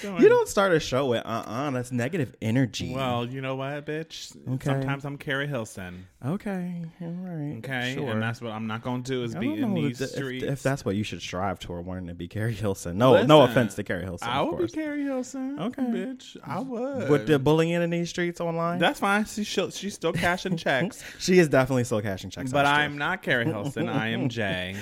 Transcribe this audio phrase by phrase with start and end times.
[0.00, 0.22] doing.
[0.22, 2.92] You don't start a show with uh uh That's negative energy.
[2.94, 4.36] Well, you know what, bitch.
[4.54, 4.64] Okay.
[4.70, 6.06] Sometimes I'm Keri Hilson.
[6.24, 8.10] okay, all right, Okay, sure.
[8.10, 10.14] and that's what I'm not going to do is I be in these if, if-
[10.16, 10.44] streets.
[10.44, 12.96] if that's what you should strive toward, wanting to be Keri Hilson.
[12.98, 14.28] No, no offense to Keri Hilson.
[14.28, 14.68] I would be.
[14.72, 15.58] Keri Hilson.
[15.60, 15.82] Okay.
[15.82, 16.36] bitch.
[16.44, 17.08] I would.
[17.08, 19.24] With the bullying in these streets online, that's fine.
[19.24, 21.02] She, she's still cashing checks.
[21.18, 22.50] she is definitely still cashing checks.
[22.52, 23.88] but I'm not Keri Hilson.
[23.88, 24.76] I am Jay.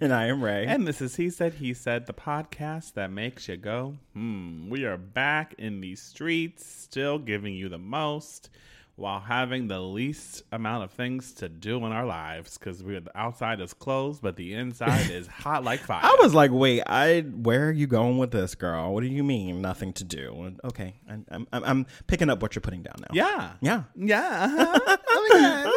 [0.00, 0.66] and I am Ray.
[0.66, 4.59] And this is He Said, He Said, the podcast that makes you go, hmm.
[4.68, 8.50] We are back in these streets, still giving you the most
[9.00, 13.18] while having the least amount of things to do in our lives because we're the
[13.18, 16.00] outside is closed, but the inside is hot like fire.
[16.02, 18.92] I was like, wait, I where are you going with this, girl?
[18.92, 20.54] What do you mean nothing to do?
[20.64, 23.08] Okay, I'm, I'm I'm picking up what you're putting down now.
[23.12, 23.52] yeah.
[23.60, 23.82] yeah.
[23.96, 24.66] Yeah.
[24.68, 24.96] uh-huh.
[25.12, 25.72] Oh my God.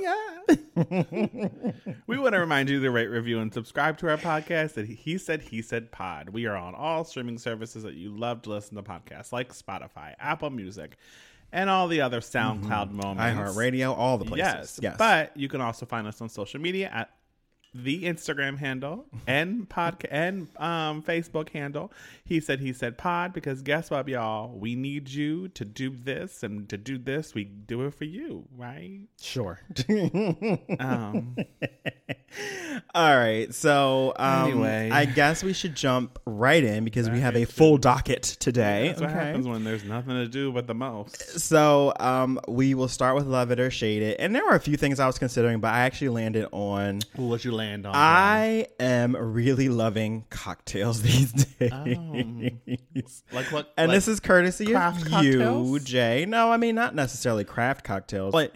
[0.00, 0.42] Yeah.
[2.06, 5.18] we want to remind you to rate, review, and subscribe to our podcast at He
[5.18, 6.30] Said, He Said Pod.
[6.30, 10.14] We are on all streaming services that you love to listen to podcasts like Spotify,
[10.18, 10.96] Apple Music,
[11.52, 12.66] and all the other mm-hmm.
[12.66, 13.22] SoundCloud moments.
[13.22, 14.38] iHeartRadio, all the places.
[14.46, 14.80] Yes.
[14.82, 14.96] yes.
[14.98, 17.10] But you can also find us on social media at
[17.74, 21.92] the Instagram handle and podcast and um, Facebook handle.
[22.24, 24.56] He said he said pod because guess what, y'all?
[24.56, 28.46] We need you to do this and to do this, we do it for you,
[28.56, 29.00] right?
[29.20, 29.60] sure.
[30.78, 31.36] Um,
[32.94, 33.52] all right.
[33.54, 34.90] So um, Anyway.
[34.92, 38.88] I guess we should jump right in because we have a full docket today.
[38.88, 41.40] that's what happens when there's nothing to do but the most.
[41.40, 44.60] So um, we will start with love it or shade it, and there were a
[44.60, 47.00] few things I was considering, but I actually landed on.
[47.16, 47.92] What you land on?
[47.94, 51.72] I am really loving cocktails these days.
[51.72, 53.36] Oh.
[53.36, 53.72] like what?
[53.76, 55.78] And like this is courtesy of you.
[55.80, 56.26] Jay.
[56.26, 58.54] No, I mean not necessarily craft cocktails, but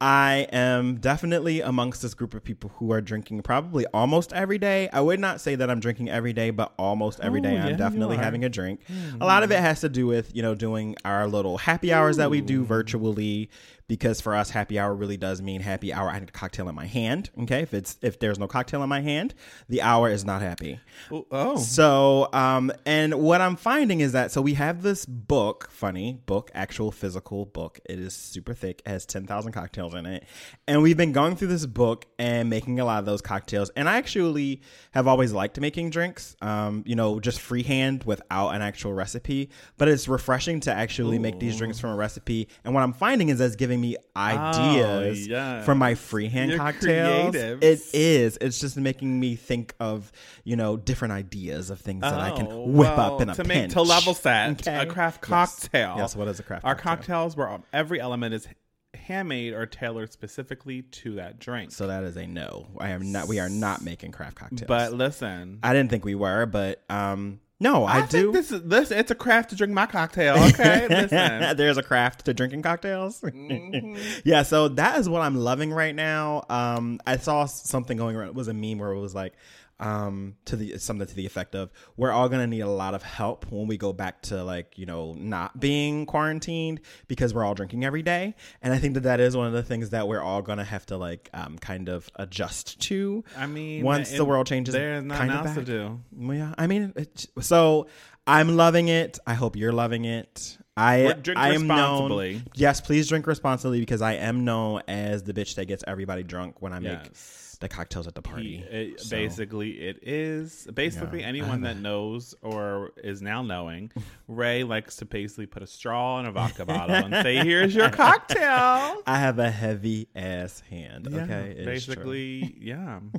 [0.00, 4.88] I am definitely amongst this group of people who are drinking probably almost every day.
[4.92, 7.76] I would not say that I'm drinking every day, but almost every day Oh, I'm
[7.76, 8.80] definitely having a drink.
[8.88, 9.18] A hmm.
[9.18, 12.30] lot of it has to do with, you know, doing our little happy hours that
[12.30, 12.66] we do hmm.
[12.66, 13.50] virtually
[13.88, 16.74] because for us happy hour really does mean happy hour I need a cocktail in
[16.74, 17.62] my hand, okay?
[17.62, 19.34] If it's if there's no cocktail in my hand,
[19.68, 20.78] the hour is not happy.
[21.10, 21.56] oh, oh.
[21.56, 26.50] So, um, and what I'm finding is that so we have this book, funny book,
[26.54, 27.80] actual physical book.
[27.88, 30.24] It is super thick, it has ten thousand cocktails in it,
[30.66, 33.70] and we've been going through this book and making a lot of those cocktails.
[33.70, 34.60] And I actually
[34.90, 39.48] have always liked making drinks, um, you know, just freehand without an actual recipe.
[39.78, 42.48] But it's refreshing to actually make these drinks from a recipe.
[42.64, 45.64] And what I'm finding is that's giving me ideas yes.
[45.64, 47.34] from my freehand You're cocktails.
[47.34, 47.62] creatives.
[47.62, 48.38] It is.
[48.40, 50.12] It's just making me think of
[50.44, 53.34] you know different ideas of things that I Oh, can whip well, up in a
[53.34, 53.48] to pinch.
[53.48, 54.82] make to level set Okay.
[54.82, 55.60] a craft Yes.
[55.60, 55.94] cocktail.
[55.98, 56.16] Yes.
[56.16, 56.64] What is a craft?
[56.64, 56.96] Our cocktail?
[56.96, 58.48] cocktails where every element is
[58.94, 61.70] handmade or tailored specifically to that drink.
[61.72, 62.66] So that is a no.
[62.78, 63.28] I am not.
[63.28, 64.66] We are not making craft cocktails.
[64.66, 66.46] but listen, I didn't think we were.
[66.46, 68.32] But um, no, I, think do.
[68.32, 68.90] this is this.
[68.90, 70.36] It's a craft to drink my cocktail.
[70.50, 71.56] Okay, listen.
[71.56, 73.20] There's a craft to drinking cocktails.
[73.38, 74.20] Mm-hmm.
[74.24, 76.44] yeah, so that is what I'm loving right now.
[76.48, 78.28] Um, I saw something going around.
[78.28, 79.34] It was a meme where it was like,
[79.80, 83.02] um, to the something to the effect of, "We're all gonna need a lot of
[83.02, 87.54] help when we go back to like you know not being quarantined because we're all
[87.54, 90.20] drinking every day." And I think that that is one of the things that we're
[90.22, 93.24] all gonna have to like um kind of adjust to.
[93.36, 95.66] I mean, once the world changes, there's nothing kind of else to back.
[95.66, 96.00] do.
[96.12, 97.86] Well, yeah, I mean, it, so
[98.26, 99.18] I'm loving it.
[99.26, 100.58] I hope you're loving it.
[100.76, 102.34] I I am responsibly.
[102.34, 102.42] known.
[102.54, 106.62] Yes, please drink responsibly because I am known as the bitch that gets everybody drunk
[106.62, 107.47] when I make Yes.
[107.60, 108.58] The cocktails at the party.
[108.58, 113.90] He- it- So, Basically, it is basically Yeah, anyone that knows or is now knowing.
[114.28, 117.90] Ray likes to basically put a straw in a vodka bottle and say, "Here's your
[117.90, 121.08] cocktail." I have a heavy ass hand.
[121.10, 123.00] Yeah, okay, basically, yeah.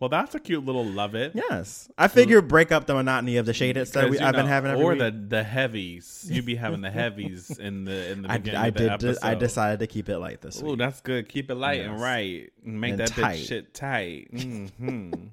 [0.00, 1.32] Well, that's a cute little love it.
[1.34, 4.72] Yes, I figured break up the monotony of the shaded that we, I've been having
[4.72, 4.98] every or week.
[5.00, 6.26] the the heavies.
[6.30, 8.90] You'd be having the heavies in the in the I, beginning I of the did.
[8.90, 9.18] episode.
[9.22, 10.78] I decided to keep it light this week.
[10.78, 11.28] that's good.
[11.28, 12.00] Keep it light and Yes.
[12.00, 12.50] right.
[12.64, 13.36] Make And that tight.
[13.38, 14.28] shit tight.
[14.32, 14.68] hmm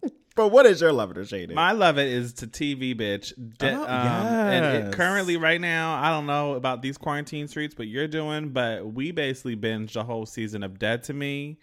[0.35, 1.53] But what is your love it or shaded?
[1.53, 3.33] My love it is to TV, bitch.
[3.57, 7.75] De- Oh, um, And it, currently, right now, I don't know about these quarantine streets,
[7.75, 8.49] but you're doing.
[8.49, 11.57] But we basically binged the whole season of Dead to Me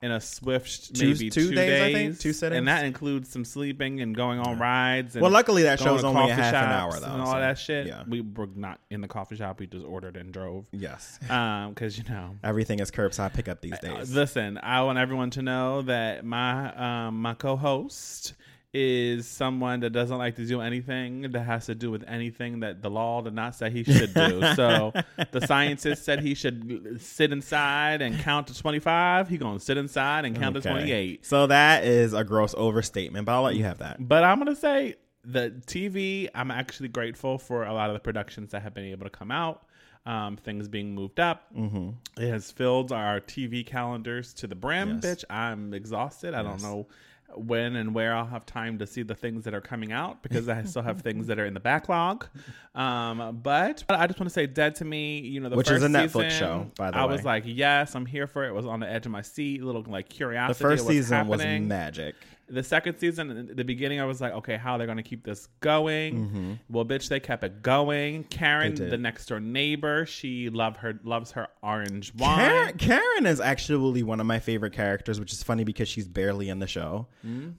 [0.00, 2.18] in a swift Two- maybe two two, days, days, I think?
[2.20, 2.58] Two sittings?
[2.58, 5.16] and that includes some sleeping and going on rides.
[5.16, 7.86] And well, luckily that show's only half an hour though, and all so, that shit.
[7.88, 8.04] Yeah.
[8.06, 9.58] We were not in the coffee shop.
[9.58, 10.66] We just ordered and drove.
[10.72, 11.18] Yes.
[11.28, 12.36] Um, because you know.
[12.42, 14.14] Everything is curbside pickup these Uh, days.
[14.14, 18.34] Listen, I want everyone to know that my um, my co-host
[18.80, 22.80] is someone that doesn't like to do anything that has to do with anything that
[22.82, 24.40] the law did not say he should do.
[24.54, 24.92] so
[25.32, 29.28] the scientists said he should sit inside and count to 25.
[29.28, 31.26] He going to sit inside and count to 28.
[31.26, 33.96] So that is a gross overstatement, but I'll let you have that.
[34.06, 34.94] But I'm going to say
[35.24, 39.04] the TV, I'm actually grateful for a lot of the productions that have been able
[39.04, 39.64] to come out.
[40.06, 41.54] Um, things being moved up.
[41.54, 42.22] Mm-hmm.
[42.22, 45.04] It has filled our TV calendars to the brim, Yes.
[45.04, 45.24] bitch.
[45.28, 46.32] I'm exhausted.
[46.32, 46.86] I don't know
[47.34, 50.48] when and where I'll have time to see the things that are coming out because
[50.48, 52.26] I still have things that are in the backlog.
[52.74, 55.82] Um, but I just want to say, Dead to Me, you know, the Which is
[55.82, 57.10] a Netflix season, show, by the I way.
[57.10, 58.52] I was like, yes, I'm here for it.
[58.52, 60.58] Was on the edge of my seat, a little like curiosity.
[60.58, 62.14] The first season was magic.
[62.50, 65.24] The second season, the beginning, I was like, okay, how are they going to keep
[65.24, 66.58] this going?
[66.70, 68.24] Well, bitch, they kept it going.
[68.24, 68.90] Karen, Mm-hmm.
[68.90, 72.38] The next door neighbor, she love her loves her orange wine.
[72.38, 76.48] Karen, Karen is actually one of my favorite characters, which is funny because she's barely
[76.48, 77.06] in the show.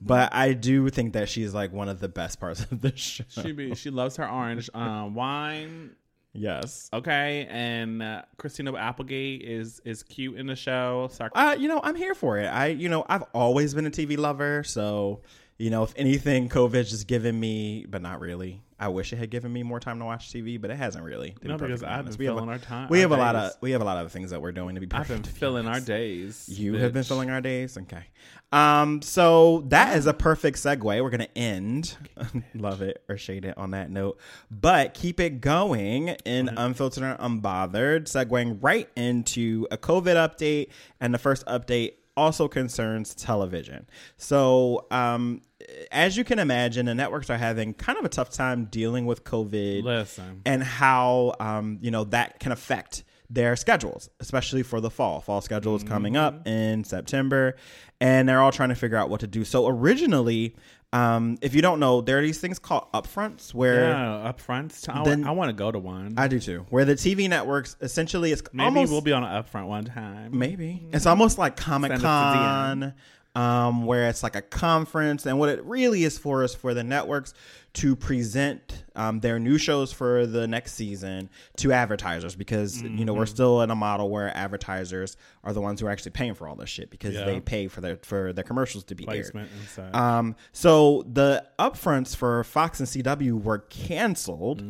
[0.00, 3.24] But I do think that she's like one of the best parts of the show.
[3.28, 5.90] She be, she loves her orange uh, wine.
[6.32, 6.88] Yes.
[6.92, 11.08] Okay, and uh, Christina Applegate is is cute in the show.
[11.12, 12.46] Sark- Uh, you know, I'm here for it.
[12.46, 15.20] I, you know, I've always been a TV lover, so
[15.58, 18.62] you know, if anything, COVID's just given me, but not really.
[18.80, 21.32] I wish it had given me more time to watch TV, but it hasn't really.
[21.32, 23.16] to be No, because I've been we have filling a, our time- We have a
[23.16, 24.88] lot of we have a lot of things that we're doing to be.
[24.92, 26.48] I've been filling our days.
[26.48, 27.76] You have been filling our days.
[27.76, 28.04] Okay.
[28.52, 30.82] Um, so that is a perfect segue.
[30.82, 31.96] We're gonna end.
[32.54, 34.18] Love it or shade it on that note.
[34.50, 40.68] But keep it going in unfiltered and unbothered, segueing right into a COVID update.
[41.00, 43.86] And the first update also concerns television.
[44.16, 45.42] So um
[45.90, 49.24] as you can imagine, the networks are having kind of a tough time dealing with
[49.24, 54.90] COVID Listen, and how um, you know that can affect their schedules, especially for the
[54.90, 55.20] fall.
[55.20, 57.56] Fall schedule is coming up in September,
[58.00, 59.44] and they're all trying to figure out what to do.
[59.44, 60.56] So originally,
[60.92, 64.76] um, if you don't know, there are these things called upfronts where yeah, up front.
[64.88, 66.14] I, Then- I want to go to one.
[66.16, 69.42] I do too, where the TV networks essentially it's Maybe almost we'll be on an
[69.42, 70.36] upfront one time.
[70.36, 72.94] Maybe it's almost like Comic Con,
[73.34, 76.84] um, where it's like a conference, and what it really is for is for the
[76.84, 77.34] networks
[77.72, 83.14] to present um, their new shows for the next season to advertisers because you know
[83.14, 83.30] we're Mm-hmm.
[83.30, 86.56] still in a model where advertisers are the ones who are actually paying for all
[86.56, 87.24] this shit because Yeah.
[87.26, 89.30] they pay for their for their commercials to be aired.
[89.32, 89.94] Placement such.
[89.94, 94.62] Um, so the upfronts for Fox and CW were canceled,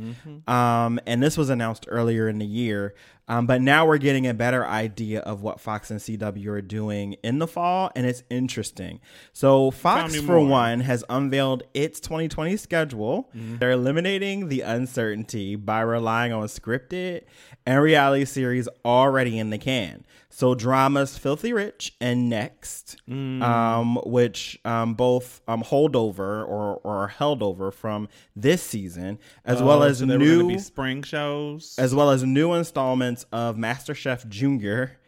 [0.46, 2.94] um, and this was announced earlier in the year.
[3.28, 7.12] Um, but now we're getting a better idea of what Fox and CW are doing
[7.22, 8.98] in the fall, and it's interesting.
[9.32, 10.46] So Fox, for more.
[10.46, 12.89] one, has unveiled its 2020 schedule.
[13.34, 17.22] They're eliminating the uncertainty by relying on scripted
[17.66, 20.04] and reality series already in the can.
[20.32, 27.02] So dramas Filthy Rich and Next, um, which um, both um, hold over or, or
[27.04, 31.74] are held over from this season, as well Oh, as so new be spring shows.
[31.78, 34.98] as well as new installments of MasterChef Junior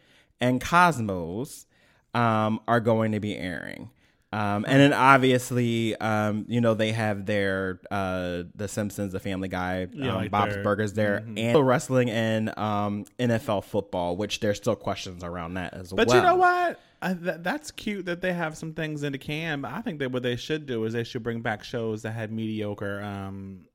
[0.41, 1.67] and Cosmos
[2.13, 3.89] um, are going to be airing.
[4.33, 9.47] Um, and then obviously, um, you know, they have their uh, The Simpsons, The Family
[9.47, 14.39] Guy, Yeah, um, like Bob's their- Burgers there, and wrestling and um, NFL football, which
[14.39, 16.05] there's still questions around that as But well.
[16.07, 16.79] But you know what?
[17.01, 19.61] I, th- that's cute that they have some things in the can.
[19.61, 22.11] But I think that what they should do is they should bring back shows that
[22.11, 23.65] had mediocre, um,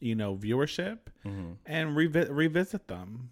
[0.00, 1.50] you know, viewership Mm-hmm.
[1.66, 3.30] and revi- revisit them.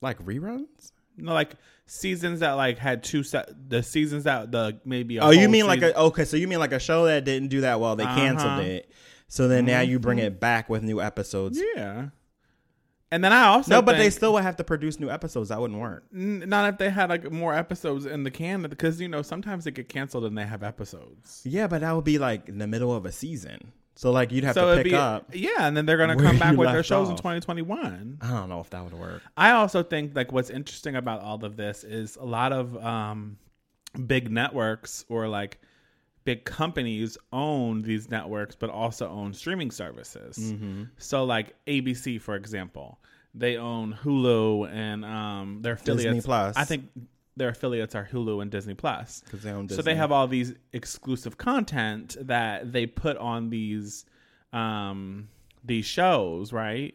[0.00, 0.90] Like reruns?
[1.16, 1.52] Know, like
[1.86, 5.18] seasons that like had two set the seasons that the maybe.
[5.18, 6.24] A Oh, you mean like a okay?
[6.24, 7.94] So you mean like a show that didn't do that well?
[7.96, 8.60] They canceled Uh-huh.
[8.62, 8.90] it.
[9.28, 11.60] So then now you bring it back with new episodes.
[11.76, 12.08] yeah.
[13.10, 15.50] And then I also No, but they still would have to produce new episodes.
[15.50, 16.04] That wouldn't work.
[16.12, 19.64] N- not if they had like more episodes in the can because you know sometimes
[19.64, 21.40] they get canceled and they have episodes.
[21.44, 23.70] Yeah, but that would be like in the middle of a season.
[23.96, 25.30] So like you'd have so to pick be up.
[25.32, 28.18] yeah, and then they're gonna come back with their shows in 2021.
[28.20, 29.22] I don't know if that would work.
[29.36, 33.38] I also think like what's interesting about all of this is a lot of um,
[34.06, 35.60] big networks or like
[36.24, 40.38] big companies own these networks, but also own streaming services.
[40.38, 40.84] Mm-hmm.
[40.98, 42.98] So like ABC, for example,
[43.34, 46.04] they own Hulu and um, their affiliates.
[46.04, 46.56] Disney Plus.
[46.56, 46.88] I think
[47.36, 49.22] their affiliates are Hulu and Disney Plus.
[49.30, 49.76] 'Cause they own Disney.
[49.76, 54.04] So they have all these exclusive content that they put on these
[54.52, 55.28] um
[55.64, 56.94] these shows, right?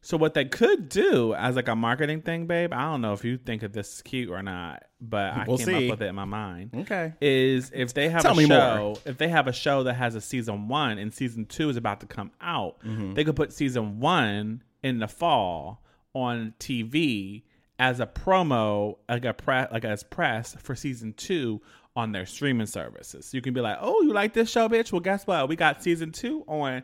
[0.00, 3.24] So what they could do as like a marketing thing, babe, I don't know if
[3.24, 5.84] you think of this is cute or not, but I We'll came see.
[5.86, 6.70] up with it in my mind.
[6.74, 7.14] Okay.
[7.20, 8.96] Is if they have Tell a show, more.
[9.04, 12.00] if they have a show that has a season one and season two is about
[12.00, 13.14] to come out, Mm-hmm.
[13.14, 15.82] they could put season one in the fall
[16.14, 17.42] on TV
[17.78, 21.60] as a promo, like a pre, like as press for season two
[21.94, 23.26] on their streaming services.
[23.26, 24.92] So you can be like, "Oh, you like this show, bitch?
[24.92, 25.48] Well, guess what?
[25.48, 26.82] We got season two on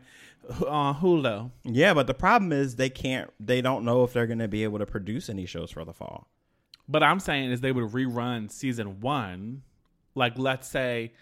[0.66, 3.30] on Hulu." Yeah, but the problem is they can't.
[3.40, 5.92] They don't know if they're going to be able to produce any shows for the
[5.92, 6.28] fall.
[6.88, 9.62] But I'm saying is they would rerun season one,
[10.14, 11.12] like let's say,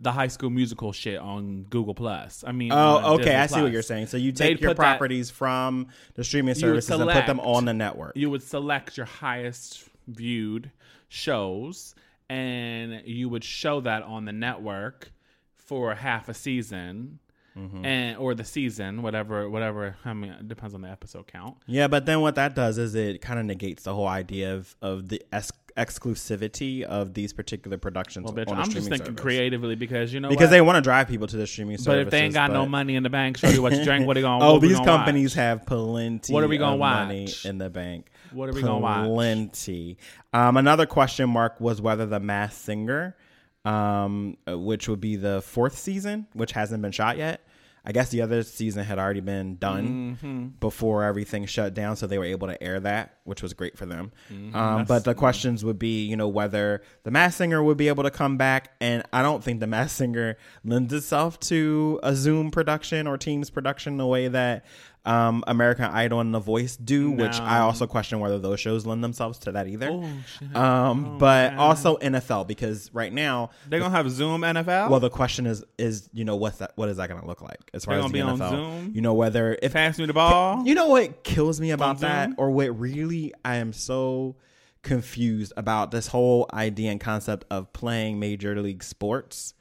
[0.00, 2.44] the High School Musical shit on Google Plus.
[2.46, 3.24] I mean, Oh, okay.
[3.24, 4.06] Disney I see what you're saying.
[4.06, 7.10] So you They'd take your put that- properties from the streaming You would services and
[7.10, 8.12] put them select- on the network.
[8.16, 10.70] You would select your highest viewed
[11.08, 11.94] shows,
[12.28, 15.12] and you would show that on the network
[15.56, 17.18] for half a season.
[17.56, 17.84] Mm-hmm.
[17.84, 19.96] And or the season, whatever, whatever.
[20.04, 21.56] I mean, it depends on the episode count.
[21.66, 24.76] Yeah, but then what that does is it kind of negates the whole idea of
[24.80, 28.24] of the es- exclusivity of these particular productions.
[28.24, 29.20] Well, bitch, I'm just thinking service.
[29.20, 30.50] creatively because you know because what?
[30.50, 32.06] they want to drive people to the streaming But services.
[32.06, 34.06] if they ain't got no money in the bank, show you what you drink.
[34.06, 34.42] What are you going?
[34.48, 35.36] Oh, these companies watch?
[35.36, 36.32] have plenty.
[36.32, 37.46] What are we gonna of money watch?
[37.46, 38.10] in the bank?
[38.32, 39.06] What are we gonna watch?
[39.06, 39.98] Plenty.
[40.32, 43.16] Um, another question mark was whether the Masked Singer,
[43.64, 47.40] um, which would be the fourth season, which hasn't been shot yet.
[47.84, 50.46] I guess the other season had already been done Mm-hmm.
[50.60, 53.86] before everything shut down, so they were able to air that, which was great for
[53.86, 54.12] them.
[54.32, 54.54] Mm-hmm.
[54.54, 58.02] Um, but the questions would be, you know, whether the Masked Singer would be able
[58.04, 62.50] to come back, and I don't think the Masked Singer lends itself to a Zoom
[62.50, 64.64] production or Teams production the way that
[65.08, 69.02] um, American Idol and The Voice do, which I also question whether those shows lend
[69.02, 69.88] themselves to that either.
[69.90, 70.60] Oh!
[70.60, 74.90] Um, but also NFL because right now, They're gonna have Zoom NFL.
[74.90, 76.72] well, the question is, is you know what's that?
[76.76, 78.52] What is that going to look like as far They're as the gonna be NFL?
[78.52, 78.92] on Zoom?
[78.94, 80.62] You know whether if pass me the ball.
[80.66, 84.36] you know what kills me about that, or what really I am so
[84.82, 89.54] confused about this whole idea and concept of playing major league sports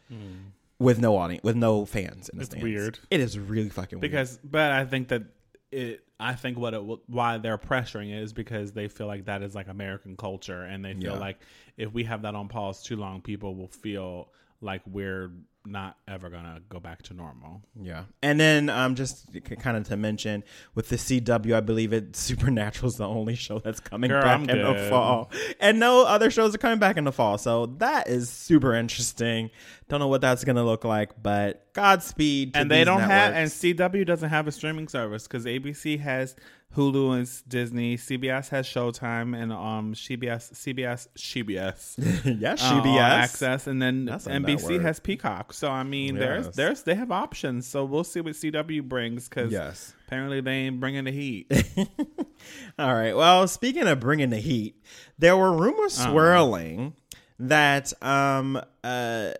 [0.79, 2.43] with no audience, with no fans in the.
[2.43, 2.63] It's stands.
[2.63, 2.99] weird.
[3.09, 4.11] It is really fucking weird.
[4.11, 5.23] because but i think that
[5.71, 9.41] it i think what it why they're pressuring it is because they feel like that
[9.41, 11.19] is like american culture and they feel Yeah.
[11.19, 11.39] like
[11.77, 14.29] if we have that on pause too long people will feel
[14.61, 15.31] like we're
[15.65, 19.27] not ever gonna go back to normal Yeah, and then um, just
[19.59, 20.43] kind of to mention
[20.75, 24.39] with the CW, I believe it Supernatural is the only show that's coming Girl, back
[24.39, 27.37] I'm in the fall, and no other shows are coming back in the fall.
[27.37, 29.49] So that is super interesting.
[29.89, 32.53] Don't know what that's gonna look like, but Godspeed.
[32.53, 36.35] To and they don't have and cw doesn't have a streaming service because abc has
[36.75, 37.97] hulu and Disney.
[37.97, 41.95] CBS has Showtime and um CBS CBS CBS
[42.39, 45.53] yeah, uh, CBS access, and then That's not a bad NBC has Peacock.
[45.53, 46.55] So I mean, there's Yes.
[46.55, 47.65] there's they have options.
[47.67, 49.93] So we'll see what CW brings because Yes.
[50.07, 51.51] apparently they ain't bringing the heat.
[52.79, 53.15] All right.
[53.15, 54.83] Well, speaking of bringing the heat,
[55.17, 56.11] there were rumors Uh-huh.
[56.11, 56.93] swirling
[57.39, 59.31] that um uh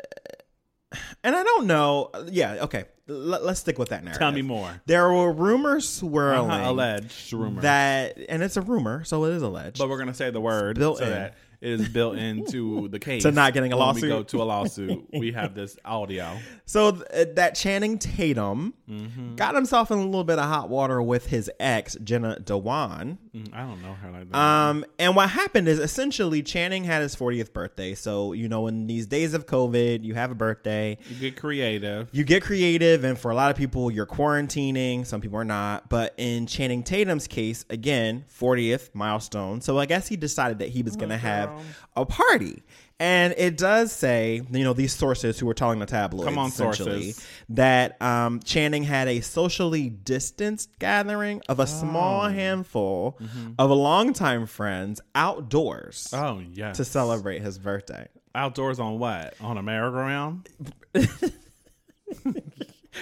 [1.23, 2.09] and I don't know.
[2.31, 2.85] Yeah, okay.
[3.09, 4.19] L- let's stick with that narrative.
[4.19, 4.81] Tell me more.
[4.85, 9.41] There were rumors swirling Uh-huh, alleged rumor, that, and it's a rumor, so it is
[9.41, 9.77] alleged.
[9.77, 11.09] but we're gonna say the word so in.
[11.09, 13.23] that it is built into the case.
[13.23, 14.03] To not getting a When lawsuit.
[14.03, 15.07] We go to a lawsuit.
[15.11, 16.37] we have this audio.
[16.65, 19.35] So th- that Channing Tatum Mm-hmm.
[19.35, 23.17] got himself in a little bit of hot water with his ex Jenna Dewan.
[23.45, 24.37] Mm, I don't know her like that.
[24.37, 27.93] Um, and what happened is essentially Channing had his 40th birthday.
[27.95, 30.97] So you know, in these days of COVID, you have a birthday.
[31.09, 32.09] you get creative.
[32.11, 35.89] you get creative and for a lot of people you're quarantining some people are not
[35.89, 40.83] but in channing tatum's case again 40th milestone so i guess he decided that he
[40.83, 41.49] was going to have
[41.95, 42.63] a party
[42.99, 46.47] and it does say you know these sources who were telling the tabloids Come on,
[46.49, 47.27] essentially, sources.
[47.49, 52.29] that um, channing had a socially distanced gathering of a small Oh.
[52.29, 53.51] handful Mm-hmm.
[53.59, 56.77] of longtime friends outdoors Oh yes.
[56.77, 59.33] to celebrate his birthday Outdoors on what?
[59.41, 60.47] On a merry-go-round?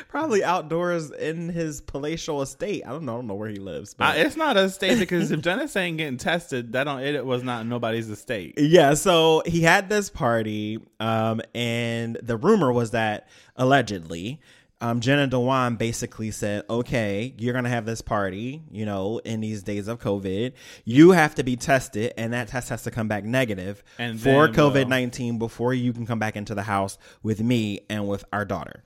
[0.07, 2.83] Probably outdoors in his palatial estate.
[2.85, 3.13] I don't know.
[3.13, 3.93] I don't know where he lives.
[3.93, 7.25] But Uh, it's not a state because if Dennis ain't getting tested, that don't it
[7.25, 8.55] was not nobody's estate.
[8.57, 14.39] yeah, so he had this party, um, and the rumor was that allegedly,
[14.81, 19.63] um, Jenna Dewan basically said, "Okay, you're gonna have this party, you know, in these
[19.63, 20.51] days of COVID.
[20.83, 24.49] You have to be tested, and that test has to come back negative And for
[24.49, 28.43] COVID nineteen before you can come back into the house with me and with our
[28.43, 28.83] daughter."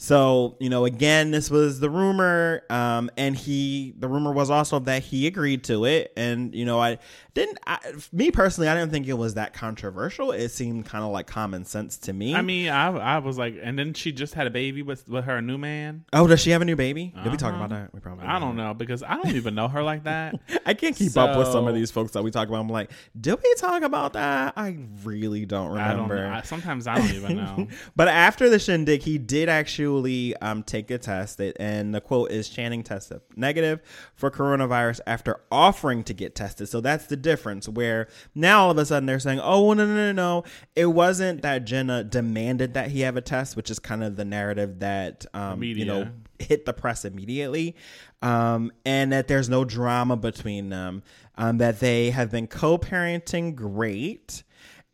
[0.00, 2.62] So, you know, again, this was the rumor.
[2.70, 6.12] Um, and he, the rumor was also that he agreed to it.
[6.16, 6.98] And, you know, I
[7.38, 7.78] didn't, I,
[8.12, 10.32] me personally, I didn't think it was that controversial.
[10.32, 12.34] It seemed kind of like common sense to me.
[12.34, 15.24] I mean, I I was like, and then she just had a baby with with
[15.24, 16.04] her new man.
[16.12, 17.14] oh, does she have a new baby?
[17.22, 17.64] Did we talk Uh-huh.
[17.64, 17.94] about that?
[17.94, 20.34] We probably I don't know because I don't even know her like that.
[20.66, 22.60] I can't keep up with some of these folks that we talk about.
[22.60, 22.90] I'm like,
[23.20, 24.54] did we talk about that?
[24.56, 26.08] I really don't I don't.
[26.08, 26.26] remember.
[26.34, 27.68] I, sometimes I don't even know.
[27.96, 31.40] but after the shindig, he did actually um, take a test.
[31.40, 33.80] It, and the quote is Channing tested negative
[34.14, 36.68] for coronavirus after offering to get tested.
[36.68, 39.94] So that's the difference where now all of a sudden they're saying, oh, no, no,
[39.94, 40.44] no, no.
[40.74, 44.24] It wasn't that Jenna demanded that he have a test, which is kind of the
[44.24, 46.08] narrative that, um, you know,
[46.38, 47.76] hit the press immediately,
[48.22, 51.02] um, and that there's no drama between them,
[51.36, 54.42] um, that they have been co parenting great.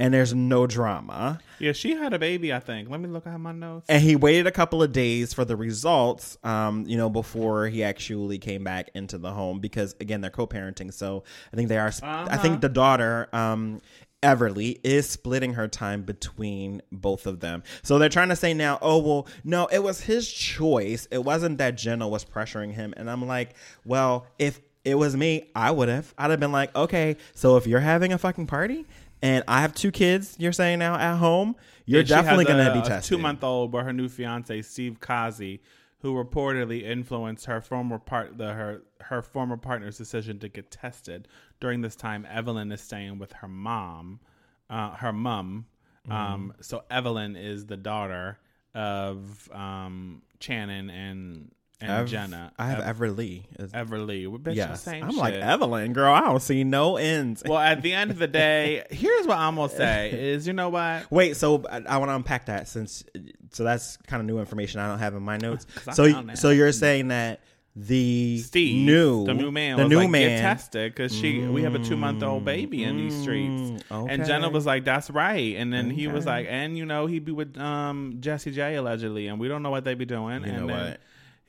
[0.05, 1.41] And there's no drama.
[1.59, 2.91] Yeah, she had a baby, I think.
[2.91, 3.87] Let me look at my notes.
[3.89, 7.83] And he waited a couple of days for the results, um, you know, before he
[7.83, 10.93] actually came back into the home because again they're co-parenting.
[10.93, 11.91] So I think they are.
[12.03, 12.37] I Uh-huh.
[12.39, 13.81] think the daughter, um,
[14.23, 17.63] Everly, is splitting her time between both of them.
[17.83, 21.09] So they're trying to say now, oh well, no, it was his choice.
[21.11, 22.93] It wasn't that Jenna was pressuring him.
[22.97, 23.55] And I'm like,
[23.87, 26.13] well, if it was me, I would have.
[26.19, 28.85] I'd have been like, okay, so if you're having a fucking party.
[29.25, 30.37] And I have two kids.
[30.39, 33.09] You're saying now at home, you're has definitely going to be tested.
[33.09, 35.61] Two month old, but her new fiance Steve Kazee,
[36.01, 41.27] who reportedly influenced her former part the her her former partner's decision to get tested.
[41.59, 44.21] During this time, Evelyn is staying with her mom,
[44.69, 45.67] uh, her mom.
[46.11, 46.63] Um, Mm.
[46.65, 48.39] so Evelyn is the daughter
[48.75, 51.51] of um, Channing and
[51.85, 52.53] and Ev- Jenna.
[52.59, 53.43] I have Ev- Everly.
[53.59, 54.27] Everly.
[54.27, 55.35] We're bitch Yes, the same I'm like.
[55.35, 56.13] Evelyn, girl.
[56.13, 57.43] I don't see no ends.
[57.47, 60.69] Well, at the end of the day, here's what I'm gonna say: is you know
[60.69, 61.11] what?
[61.11, 63.05] Wait, so I, I want to unpack that since
[63.53, 65.67] so that's kind of new information I don't have in my notes.
[65.93, 67.41] So, so you're saying that
[67.77, 71.41] the Steve, new the new man, the was new like, man, get tested because she
[71.41, 73.83] we have a two month old baby in these streets.
[73.91, 77.07] Mm, And Jenna was like, "That's right," and then he was like, "And you know,
[77.07, 80.43] he'd be with um Jessie J allegedly, and we don't know what they'd be doing."
[80.45, 81.01] You and know then, what?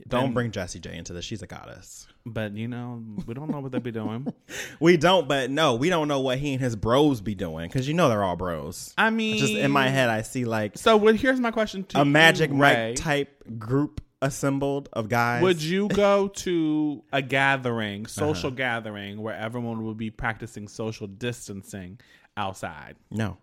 [0.08, 1.26] Don't then- bring Jessie J into this.
[1.26, 2.08] She's a goddess.
[2.26, 4.28] But you know, we don't know what they be doing.
[4.80, 7.88] We don't, but no, we don't know what he and his bros be doing because
[7.88, 8.94] you know they're all bros.
[8.98, 12.02] I mean, Just in my head, I see like So, well, here's my question to
[12.02, 12.90] a you, Magic Ray.
[12.90, 15.44] Mike type group assembled of guys.
[15.44, 18.10] Would you go to a gathering, Uh-huh.
[18.10, 22.00] social gathering, where everyone would be practicing social distancing
[22.36, 22.96] outside?
[23.12, 23.38] No,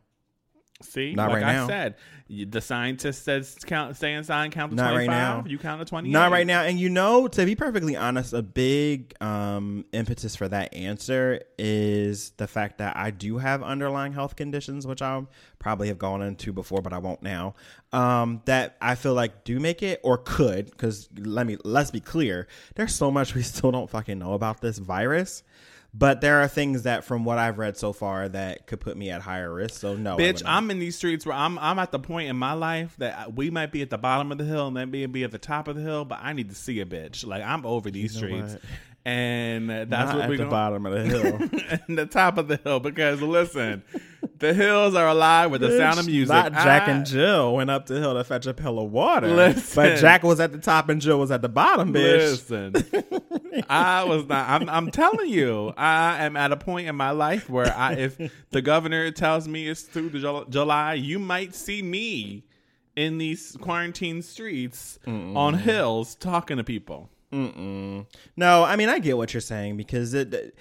[0.83, 1.67] See, Not like right I now.
[1.67, 1.95] said,
[2.29, 5.45] the scientist says count, stay inside, count to Not right now.
[5.47, 6.11] You count to twenty.
[6.11, 6.63] Not right now.
[6.63, 12.31] And you know, to be perfectly honest, a big um, impetus for that answer is
[12.39, 16.53] the fact that I do have underlying health conditions, which I'll probably have gone into
[16.53, 17.55] before, but I won't now.
[17.93, 22.01] Um, that I feel like do make it or could, because let me let's be
[22.01, 25.43] clear, there's so much we still don't fucking know about this virus.
[25.95, 29.11] But there are things that, from what I've read so far, that could put me
[29.11, 29.79] at higher risk.
[29.79, 30.43] So no, Bitch.
[30.47, 33.51] I'm in these streets where I'm I'm at the point in my life that we
[33.51, 35.69] might be at the bottom of the hill and then be, be at the top
[35.69, 37.27] of the hill, but I need to see a bitch.
[37.27, 38.53] Like I'm over these know streets.
[38.55, 38.63] what?
[39.05, 41.79] And that's Not what at we're the gonna bottom of the hill.
[41.89, 43.83] and the top of the hill because listen,
[44.39, 46.33] the hills are alive with the sound of music.
[46.33, 49.27] Not Jack I- and Jill went up the hill to fetch a pail of water.
[49.27, 49.83] Listen.
[49.83, 52.49] But Jack was at the top and Jill was at the bottom, bitch.
[52.49, 54.49] Listen, I was not.
[54.49, 58.19] I'm, I'm telling you, I am at a point in my life where I, if
[58.51, 62.45] the governor tells me it's through the July, you might see me
[62.95, 67.09] in these quarantine streets on hills talking to people.
[67.33, 68.07] Mm-mm.
[68.37, 70.57] No, I mean I get what you're saying because it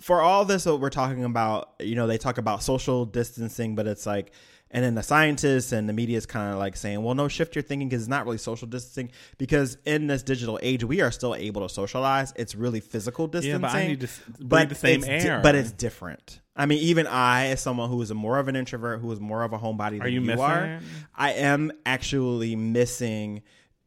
[0.00, 3.86] for all this what we're talking about, you know, they talk about social distancing, but
[3.86, 4.32] it's like
[4.72, 7.54] and then the scientists and the media is kind of like saying, well, no, shift
[7.54, 11.10] your thinking because it's not really social distancing because in this digital age, we are
[11.10, 12.32] still able to socialize.
[12.36, 13.60] It's really physical distancing.
[13.60, 14.08] Yeah, but I need to
[14.40, 15.40] breathe the same it's di- air.
[15.42, 16.40] but it's different.
[16.56, 19.42] I mean, even I, as someone who is more of an introvert, who is more
[19.42, 20.82] of a homebody than you you, are, it?
[21.14, 23.42] I am actually missing,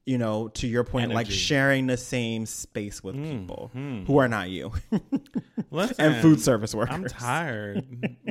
[0.06, 1.34] you know, to your point, like Energy.
[1.40, 4.72] Mm, sharing the same space with people who are not you
[5.72, 6.94] Listen, and food service workers.
[6.94, 7.84] I'm tired,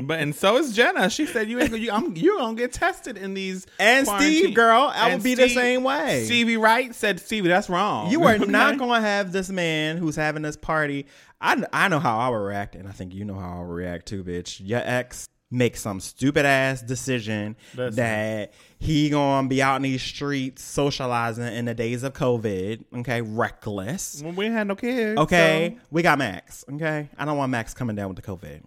[0.05, 1.11] but and so is Jenna.
[1.11, 4.39] She said you ain't gonna- you I'm you gonna get tested in these And quarantine-
[4.45, 6.25] Steve, girl, I And would be the same way.
[6.27, 8.11] Stevie Wright said Stevie, that's wrong.
[8.11, 8.45] You are Okay?
[8.47, 11.07] not going to have this man who's having this party.
[11.41, 13.75] I, I know how I would react, and I think you know how I would
[13.75, 14.61] react too, bitch.
[14.65, 17.97] Your ex make some stupid ass decision Listen.
[17.97, 22.85] that he gonna be out in these streets socializing in the days of COVID.
[22.99, 24.21] Okay, reckless.
[24.23, 25.19] Well, we had no kids.
[25.19, 26.65] Okay, we got Max.
[26.73, 28.63] Okay, I don't want Max coming down with the COVID.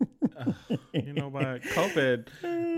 [0.00, 1.62] So, you know what?
[1.62, 2.26] COVID,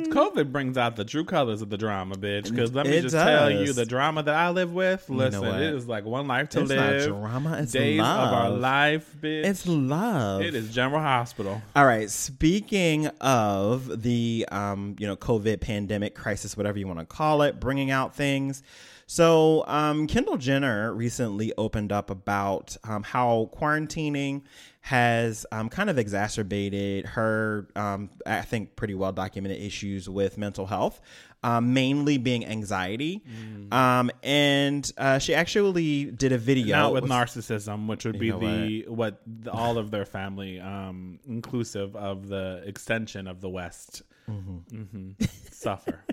[0.09, 2.48] COVID brings out the true colors of the drama, bitch.
[2.50, 5.09] Because let me It just tell you, the drama that I live with.
[5.09, 5.61] Listen, what?
[5.61, 7.06] it is like one life to It's not live.
[7.09, 9.44] drama, it's days of our life, bitch.
[9.44, 10.42] It's love.
[10.42, 11.61] it is General Hospital.
[11.76, 12.11] All right.
[12.11, 17.61] Speaking of the, um, you know, COVID pandemic crisis, whatever you want to call it,
[17.61, 18.62] bringing out things.
[19.06, 24.42] So, um, Kendall Jenner recently opened up about um, how quarantining
[24.83, 30.66] has um, kind of exacerbated her, um, I think, pretty well documented issues with mental
[30.66, 31.01] health,
[31.43, 33.23] um, mainly being anxiety.
[33.71, 38.85] Um, and uh, she actually did a video Not with narcissism, which would be the
[38.88, 45.14] what the, all of their family, um, inclusive of the extension of the West, Mhm.
[45.53, 46.05] suffer.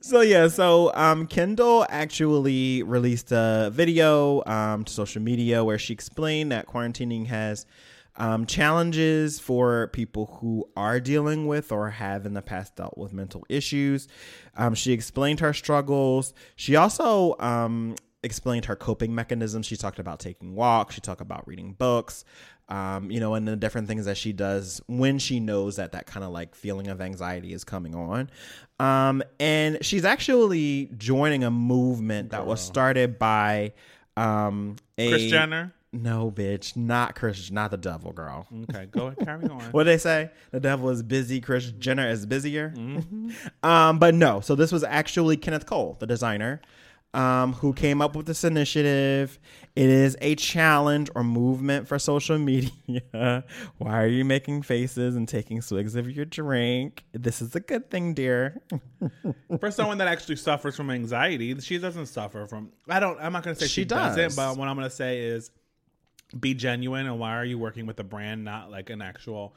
[0.00, 5.92] So yeah, so um, Kendall actually released a video um, to social media where she
[5.92, 7.66] explained that quarantining has
[8.16, 13.12] um, challenges for people who are dealing with or have in the past dealt with
[13.12, 14.06] mental issues.
[14.56, 16.34] Um, she explained her struggles.
[16.56, 19.66] She also um, explained her coping mechanisms.
[19.66, 20.94] She talked about taking walks.
[20.94, 22.24] She talked about reading books.
[22.72, 26.06] Um, you know, and the different things that she does when she knows that that
[26.06, 28.30] kind of like feeling of anxiety is coming on.
[28.80, 33.74] Um, and she's actually joining a movement that was started by
[34.16, 35.74] um, a Kris Jenner.
[35.92, 38.46] no, bitch, not Kris, not the devil, girl.
[38.70, 39.60] Okay, go ahead, carry on.
[39.72, 40.30] What they say?
[40.50, 41.42] The devil is busy.
[41.42, 42.72] Kris Jenner is busier.
[43.62, 44.40] Um, but no.
[44.40, 46.62] So this was actually Kenneth Cole, the designer,
[47.14, 49.38] um, who came up with this initiative.
[49.74, 53.44] It is a challenge or movement for social media.
[53.78, 57.04] Why are you making faces and taking swigs of your drink?
[57.12, 58.60] This is a good thing, dear.
[59.60, 62.70] For someone that actually suffers from anxiety, she doesn't suffer from.
[62.88, 63.18] I don't.
[63.20, 65.50] I'm not going to say she, She doesn't, but what I'm going to say is,
[66.38, 67.06] be genuine.
[67.06, 69.54] And why are you working with a brand, not like an actual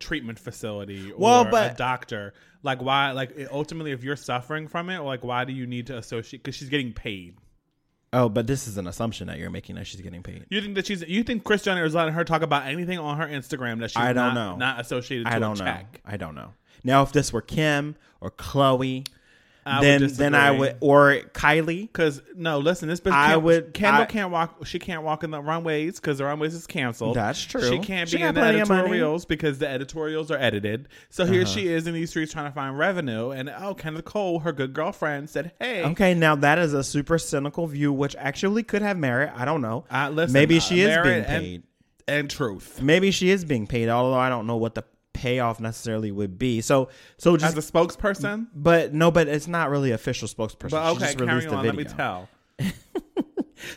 [0.00, 2.34] treatment facility or Well, but- a doctor?
[2.62, 3.12] Like why?
[3.12, 6.42] Like ultimately, if you're suffering from it, like why do you need to associate?
[6.42, 7.36] Because she's getting paid.
[8.12, 10.44] Oh, but this is an assumption that you're making that she's getting paid.
[10.50, 11.00] You think that she's?
[11.08, 13.98] You think Kris Jenner is letting her talk about anything on her Instagram that she's
[13.98, 14.56] I not, don't know.
[14.56, 15.64] not associated to I don't know.
[15.64, 16.00] check?
[16.04, 16.52] I don't know.
[16.82, 19.04] Now, if this were Kim or Chloe,
[19.66, 21.82] I then then I would or Kylie.
[21.82, 23.12] Because no, listen, this bitch.
[23.12, 24.66] I would- Kendall I- can't walk.
[24.66, 27.16] She can't walk in the runways because the runways is canceled.
[27.16, 27.62] That's true.
[27.68, 28.80] She can't She be in the plenty of money.
[28.80, 28.86] Uh-huh.
[28.88, 30.88] editorials because the editorials are edited.
[31.10, 33.30] So here she is in these streets trying to find revenue.
[33.30, 37.18] And oh, Kenneth Cole, her good girlfriend, said, "Hey, Okay, now that is a super
[37.18, 39.30] cynical view, which actually could have merit.
[39.36, 39.84] I don't know.
[39.90, 41.62] uh, listen, Maybe uh, she is being merit and- paid.
[42.08, 46.10] and, truth." Maybe she is being paid, although I don't know what the payoff necessarily
[46.10, 46.60] would be.
[46.60, 50.70] So, so just As a spokesperson, but no, but it's not really official spokesperson.
[50.70, 51.66] but okay, just released a on.
[51.66, 52.28] Let me tell.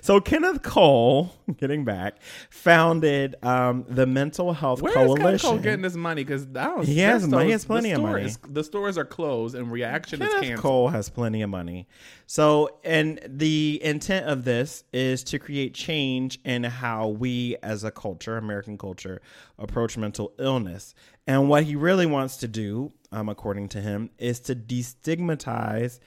[0.02, 2.18] So Kenneth Cole, getting back,
[2.50, 5.50] founded um, the Mental Health Where is Kenneth Coalition.
[5.50, 6.24] Cole getting this money?
[6.24, 6.86] Because I don't.
[6.86, 7.46] He has money.
[7.46, 8.26] He has plenty of money.
[8.26, 10.60] is- the stores are closed, and reaction is canceled.
[10.60, 11.88] Cole has plenty of money.
[12.26, 17.92] So, and the intent of this is to create change in how we as a
[17.92, 19.22] culture, American culture,
[19.60, 20.96] approach mental illness.
[21.28, 26.00] And what he really wants to do, um, according to him, is to destigmatize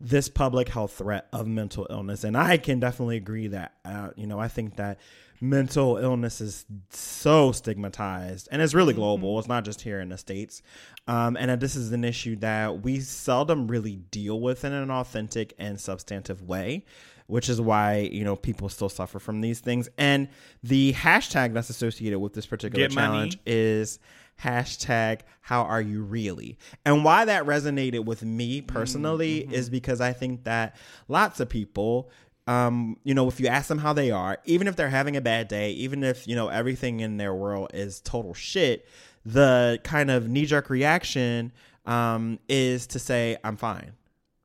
[0.00, 2.24] this public health threat of mental illness.
[2.24, 4.98] And I can definitely agree that, uh, you know, I think that
[5.42, 9.38] mental illness is so stigmatized and it's really global.
[9.38, 10.62] It's not just here in the States.
[11.06, 15.54] Um, and this is an issue that we seldom really deal with in an authentic
[15.58, 16.84] and substantive way.
[17.26, 20.26] Which is why you know people still suffer from these things, and
[20.64, 23.06] the hashtag that's associated with this particular Get money.
[23.06, 24.00] challenge is
[24.42, 29.52] hashtag how are you really and why that resonated with me personally Mm-hmm.
[29.54, 30.76] is because i think that
[31.08, 32.10] lots of people
[32.46, 35.20] um, you know if you ask them how they are even if they're having a
[35.20, 38.88] bad day even if you know everything in their world is total shit
[39.24, 41.52] the kind of knee-jerk reaction
[41.86, 43.92] um, is to say i'm fine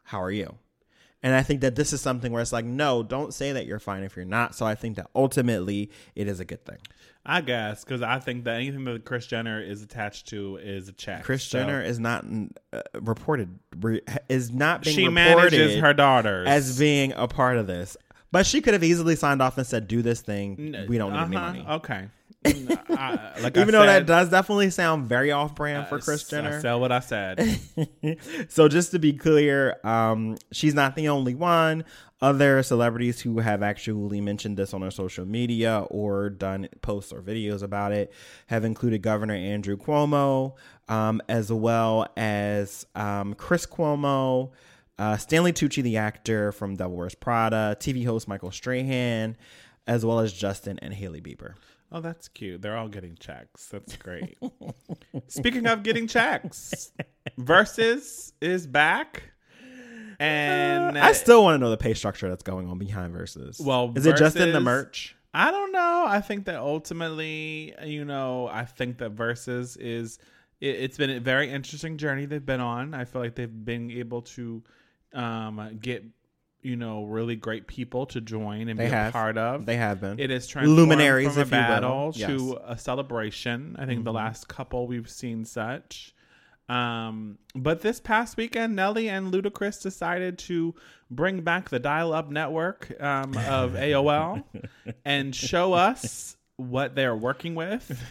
[0.04, 0.56] how are you
[1.24, 3.80] and I think that this is something where it's like, no, don't say that you're
[3.80, 4.54] fine if you're not.
[4.54, 6.78] So I think that ultimately it is a good thing.
[7.26, 10.92] I guess because I think that anything that Kris Jenner is attached to is a
[10.94, 11.24] check.
[11.24, 12.24] Kris So Jenner is not
[12.72, 17.68] uh, reported re, is not being she manages her daughters as being a part of
[17.68, 17.98] this.
[18.32, 20.76] But she could have easily signed off and said, "Do this thing.
[20.90, 22.08] We don't need any Uh-huh, money." Okay.
[22.46, 26.62] I- like Even I though that does definitely sound very off-brand for Kris I Jenner.
[26.62, 27.60] said what I said.
[28.50, 31.84] so just to be clear, um, she's not the only one.
[32.22, 37.22] Other celebrities who have actually mentioned this on their social media or done posts or
[37.22, 38.12] videos about it
[38.48, 40.54] have included Governor Andrew Cuomo,
[40.88, 44.52] um, as well as um, Chris Cuomo,
[44.98, 49.36] uh, Stanley Tucci, the actor from Devil Wears Prada, TV host Michael Strahan,
[49.86, 51.56] as well as Justin and Hailey Bieber.
[51.96, 52.62] Oh, that's cute.
[52.62, 53.68] They're all getting checks.
[53.68, 54.38] That's great.
[55.30, 56.92] Speaking of getting checks,
[57.40, 59.24] Verzuz is back.
[60.20, 63.62] And I still want to know the pay structure that's going on behind Verzuz.
[63.64, 65.16] Well, is it just in the merch?
[65.34, 66.04] I don't know.
[66.06, 70.20] I think that ultimately, you know, I think that Verzuz is
[70.60, 72.94] it, it's been a very interesting journey they've been on.
[72.94, 74.62] I feel like they've been able to
[75.14, 76.04] um, get
[76.66, 79.10] you know really great people to join and They be have.
[79.10, 79.66] a part of.
[79.66, 80.20] They have been.
[80.20, 81.64] It is transformed Luminaries, from a if you will.
[81.64, 82.30] battle Yes.
[82.32, 82.38] Mm-hmm.
[82.52, 83.76] to a celebration.
[83.80, 86.14] I think the last couple we've seen such.
[86.68, 90.74] Um, but this past weekend, Nelly and Ludacris decided to
[91.12, 94.44] bring back the dial-up network um, of AOL
[95.06, 98.02] and show us what they're working with.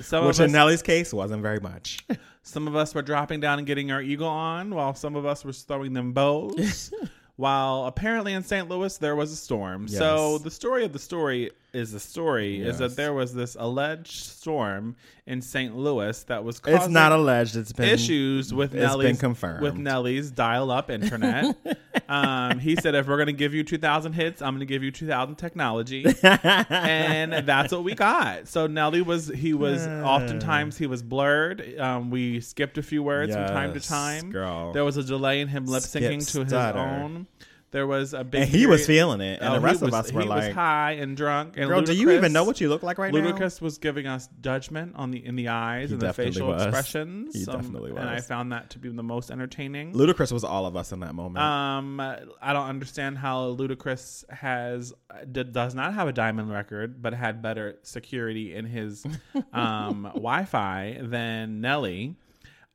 [0.00, 2.04] Some Which of in Nelly's case wasn't very much.
[2.42, 5.42] some of us were dropping down and getting our eagle on, while some of us
[5.44, 6.92] were throwing them bows.
[7.38, 8.68] while apparently in St.
[8.68, 9.86] Louis there was a storm.
[9.86, 14.24] So the story of the story is the story is that there was this alleged
[14.24, 15.76] storm in St.
[15.76, 17.56] Louis that was causing It's not alleged.
[17.56, 19.62] It's been issues with it's been confirmed.
[19.62, 21.54] with Nelly's dial-up internet.
[22.08, 25.36] um, he said, "If we're gonna give you 2,000 hits, I'm gonna give you 2,000
[25.36, 28.48] technology," and that's what we got.
[28.48, 31.78] So Nelly was he was oftentimes he was blurred.
[31.78, 34.30] Um, we skipped a few words from time to time.
[34.30, 34.72] girl.
[34.72, 37.26] There was a delay in him lip syncing to his own.
[37.70, 38.42] There was a big.
[38.42, 40.24] and he was feeling it, and Oh, the rest was- of us were like.
[40.24, 41.58] he like, was high and drunk.
[41.58, 44.06] And "Girl, do you even know what you look like right now?" Ludacris was giving
[44.06, 46.62] us judgment on the in the eyes He and the facial was.
[46.62, 47.34] expressions.
[47.34, 49.92] He um, was, And I found that to be the most entertaining.
[49.92, 51.44] Ludacris was all of us in that moment.
[51.44, 54.94] Um, I don't understand how Ludacris has
[55.30, 59.04] d- does not have a diamond record, but had better security in his
[59.52, 62.16] um, Wi-Fi than Nelly.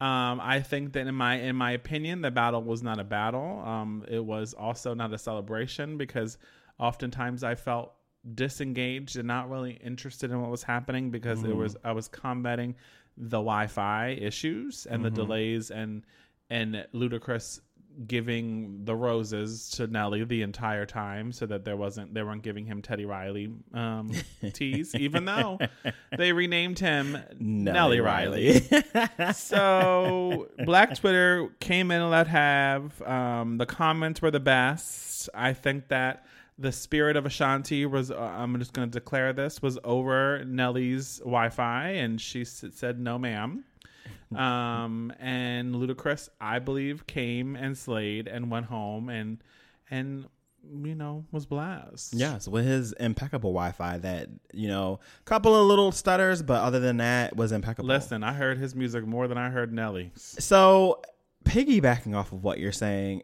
[0.04, 3.64] Um, I think that in my in my opinion, the battle was not a battle.
[3.66, 6.38] Um, it was also not a celebration because
[6.78, 7.94] oftentimes I felt
[8.36, 12.76] disengaged and not really interested in what was happening because it was I was combating
[13.16, 16.04] the Wi-Fi issues and the delays and
[16.50, 17.62] and Ludacris
[18.08, 22.66] giving the roses to Nelly the entire time so that there wasn't they weren't giving
[22.66, 24.12] him Teddy Riley um
[24.54, 25.60] tease even though
[26.18, 28.62] they renamed him Nelly, Riley.
[29.34, 35.30] so Black Twitter came in and let have um the comments were the best.
[35.34, 36.26] I think that
[36.58, 41.20] the spirit of Ashanti was uh, I'm just going to declare this was over Nelly's
[41.20, 43.64] Wi-Fi and she said no ma'am.
[44.36, 49.44] Um, and Ludacris, I believe, came and slayed and went home and
[49.90, 50.26] and
[50.72, 52.14] you know was blast.
[52.14, 53.98] Yes, with his impeccable Wi-Fi.
[54.00, 57.90] That you know, couple of little stutters, but other than that, was impeccable.
[57.90, 60.36] Listen, I heard his music more than I heard Nelly's.
[60.40, 61.02] So,
[61.46, 63.24] piggybacking off of what you're saying,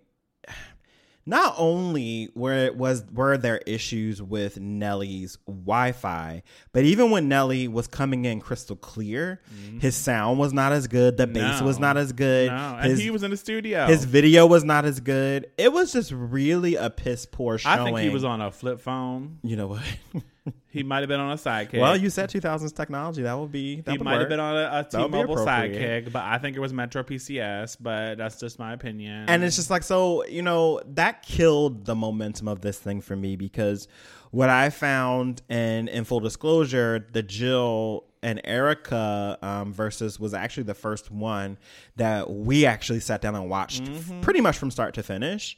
[1.30, 6.42] not only were it was were there issues with Nelly's Wi-Fi,
[6.74, 9.40] but even when Nelly was coming in crystal clear,
[9.80, 11.18] his sound was not as good.
[11.18, 11.60] The bass Mm-hmm.
[11.62, 11.66] No.
[11.68, 12.48] was not as good.
[12.52, 13.86] No, and his, he was in the studio.
[13.86, 15.48] his video was not as good.
[15.58, 17.80] It was just really a piss poor showing.
[17.80, 19.40] I think he was on a flip phone.
[19.44, 19.82] You know what?
[20.72, 21.80] He might have been on a sidekick.
[21.80, 23.24] well, you said 2000s technology.
[23.24, 23.82] That would be.
[23.82, 26.38] That he might have been on a, a That would be T-Mobile sidekick, but I
[26.38, 27.78] think it was Metro PCS.
[27.82, 29.26] But that's just my opinion.
[29.28, 33.16] And it's just like, so, you know, that killed the momentum of this thing for
[33.16, 33.88] me because
[34.30, 40.64] what I found, and in full disclosure, the Jill and Erykah um, Verzuz was actually
[40.64, 41.58] the first one
[41.96, 45.58] that we actually sat down and watched f- pretty much from start to finish.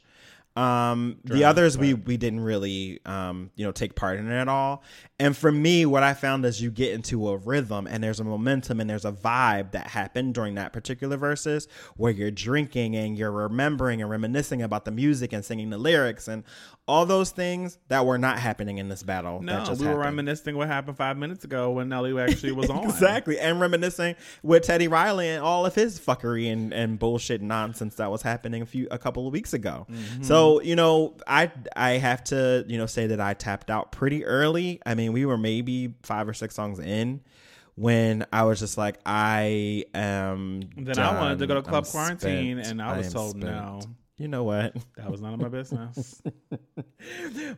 [0.54, 4.48] Um, the others we we didn't really um, you know take part in it at
[4.48, 4.82] all.
[5.18, 8.24] And for me, what I found is you get into a rhythm and there's a
[8.24, 13.16] momentum and there's a vibe that happened during that particular verses where you're drinking and
[13.16, 16.44] you're remembering and reminiscing about the music and singing the lyrics and
[16.92, 19.40] all those things that were not happening in this battle.
[19.40, 20.04] no, that just we were happened.
[20.18, 22.84] reminiscing what happened five minutes ago when Nelly actually was on.
[22.84, 27.94] Exactly, and reminiscing with Teddy Riley and all of his fuckery and, and bullshit nonsense
[27.94, 29.86] that was happening a few a couple of weeks ago.
[29.90, 30.22] Mm-hmm.
[30.22, 34.24] So you know, I I have to you know say that I tapped out pretty
[34.26, 34.80] early.
[34.84, 37.22] I mean, we were maybe five or six songs in
[37.74, 40.60] when I was just like, I am.
[40.76, 41.62] Then I wanted to go to.
[41.62, 42.70] Club I'm Quarantine, spent.
[42.70, 43.44] and I was am told spent.
[43.46, 43.80] no.
[44.18, 44.76] You know what?
[44.96, 46.22] That was none of my business.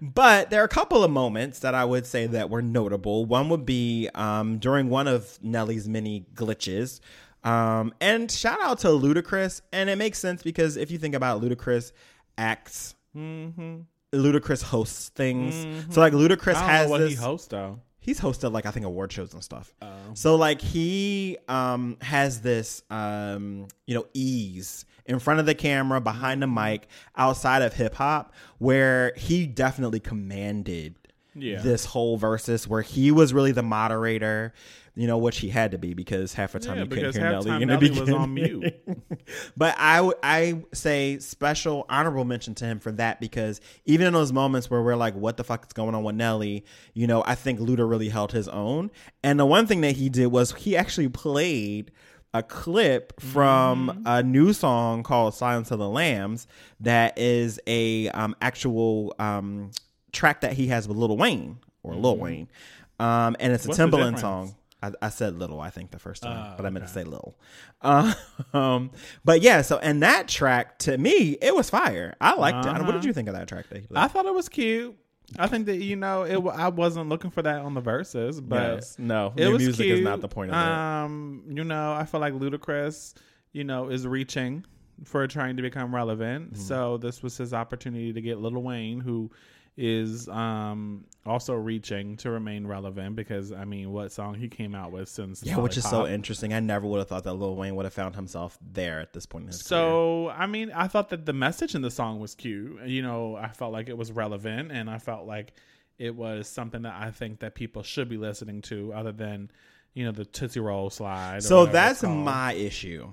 [0.01, 3.27] But there are a couple of moments that I would say that were notable.
[3.27, 7.01] One would be um, during one of Nelly's many glitches.
[7.43, 9.61] Um, and shout out to Ludacris.
[9.73, 11.93] And it makes sense because if you think about Ludacris
[12.39, 13.81] acts, mm-hmm.
[14.13, 15.55] Ludacris hosts things.
[15.93, 17.11] So like Ludacris has what this.
[17.11, 17.81] he hosts though.
[18.01, 19.75] he's hosted like I think award shows and stuff.
[19.83, 19.89] Oh.
[20.15, 26.01] So like he um has this um you know ease in front of the camera,
[26.01, 26.87] behind the mic,
[27.17, 30.95] outside of hip hop, where he definitely commanded
[31.35, 31.61] Yeah.
[31.63, 34.53] this whole Verzuz where he was really the moderator,
[34.95, 37.31] you know, which he had to be because half the time Yeah, you couldn't hear
[37.31, 38.73] Nelly in the Nelly was on mute.
[39.57, 44.13] but I w- I say special honorable mention to him for that because even in
[44.13, 46.65] those moments where we're like, what the fuck is going on with Nelly?
[46.95, 48.93] You know, I think Luda really held his own.
[49.25, 51.91] And the one thing that he did was he actually played
[52.35, 54.03] a clip from Mm-hmm.
[54.07, 56.47] a new song called Silence of the Lambs
[56.81, 59.71] that is a um, actual um,
[60.13, 62.49] track that he has with Lil Wayne or Lil Wayne.
[62.99, 63.91] Um, and it's a Mm-hmm.
[63.91, 64.55] What's Timbaland song.
[64.83, 67.05] I, I said little, I think, the first time, Oh, but I meant to say
[67.05, 67.39] little.
[68.53, 68.91] Um,
[69.25, 72.15] but yeah, so and that track to me, it was fire.
[72.21, 72.69] I liked it.
[72.73, 72.93] What Uh-huh.
[72.93, 73.85] did you think of that track that?
[73.95, 74.97] I thought it was cute.
[75.39, 76.37] I think that you know it.
[76.55, 78.97] I wasn't looking for that on the verses, but Yes.
[78.99, 79.99] no, it was music cute.
[79.99, 80.61] is not the point of it.
[80.73, 83.15] Um, you know, I feel like Ludacris,
[83.53, 84.65] you know, is reaching
[85.05, 86.53] for trying to become relevant.
[86.53, 86.63] Mm-hmm.
[86.63, 89.31] So this was his opportunity to get Lil Wayne, who
[89.77, 94.93] is um also reaching to remain relevant because I mean what song he came out
[94.93, 96.53] with since Yeah, which is so interesting.
[96.53, 99.27] I never would have thought that Lil Wayne would have found himself there at this
[99.27, 99.81] point in his career.
[99.81, 102.87] So I mean, I thought that the message in the song was cute.
[102.87, 105.55] You know, I felt like it was relevant, and I felt like
[105.99, 109.51] it was something that I think that people should be listening to, other than
[109.93, 111.43] you know the Tootsie Roll slide.
[111.43, 113.13] So that's my issue.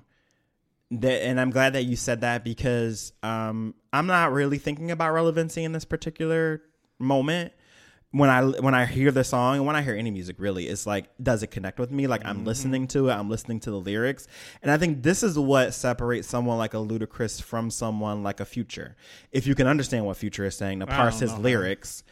[0.91, 5.13] That, and I'm glad that you said that because um, I'm not really thinking about
[5.13, 6.61] relevancy in this particular
[6.99, 7.53] moment.
[8.13, 10.85] When I when I hear the song and when I hear any music, really, it's
[10.85, 12.07] like, does it connect with me?
[12.07, 14.27] Like I'm listening to it, I'm listening to the lyrics,
[14.61, 18.45] and I think this is what separates someone like a Ludacris from someone like a
[18.45, 18.97] Future.
[19.31, 22.03] If you can understand what Future is saying to parse his lyrics,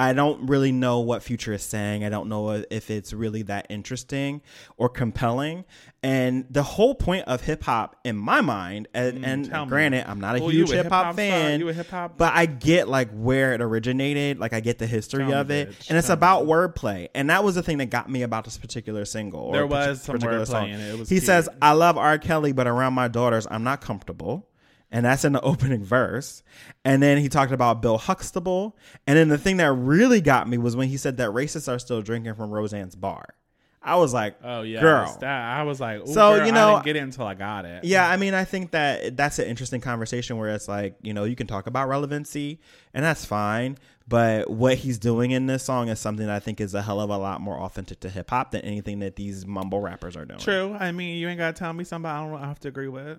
[0.00, 2.04] I don't really know what Future is saying.
[2.04, 4.40] I don't know if it's really that interesting
[4.78, 5.64] or compelling.
[6.02, 9.68] And the whole point of hip hop, in my mind, and, and Mm, me.
[9.68, 12.88] granted, I'm not a Well, huge hip hop fan, You a hip-hop- but I get
[12.88, 14.38] like where it originated.
[14.38, 15.90] Like I get the history Tell me, of it, bitch.
[15.90, 16.50] and it's about me.
[16.52, 17.08] wordplay.
[17.14, 19.52] And that was the thing that got me about this particular single.
[19.52, 20.94] There was some wordplay in it.
[20.94, 21.24] It was he cute.
[21.26, 22.16] says, "I love R.
[22.16, 24.46] Kelly, but around my daughters, I'm not comfortable."
[24.92, 26.42] And that's in the opening verse.
[26.84, 28.76] And then he talked about Bill Huxtable.
[29.06, 31.78] And then the thing that really got me was when he said that racists are
[31.78, 33.34] still drinking from Roseanne's bar.
[33.82, 35.16] I was like, Oh yeah, girl.
[35.20, 37.64] That, I was like, So, girl, you know- I didn't get it until I got
[37.64, 37.84] it.
[37.84, 41.24] Yeah, I mean, I think that that's an interesting conversation where it's like, you know,
[41.24, 42.60] you can talk about relevancy
[42.92, 43.78] and that's fine.
[44.06, 47.00] But what he's doing in this song is something that I think is a hell
[47.00, 50.24] of a lot more authentic to hip hop than anything that these mumble rappers are
[50.26, 50.40] doing.
[50.40, 50.76] True.
[50.78, 53.18] I mean, you ain't gotta tell me something I don't have to agree with.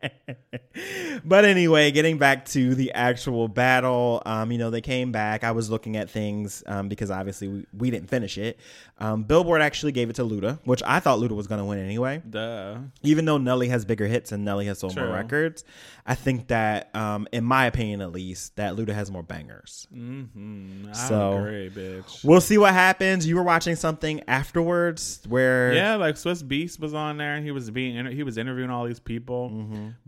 [1.24, 5.44] but anyway, getting back to the actual battle, um, you know, they came back.
[5.44, 8.58] I was looking at things um, because obviously we, we didn't finish it.
[8.98, 11.78] Um, Billboard actually gave it to Luda, which I thought Luda was going to win
[11.78, 12.22] anyway.
[12.28, 12.76] Duh.
[13.02, 15.64] Even though Nelly has bigger hits and Nelly has sold more records,
[16.06, 19.88] I think that, um, in my opinion at least, that Luda has more bangers.
[19.94, 20.88] Mm-hmm.
[20.90, 22.24] I So- agree, bitch.
[22.24, 23.26] We'll see what happens.
[23.26, 27.50] You were watching something afterwards where Yeah, like Swizz Beatz was on there, and he
[27.50, 29.50] was being he was interviewing all these people.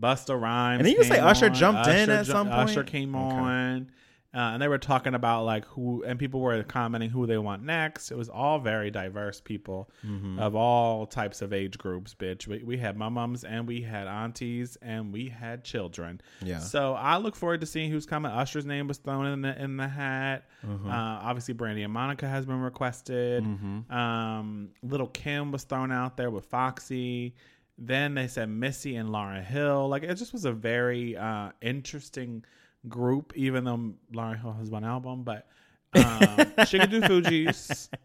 [0.01, 0.79] Busta Rhymes, Mm-hmm.
[0.79, 1.53] And then you say Usher on.
[1.53, 2.69] jumped in at ju- some point?
[2.69, 3.25] Usher came Okay.
[3.35, 3.91] on,
[4.33, 7.63] uh, and they were talking about like who, and people were commenting who they want
[7.63, 8.11] next.
[8.11, 10.37] It was all very diverse people Mm-hmm.
[10.37, 12.13] of all types of age groups.
[12.13, 16.21] Bitch, we, we had mums and we had aunties and we had children.
[16.43, 16.59] Yeah.
[16.59, 18.31] So I look forward to seeing who's coming.
[18.31, 20.45] Usher's name was thrown in the in the hat.
[20.63, 20.87] Mm-hmm.
[20.87, 23.43] Uh, obviously, Brandy and Monica has been requested.
[23.43, 23.91] Mm-hmm.
[23.91, 27.33] Um, Lil' Kim was thrown out there with Foxy.
[27.77, 29.87] Then they said Missy and Lauryn Hill.
[29.87, 32.43] Like it just was a very uh, interesting
[32.87, 33.33] group.
[33.35, 35.47] Even though Lauryn Hill has one album, but
[35.95, 37.89] um, she could do Fugees.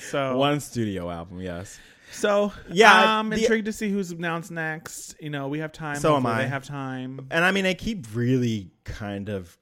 [0.00, 1.76] So one studio album, yes.
[2.12, 5.16] so Yeah, I'm the- intrigued to see who's announced next.
[5.20, 5.96] You know, we have time.
[5.96, 6.42] So am I.
[6.42, 7.26] They have time.
[7.32, 9.58] And I mean, they keep really kind of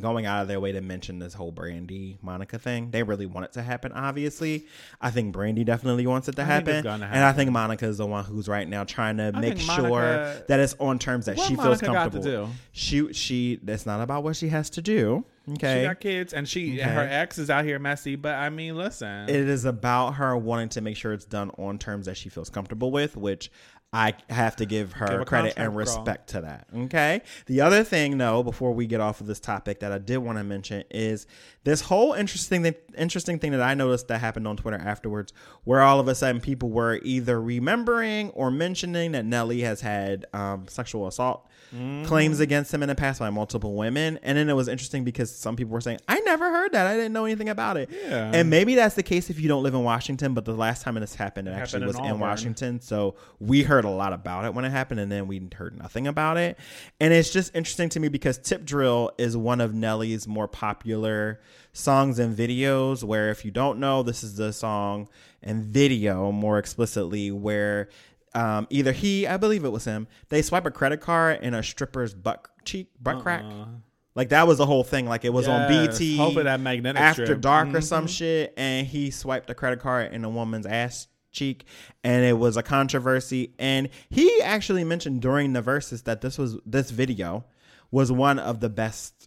[0.00, 2.90] going out of their way to mention this whole Brandy Monica thing.
[2.90, 4.66] They really want it to happen, obviously.
[5.00, 6.86] I think Brandy definitely wants it to I happen.
[6.86, 9.88] And I think Monica is the one who's right now trying to make think sure
[9.88, 12.24] Monica- that it's on terms that she Monica feels to comfortable.
[12.24, 12.48] do?
[12.72, 15.24] She she that's not about what she has to do.
[15.52, 15.80] Okay.
[15.80, 16.90] She got kids, and she Okay.
[16.90, 18.16] her ex is out here messy.
[18.16, 21.78] But I mean, listen, it is about her wanting to make sure it's done on
[21.78, 23.50] terms that she feels comfortable with, which
[23.90, 25.78] I have to give her Give credit and contract, girl.
[25.78, 26.66] respect to that.
[26.76, 27.22] Okay.
[27.46, 30.36] The other thing, though, before we get off of this topic that I did want
[30.36, 31.26] to mention is
[31.64, 35.32] this whole interesting thing, interesting thing that I noticed that happened on Twitter afterwards,
[35.64, 40.26] where all of a sudden people were either remembering or mentioning that Nelly has had
[40.34, 42.06] um, sexual assault Mm-hmm.
[42.06, 45.30] claims against him in the past by multiple women, and then it was interesting because
[45.34, 46.86] some people were saying, "I never heard that.
[46.86, 48.30] I didn't know anything about it." Yeah.
[48.32, 50.94] And maybe that's the case if you don't live in Washington, but the last time
[50.94, 52.18] this happened, it Happened actually in was in.
[52.20, 52.80] Washington.
[52.80, 56.06] So we heard a lot about it when it happened, and then we heard nothing
[56.06, 56.58] about it.
[57.00, 61.38] And it's just interesting to me because Tip Drill is one of Nelly's more popular
[61.74, 63.04] songs and videos.
[63.04, 65.06] Where, if you don't know, this is the song
[65.42, 67.90] and video more explicitly where.
[68.34, 71.62] Um, either he, I believe it was him, they swipe a credit card in a
[71.62, 73.44] stripper's butt cheek, butt crack.
[73.44, 73.66] Uh,
[74.14, 75.06] Like that was the whole thing.
[75.06, 76.16] Like it was on BET.
[76.16, 77.40] Hopefully that magnetic after strip.
[77.40, 77.84] dark or Mhm.
[77.84, 81.64] some shit, and he swiped a credit card in a woman's ass cheek,
[82.02, 83.54] and it was a controversy.
[83.58, 87.44] And he actually mentioned during the verses that this was this video
[87.90, 89.17] was one of the best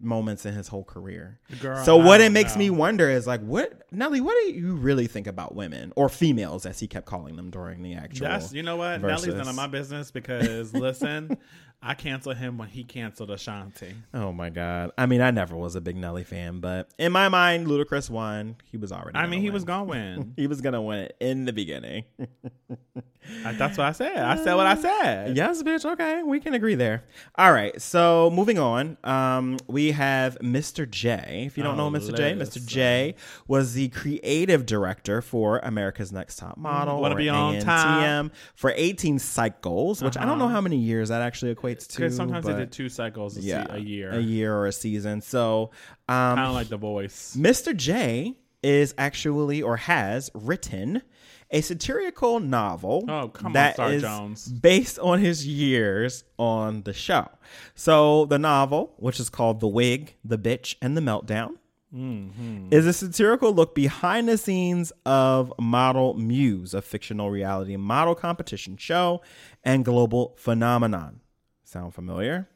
[0.00, 1.38] moments in his whole career.
[1.60, 4.20] Girl, so I what it makes me wonder is like, what Nelly?
[4.20, 7.82] What do you really think about women or females, as he kept calling them during
[7.82, 8.28] the actual?
[8.28, 11.36] That's you know what Nelly's none versus- of my business because listen,
[11.82, 13.94] I canceled him when he canceled Ashanti.
[14.12, 14.92] Oh my god!
[14.98, 18.56] I mean, I never was a big Nelly fan, but in my mind, Ludacris won.
[18.64, 19.16] He was already.
[19.16, 19.54] I mean, he win.
[19.54, 20.32] was gonna win.
[20.36, 22.04] He was gonna win in the beginning.
[23.44, 24.16] I- That's what I said.
[24.16, 25.36] I said what I said.
[25.36, 25.84] Yes, bitch.
[25.84, 27.04] Okay, we can agree there.
[27.36, 27.80] All right.
[27.80, 30.88] So moving on, um, we have Mr.
[30.88, 31.44] J.
[31.46, 32.16] If you don't Oh, know Mr.
[32.16, 32.64] J, Mr.
[32.64, 33.14] J
[33.46, 39.18] was the creative director for America's Next Top Model, Wanna be on ANTM, for 18
[39.18, 41.96] cycles, which I don't know how many years that actually equates to.
[41.98, 44.10] Because sometimes they did two cycles a, yeah, se- a year.
[44.12, 45.20] a year or a season.
[45.20, 45.70] So,
[46.08, 47.36] um, Kind of like The Voice.
[47.38, 47.76] Mr.
[47.76, 51.02] J is actually or has written
[51.50, 54.46] a satirical novel Oh, come on, is Jones.
[54.48, 57.28] based on his years on the show.
[57.74, 61.50] So the novel, which is called The Wig, The Bitch, and The Meltdown,
[61.94, 62.68] Mm-hmm.
[62.70, 68.76] is a satirical look behind the scenes of Model Muse, a fictional reality model competition
[68.76, 69.22] show
[69.64, 71.20] and global phenomenon.
[71.64, 72.46] Sound familiar?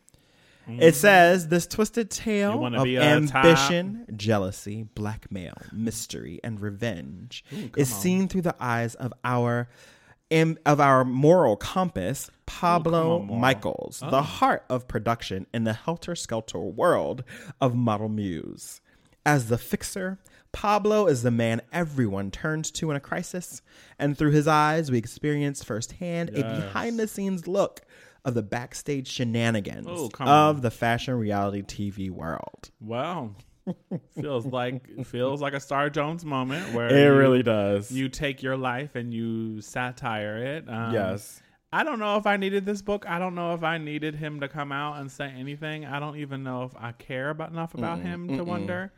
[0.69, 2.25] It says this twisted Mm-hmm.
[2.25, 7.45] Tale of be a top- ambition, jealousy, blackmail, mystery, and revenge
[7.77, 9.69] is seen through the eyes of our
[10.65, 13.41] of our moral compass, Pablo on, moral.
[13.41, 17.23] Michaels, the heart of production in the helter skelter world
[17.61, 18.81] of Model Muse.
[19.27, 20.19] As the fixer,
[20.53, 23.63] Pablo is the man everyone turns to in a crisis,
[23.99, 27.83] and through his eyes, we experience firsthand a behind the scenes look
[28.25, 32.71] of the backstage shenanigans Oh, of the fashion reality TV world.
[32.81, 33.31] Wow.
[34.21, 37.91] feels like feels like a Star Jones moment where It you- really does.
[37.93, 40.69] you take your life and you satire it.
[40.69, 41.41] Um, yes.
[41.73, 43.07] I don't know if I needed this book.
[43.09, 45.87] I don't know if I needed him to come out and say anything.
[45.87, 48.93] I don't even know if I care about enough about him to wonder.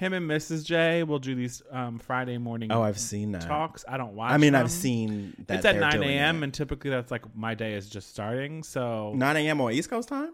[0.00, 0.64] Him and Mrs.
[0.64, 3.42] J will do these um, Friday morning Oh, I've seen that.
[3.42, 3.84] talks.
[3.86, 4.32] I don't watch.
[4.32, 4.62] I mean, them.
[4.64, 5.56] I've seen that.
[5.56, 6.42] It's at nine a.m.
[6.42, 8.62] and typically that's like my day is just starting.
[8.62, 9.60] So 9 a.m.
[9.60, 10.32] on East Coast time?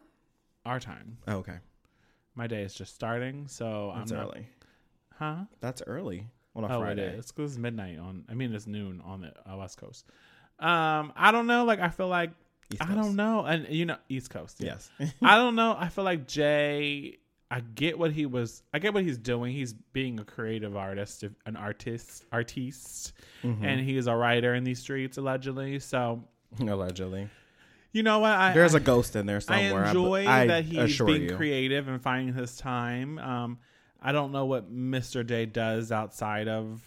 [0.65, 1.59] our time, Oh, okay.
[2.37, 3.49] my day is just starting.
[3.49, 4.47] So That's I'm not, early.
[5.19, 5.37] huh?
[5.61, 7.03] That's early on a Oh, Friday.
[7.03, 8.25] it is because it's midnight on.
[8.29, 10.07] I mean, it's noon on the uh, West Coast.
[10.61, 11.65] Um, I don't know.
[11.65, 12.31] Like, I feel like
[12.81, 14.59] I don't know, and you know, East Coast.
[14.61, 14.77] yeah.
[15.01, 15.13] Yes.
[15.23, 15.77] I don't know.
[15.79, 17.19] I feel like Jay.
[17.51, 18.63] I get what he was.
[18.75, 19.53] I get what he's doing.
[19.53, 23.13] He's being a creative artist, an artist, artiste,
[23.45, 23.65] Mm-hmm.
[23.65, 25.79] and he is a writer in these streets allegedly.
[25.79, 26.25] So
[26.61, 27.29] Allegedly.
[27.93, 28.33] you know what?
[28.33, 29.85] I, There's I, a ghost in there somewhere.
[29.85, 31.37] I enjoy I that he's being you.
[31.37, 33.19] creative and finding his time.
[33.19, 33.59] Um,
[34.03, 35.25] I don't know what Mr.
[35.25, 36.83] J does outside of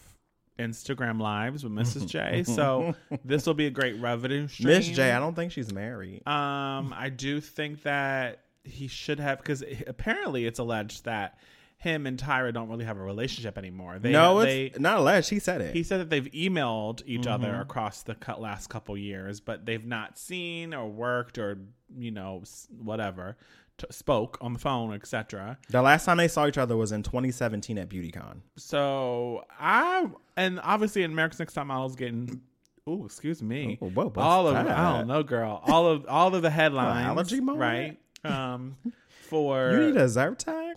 [0.57, 2.07] Instagram lives with Mrs.
[2.07, 2.43] J.
[2.45, 4.67] So this will be a great revenue stream.
[4.69, 6.27] Miss J, I don't think she's married.
[6.27, 11.37] Um, I do think that he should have because apparently it's alleged that
[11.77, 13.99] him and Tyra don't really have a relationship anymore.
[13.99, 15.29] They, no, they, it's not alleged.
[15.29, 15.73] He said it.
[15.73, 17.31] he said that they've emailed each Mm-hmm.
[17.45, 21.57] other across the last couple years, but they've not seen or worked or
[21.97, 22.43] you know
[22.77, 23.37] whatever,
[23.77, 25.57] t- spoke on the phone, etc.
[25.69, 28.41] the last time they saw each other was in 2017 at BeautyCon.
[28.57, 32.41] So I and obviously in America's Next Top Model's getting.
[32.87, 33.77] Oh, excuse me.
[33.81, 34.67] Oh, whoa, all of that?
[34.67, 35.61] I don't know, girl.
[35.67, 37.05] All of all of the headlines.
[37.07, 37.59] allergy moment?
[37.61, 37.99] right?
[38.23, 38.77] Um,
[39.21, 40.73] for You need a Zyrtec?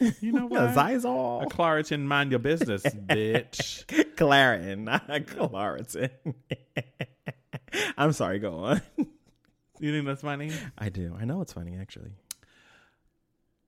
[0.20, 0.60] you know what?
[0.62, 0.76] A what?
[0.76, 1.48] A Xyzal?
[1.50, 3.86] Claritin, mind your business, bitch.
[4.16, 6.10] Claritin, not Claritin.
[7.96, 8.82] I'm sorry, go on.
[9.80, 10.52] You think that's funny?
[10.78, 11.16] I do.
[11.18, 12.12] I know it's funny, actually.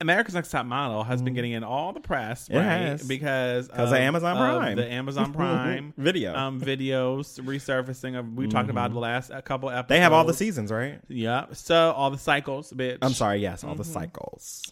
[0.01, 2.55] America's Next Top Model has been getting in all the press, Mm.
[2.55, 2.65] It right?
[2.65, 3.09] has.
[3.09, 4.77] Because 'Cause of Amazon Prime.
[4.77, 6.35] the Amazon Prime Video.
[6.37, 9.85] um, videos resurfacing of we talked about the last a couple episodes.
[9.85, 9.93] Mm-hmm.
[9.95, 11.01] they have all the seasons, right?
[11.09, 12.99] Yeah, so all the cycles, bitch.
[13.01, 13.93] I'm sorry, yes, all the Mm-hmm.
[13.93, 14.71] cycles.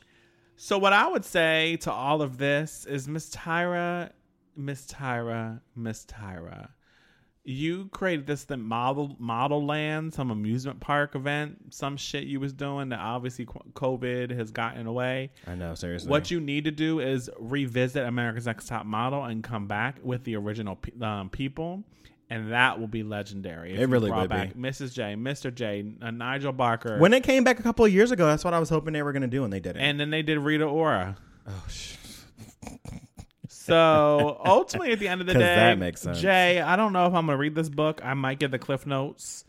[0.56, 4.10] So what I would say to all of this is Miss Tyra,
[4.56, 6.68] Miss Tyra, Miss Tyra.
[7.46, 12.54] You created this thing, model model land, some amusement park event, some shit you was
[12.54, 15.30] doing that obviously COVID has gotten away.
[15.46, 16.08] I know, seriously.
[16.10, 20.24] What you need to do is revisit America's Next Top Model and come back with
[20.24, 21.84] the original um, people,
[22.30, 23.74] and that will be legendary.
[23.78, 24.36] It really brought would be.
[24.36, 24.94] back Mrs.
[24.94, 25.54] J, Mr.
[25.54, 28.54] J, uh, Nigel Barker, when it came back a couple of years ago, that's what
[28.54, 29.82] I was hoping they were going to do, and they didn't.
[29.82, 31.16] and then they did Rita Ora.
[31.46, 31.96] oh, sh-
[33.64, 36.20] So ultimately, at the end of the day, that makes sense.
[36.20, 38.00] Jay, I don't know if I'm gonna read this book.
[38.04, 39.44] I might get the Cliff Notes,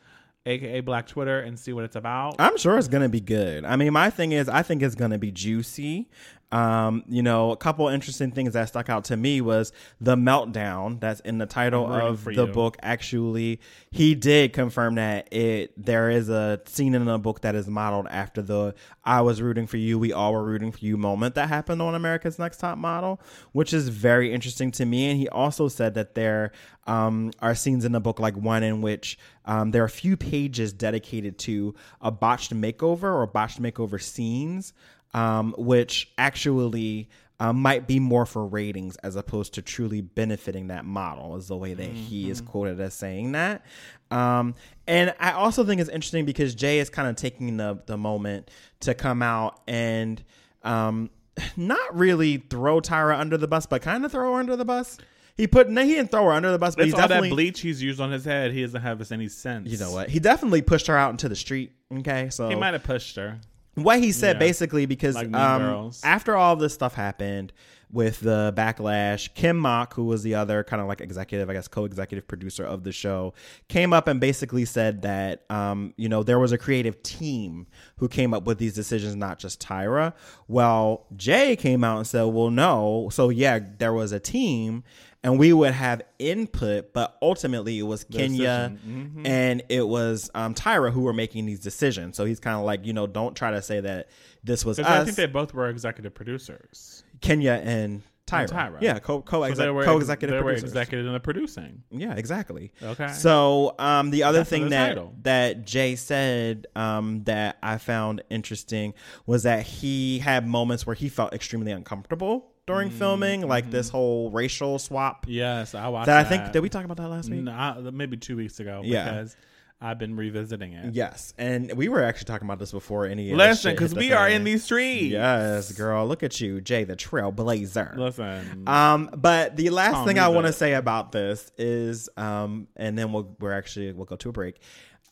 [0.45, 2.35] aka Black Twitter, and see what it's about.
[2.39, 3.65] I'm sure it's gonna be good.
[3.65, 6.09] I mean, my thing is, I think it's gonna be juicy.
[6.51, 10.99] Um, you know, a couple interesting things that stuck out to me was the meltdown
[10.99, 12.47] that's in the title of the you.
[12.47, 12.77] book.
[12.81, 13.59] Actually,
[13.91, 18.07] he did confirm that it there is a scene in the book that is modeled
[18.09, 21.49] after the "I was rooting for you, we all were rooting for you" moment that
[21.49, 23.19] happened on America's Next Top Model,
[23.51, 25.09] which is very interesting to me.
[25.09, 26.51] And he also said that there
[26.87, 30.15] um, are scenes in the book, like one in which um, there are a few
[30.15, 34.73] pages dedicated to a botched makeover or botched makeover scenes,
[35.15, 37.09] um, which actually
[37.39, 41.55] uh, might be more for ratings as opposed to truly benefiting that model, is the
[41.55, 43.65] way that he is quoted as saying that.
[44.11, 44.55] Um,
[44.87, 48.51] and I also think it's interesting because Jay is kind of taking the, the moment
[48.81, 50.21] to come out and
[50.63, 51.09] um,
[51.55, 54.97] not really throw Tyra under the bus, but kind of throw her under the bus.
[55.37, 57.29] He put no, he didn't throw her under the bus, but It's he all definitely
[57.29, 58.51] that bleach he's used on his head.
[58.51, 59.69] He doesn't have any sense.
[59.69, 60.09] you know what?
[60.09, 61.73] He definitely pushed her out into the street.
[61.93, 63.39] Okay, so He might have pushed her.
[63.75, 64.39] What he said Yeah.
[64.39, 67.53] basically because Like um, after all this stuff happened
[67.91, 71.67] with the backlash, Ken Mok, who was the other kind of like executive, I guess
[71.67, 73.33] co-executive producer of the show,
[73.69, 77.67] came up and basically said that um, you know there was a creative team
[77.97, 80.13] who came up with these decisions, not just Tyra.
[80.47, 84.83] Well, Jay came out and said, "Well, no, so yeah, there was a team."
[85.25, 89.25] And we would have input, but ultimately it was Kenya Mm-hmm.
[89.25, 92.15] and it was um, Tyra who were making these decisions.
[92.15, 94.09] So he's kind of like, you know, don't try to say that
[94.43, 97.03] this was us, I think they both were executive producers.
[97.21, 98.41] Kenya and Tyra.
[98.41, 98.77] And Tyra.
[98.81, 100.69] Yeah, co co So they were co executive They were producers.
[100.71, 101.83] executive in producing.
[101.91, 102.71] yeah, exactly.
[102.81, 103.11] Okay.
[103.13, 105.15] So um, the other That's thing the that title.
[105.23, 108.93] that Jay said um, that I found interesting
[109.25, 112.97] was that he had moments where he felt extremely uncomfortable during Mm-hmm.
[112.97, 115.25] filming, like this whole racial swap.
[115.27, 117.41] yes, I watched That I think did we talk about that last week?
[117.43, 118.81] No, I- maybe two weeks ago.
[118.83, 119.03] Yeah.
[119.05, 119.35] Because
[119.81, 120.95] I've been revisiting it.
[120.95, 123.31] Yes, and we were actually talking about this before any.
[123.31, 125.11] of Listen, because we are in these streets.
[125.11, 127.97] Yes, girl, look at you, Jay the Trailblazer.
[127.97, 128.63] Listen.
[128.67, 133.11] Um, but the last thing I want to say about this is, um, and then
[133.11, 134.59] we'll we're actually we'll go to a break.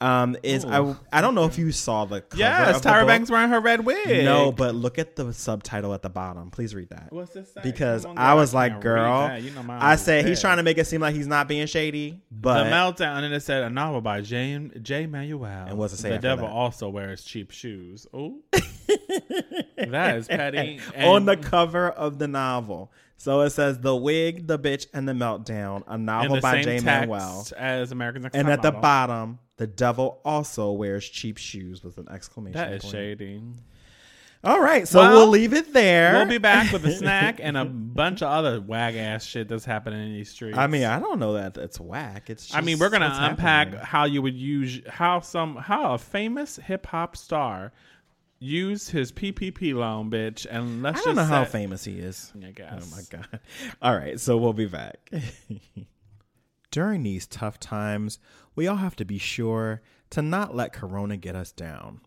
[0.03, 0.97] Um, is I Ooh.
[1.13, 3.07] I don't know if you saw the cover yes, Tyra book.
[3.07, 4.25] Banks wearing her red wig.
[4.25, 6.51] No, but look at the subtitle at the bottom.
[6.51, 7.07] Please read that.
[7.11, 7.61] What's this say?
[7.63, 9.37] Because on, I was I like, girl.
[9.37, 11.67] You know my I said he's trying to make it seem like he's not being
[11.67, 15.05] shady, but the meltdown, and then it said a novel by Jay J.
[15.05, 15.67] Manuel.
[15.67, 16.53] And what's it say The devil that?
[16.53, 18.05] also wears cheap shoes.
[18.13, 18.39] Oh,
[19.77, 20.79] that is petty.
[20.97, 22.91] on the cover of the novel.
[23.17, 27.47] So it says "The Wig, the Bitch, and the Meltdown," a novel by text Manuel.
[27.57, 32.07] as American Next And at the bottom, the devil also wears cheap shoes with an
[32.09, 32.91] exclamation That is point.
[32.91, 33.41] shady.
[34.45, 36.13] All right, so Well, we'll leave it there.
[36.15, 39.63] We'll be back with a snack and a bunch of other wag ass shit that's
[39.63, 40.57] happening in these streets.
[40.57, 42.29] I mean, I don't know that it's whack.
[42.29, 42.47] It's.
[42.47, 43.85] Just I mean, we're gonna what's unpack happening.
[43.85, 47.71] how you would use how some how a famous hip hop star
[48.39, 51.99] used his PPP loan, bitch, and let's I don't just know how say- famous he
[51.99, 52.33] is.
[52.45, 52.91] I guess.
[52.91, 53.39] Oh my god!
[53.81, 55.09] All right, so we'll be back.
[56.73, 58.17] During these tough times,
[58.55, 62.01] we all have to be sure to not let Corona get us down.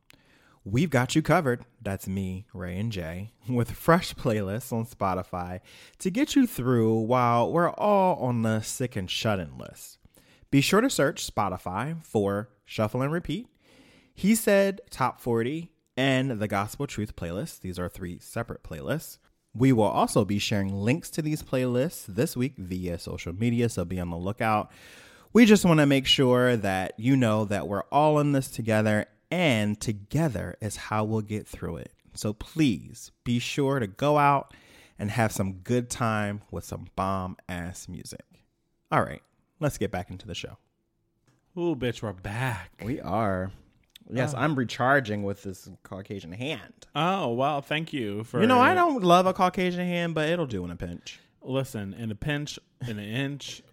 [0.64, 1.64] We've got you covered.
[1.80, 5.60] That's me, Ray and Jay, with fresh playlists on Spotify
[6.00, 9.98] to get you through while we're all on the sick and shut in list.
[10.50, 13.46] Be sure to search Spotify for Shuffle and Repeat,
[14.16, 17.60] He Said Top 40, and the Gospel Truth playlist.
[17.60, 19.18] These are three separate playlists.
[19.56, 23.84] We will also be sharing links to these playlists this week via social media, so
[23.84, 24.70] be on the lookout.
[25.32, 29.06] We just want to make sure that you know that we're all in this together,
[29.30, 31.92] and together is how we'll get through it.
[32.14, 34.52] So please be sure to go out
[34.98, 38.24] and have some good time with some bomb ass music.
[38.90, 39.22] All right,
[39.58, 40.58] let's get back into the show.
[41.56, 42.72] Ooh, bitch, we're back.
[42.84, 43.52] We are.
[44.10, 46.86] Yes, I'm recharging with this Caucasian hand.
[46.94, 48.40] Oh well, thank you for.
[48.40, 51.20] You know, I don't love a Caucasian hand, but it'll do in a pinch.
[51.42, 53.65] listen in a pinch, in an inch, in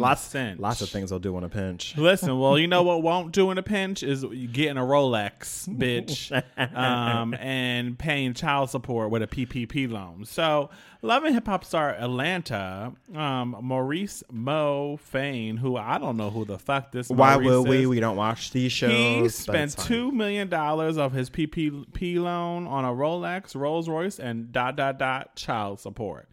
[0.00, 0.58] Lots, cinch.
[0.58, 1.96] lots of things I'll do in a pinch.
[1.98, 6.32] Listen, well, you know what won't do in a pinch is getting a Rolex, bitch,
[6.74, 10.24] um, and paying child support with a PPP loan.
[10.24, 10.70] So,
[11.02, 16.44] Love and Hip Hop star Atlanta, um, Maurice Mo Fayne, who I don't know who
[16.44, 17.08] the fuck this.
[17.08, 17.82] Why Maurice will we?
[17.82, 17.88] is.
[17.88, 18.92] We don't watch these shows.
[18.92, 24.52] He spent two million dollars of his PPP loan on a Rolex, Rolls Royce, and
[24.52, 26.28] dot dot dot child support.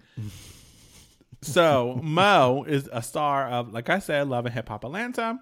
[1.41, 5.39] So Mo is a star of, like I said, Love and Hip Hop Atlanta.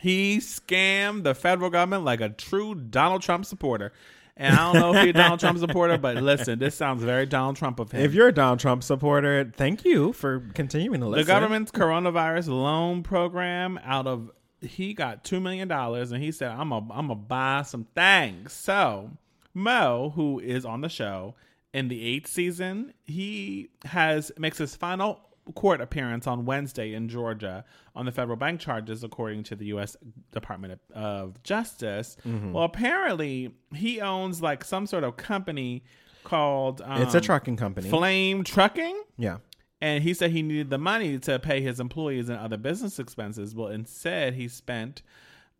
[0.00, 3.92] He scammed the federal government like a true Donald Trump supporter.
[4.36, 7.26] And I don't know if you're a Donald Trump supporter, but listen, this sounds very
[7.26, 8.00] Donald Trump of him.
[8.00, 11.26] If you're a Donald Trump supporter, thank you for continuing to listen.
[11.26, 14.30] the government's coronavirus loan program out of
[14.62, 18.52] he got two million dollars and he said i'm a i'm gonna buy some things
[18.52, 19.10] so
[19.54, 21.34] mo who is on the show
[21.72, 25.20] in the eighth season he has makes his final
[25.54, 27.64] court appearance on wednesday in georgia
[27.96, 29.96] on the federal bank charges according to the u.s
[30.30, 32.16] department of, justice
[32.52, 35.82] well apparently he owns like some sort of company
[36.24, 37.88] called um, It's a trucking company.
[37.90, 39.38] flame trucking yeah.
[39.80, 43.54] and he said he needed the money to pay his employees and other business expenses.
[43.56, 45.02] Well, instead, he spent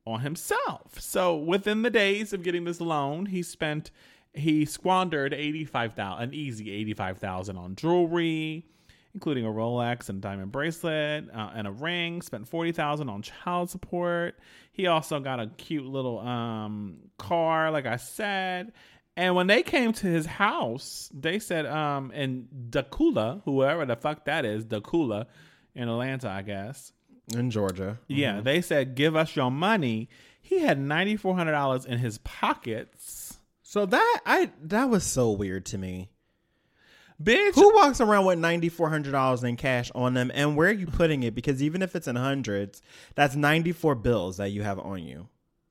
[0.06, 1.00] on himself.
[1.00, 3.90] So within the days of getting this loan, he spent
[4.34, 8.66] he squandered eighty five thousand, an easy eighty five thousand on jewelry,
[9.14, 12.22] including a Rolex and diamond bracelet uh, and a ring.
[12.22, 14.38] Spent forty thousand on child support.
[14.72, 18.72] He also got a cute little um, car, like I said.
[19.14, 24.24] And when they came to his house, they said, um, in Dacula, whoever the fuck
[24.24, 25.26] that is, Dacula,
[25.74, 26.94] in Atlanta, I guess.
[27.36, 27.98] In Georgia.
[28.08, 30.08] Yeah, they said, "Give us your money."
[30.40, 33.38] He had ninety four hundred dollars in his pockets.
[33.72, 36.10] So that I that was so weird to me.
[37.22, 40.68] Bitch, Who walks around with ninety four hundred dollars in cash on them, and where
[40.68, 41.34] are you putting it?
[41.34, 42.82] Because even if it's in hundreds,
[43.14, 45.26] that's ninety four bills that you have on you.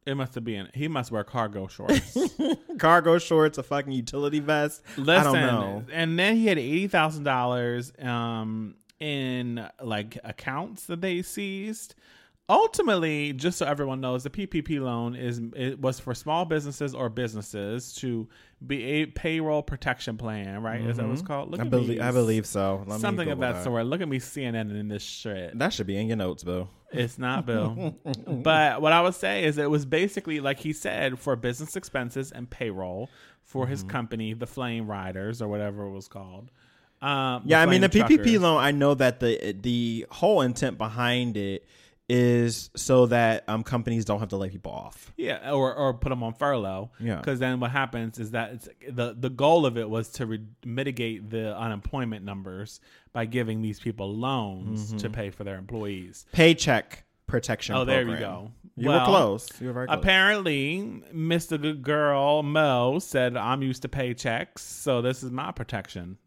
[0.08, 0.70] it must have been.
[0.74, 2.18] He must wear cargo shorts.
[2.80, 4.82] Cargo shorts, a fucking utility vest.
[4.98, 5.84] Listen, I don't know.
[5.94, 11.94] and then he had eighty thousand dollars um in like accounts that they seized.
[12.50, 17.08] Ultimately, just so everyone knows, the PPP loan is it was for small businesses or
[17.08, 18.28] businesses to
[18.66, 20.82] be a payroll protection plan, right?
[20.82, 21.50] Is that what it's called?
[21.50, 22.00] Look I at believe me.
[22.02, 22.84] I believe so.
[22.88, 23.86] Let me something of Google that, sort.
[23.86, 25.58] Look at me CNN in this shit.
[25.58, 26.68] That should be in your notes, Bill.
[26.92, 27.96] It's not Bill.
[28.28, 32.34] but what I would say is it was basically like he said for business expenses
[32.34, 33.10] and payroll
[33.44, 33.90] for his Mm-hmm.
[33.92, 36.52] company, the Flame Riders or whatever it was called.
[37.02, 38.62] Um, Yeah, I mean the Flame PPP loan.
[38.62, 41.66] I know that the the whole intent behind it
[42.14, 45.14] is so that um companies don't have to lay people off.
[45.16, 46.92] Yeah, or or put them on furlough.
[47.00, 47.16] Yeah.
[47.18, 50.46] because then what happens is that it's the the goal of it was to re-
[50.66, 52.82] mitigate the unemployment numbers
[53.14, 54.98] by giving these people loans Mm-hmm.
[54.98, 56.26] to pay for their employees.
[56.34, 57.76] Paycheck protection.
[57.76, 58.52] Oh, there you go.
[58.76, 59.48] You Well, were close.
[59.62, 59.98] You were very close.
[60.00, 61.62] Apparently, Mr.
[61.62, 66.18] Good Girl Mo said, I'm used to paychecks, so this is my protection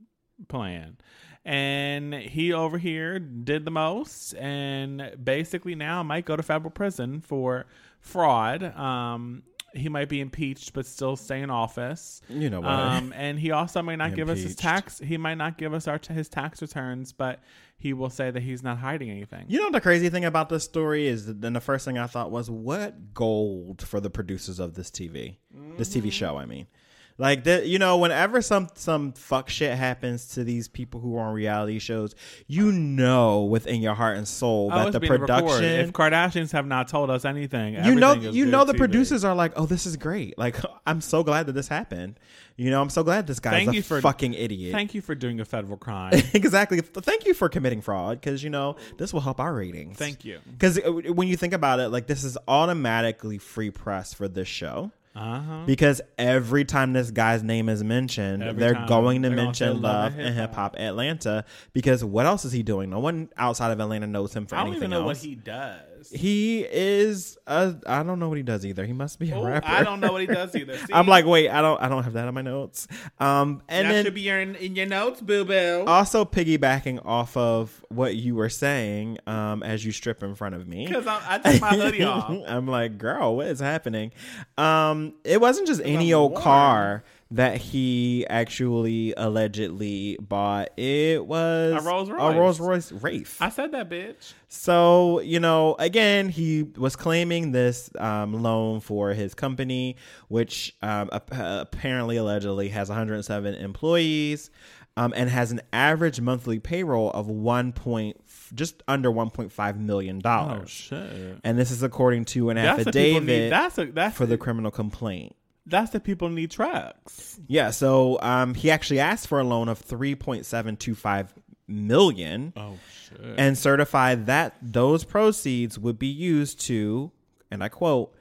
[0.49, 0.97] plan.
[1.45, 7.21] And he over here did the most, and basically now might go to federal prison
[7.21, 7.67] for
[8.01, 8.63] fraud.
[8.77, 9.43] Um,
[9.75, 12.23] he might be impeached, but still stay in office.
[12.29, 12.71] You know what?
[12.71, 14.59] Um, and he also may not give us his Impeached.
[14.61, 14.99] tax.
[15.01, 17.41] He might not give us our his tax returns, but
[17.77, 19.47] he will say that he's not hiding anything.
[19.49, 22.07] You know the crazy thing about this story is that then the first thing I
[22.07, 25.37] thought was what gold for the producers of this TV,
[25.77, 25.95] this.
[25.95, 26.37] TV show.
[26.37, 26.69] I mean,
[27.17, 31.29] like the you know whenever some some fuck shit happens to these people who are
[31.29, 32.15] on reality shows,
[32.47, 35.65] you know within your heart and soul Oh, that the production.
[35.65, 38.79] If Kardashians have not told us anything, you know, you know the TV.
[38.79, 40.37] producers are like, oh, this is great.
[40.39, 40.57] Like,
[40.87, 42.19] I'm so glad that this happened.
[42.57, 44.73] You know, I'm so glad this guy's Thank a you for- fucking idiot.
[44.73, 46.15] Thank you for doing a federal crime.
[46.35, 46.81] exactly.
[46.81, 49.97] Thank you for committing fraud because you know this will help our ratings.
[49.99, 50.39] Thank you.
[50.51, 54.49] Because uh, when you think about it, like this is automatically free press for this
[54.49, 54.91] show.
[55.17, 55.63] Uh huh.
[55.65, 60.19] Because every time this guy's name is mentioned, Every they're going to They're mention Love
[60.19, 61.45] and Hip Hop Atlanta.
[61.73, 62.91] Because what else is he doing?
[62.91, 65.19] No one outside of Atlanta knows him for I don't anything even know else.
[65.21, 65.81] what he does.
[66.11, 67.37] He is.
[67.47, 68.85] A, I don't know what he does either.
[68.87, 69.67] He must be a Oh, rapper.
[69.69, 70.77] I don't know what he does either.
[70.79, 70.93] See?
[70.93, 71.81] I'm like, wait, I don't.
[71.81, 72.89] I don't have that on my notes.
[73.21, 75.85] Um, and that then should be in, in your notes, boo boo.
[75.87, 80.67] also piggybacking off of what you were saying, um, as you strip in front of
[80.67, 80.87] me.
[80.87, 82.31] Because I took my hoodie off.
[82.47, 84.13] I'm like, girl, what is happening?
[84.59, 86.43] Um, it wasn't just any I'm old warm.
[86.43, 90.69] car that he actually allegedly bought.
[90.79, 92.35] It was A Rolls Royce.
[92.35, 92.39] A.
[92.39, 93.37] Rolls Royce Wraith.
[93.41, 94.33] I said that, bitch.
[94.49, 99.97] So, you know, again, he was claiming this um, loan for his company,
[100.29, 104.51] which um, apparently, allegedly, has 107 employees
[104.97, 108.17] um, and has an average monthly payroll of one point,
[108.55, 110.71] just under 1.5 million Oh dollars.
[110.71, 111.39] shit.
[111.43, 113.17] and this is according to an That's people need.
[113.17, 115.35] affidavit That's a, that's for the criminal complaint.
[115.67, 117.41] That's the people need trucks.
[117.47, 121.29] Yeah, so um, he actually asked for a loan of 3.725
[121.67, 122.53] million.
[122.57, 123.21] Oh shit.
[123.39, 127.11] and certified that those proceeds would be used to,
[127.51, 128.15] and I quote,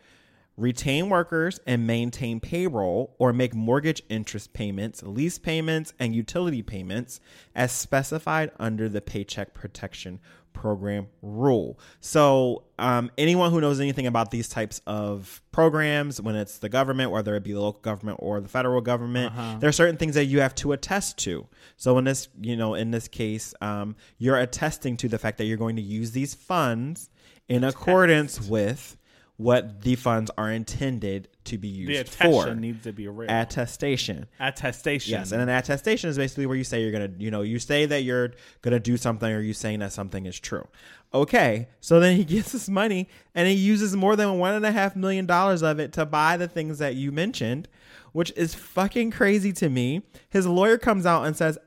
[0.55, 7.19] retain workers and maintain payroll or make mortgage interest payments, lease payments, and utility payments
[7.55, 10.19] as specified under the Paycheck Protection
[10.53, 11.79] Program rule.
[11.99, 17.11] So, um, anyone who knows anything about these types of programs, when it's the government,
[17.11, 20.25] whether it be the local government or the federal government, there are certain things that
[20.25, 21.47] you have to attest to.
[21.77, 25.45] So, in this, you know, in this case, um, you're attesting to the fact that
[25.45, 27.09] you're going to use these funds
[27.49, 28.97] in accordance with
[29.37, 32.55] what the funds are intended to be the used attestation for.
[32.55, 33.29] needs to be real.
[33.29, 34.27] Attestation.
[34.39, 35.11] attestation.
[35.11, 37.85] Yes, and an attestation is basically where you say you're gonna, you know, you say
[37.85, 38.31] that you're
[38.61, 40.67] gonna do something, or you saying that something is true.
[41.13, 44.71] Okay, so then he gets this money and he uses more than one and a
[44.71, 47.67] half million dollars of it to buy the things that you mentioned,
[48.13, 50.01] which is fucking crazy to me.
[50.29, 51.57] His lawyer comes out and says,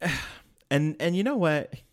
[0.70, 1.74] and and you know what?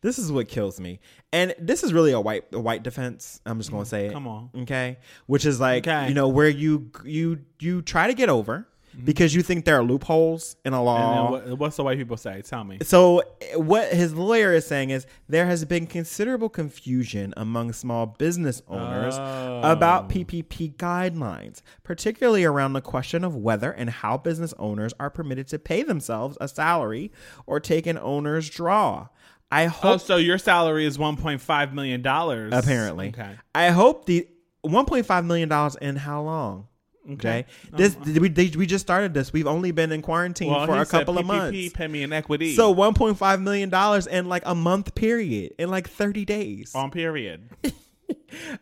[0.00, 1.00] This is what kills me,
[1.32, 3.40] and this is really a white a white defense.
[3.44, 4.12] I'm just gonna mm, say it.
[4.12, 4.50] Come on.
[4.62, 6.08] okay, which is like Okay.
[6.08, 9.04] you know where you you you try to get over mm-hmm.
[9.04, 11.30] because you think there are loopholes in a law.
[11.32, 12.40] what, what's the white people say?
[12.42, 12.78] Tell me.
[12.82, 18.06] So eh, what his lawyer is saying is there has been considerable confusion among small
[18.06, 19.60] business owners Oh.
[19.64, 25.46] about PPP guidelines, particularly around the question of whether and how business owners are permitted
[25.48, 27.12] to pay themselves a salary
[27.46, 29.08] or take an owner's draw.
[29.50, 32.52] I Oh, hope so your salary is one point five million dollars.
[32.54, 33.08] apparently.
[33.08, 33.30] Okay.
[33.54, 34.28] I hope the
[34.66, 36.66] 1.5 million dollars in how long?
[37.12, 37.46] Okay.
[37.72, 39.32] Oh, this we they, we just started this.
[39.32, 41.72] We've only been in quarantine Well, for a couple of months.
[41.72, 42.54] Pay me in equity.
[42.54, 46.74] So 1.5 million dollars in like a month period in like 30 days.
[46.74, 47.48] on period.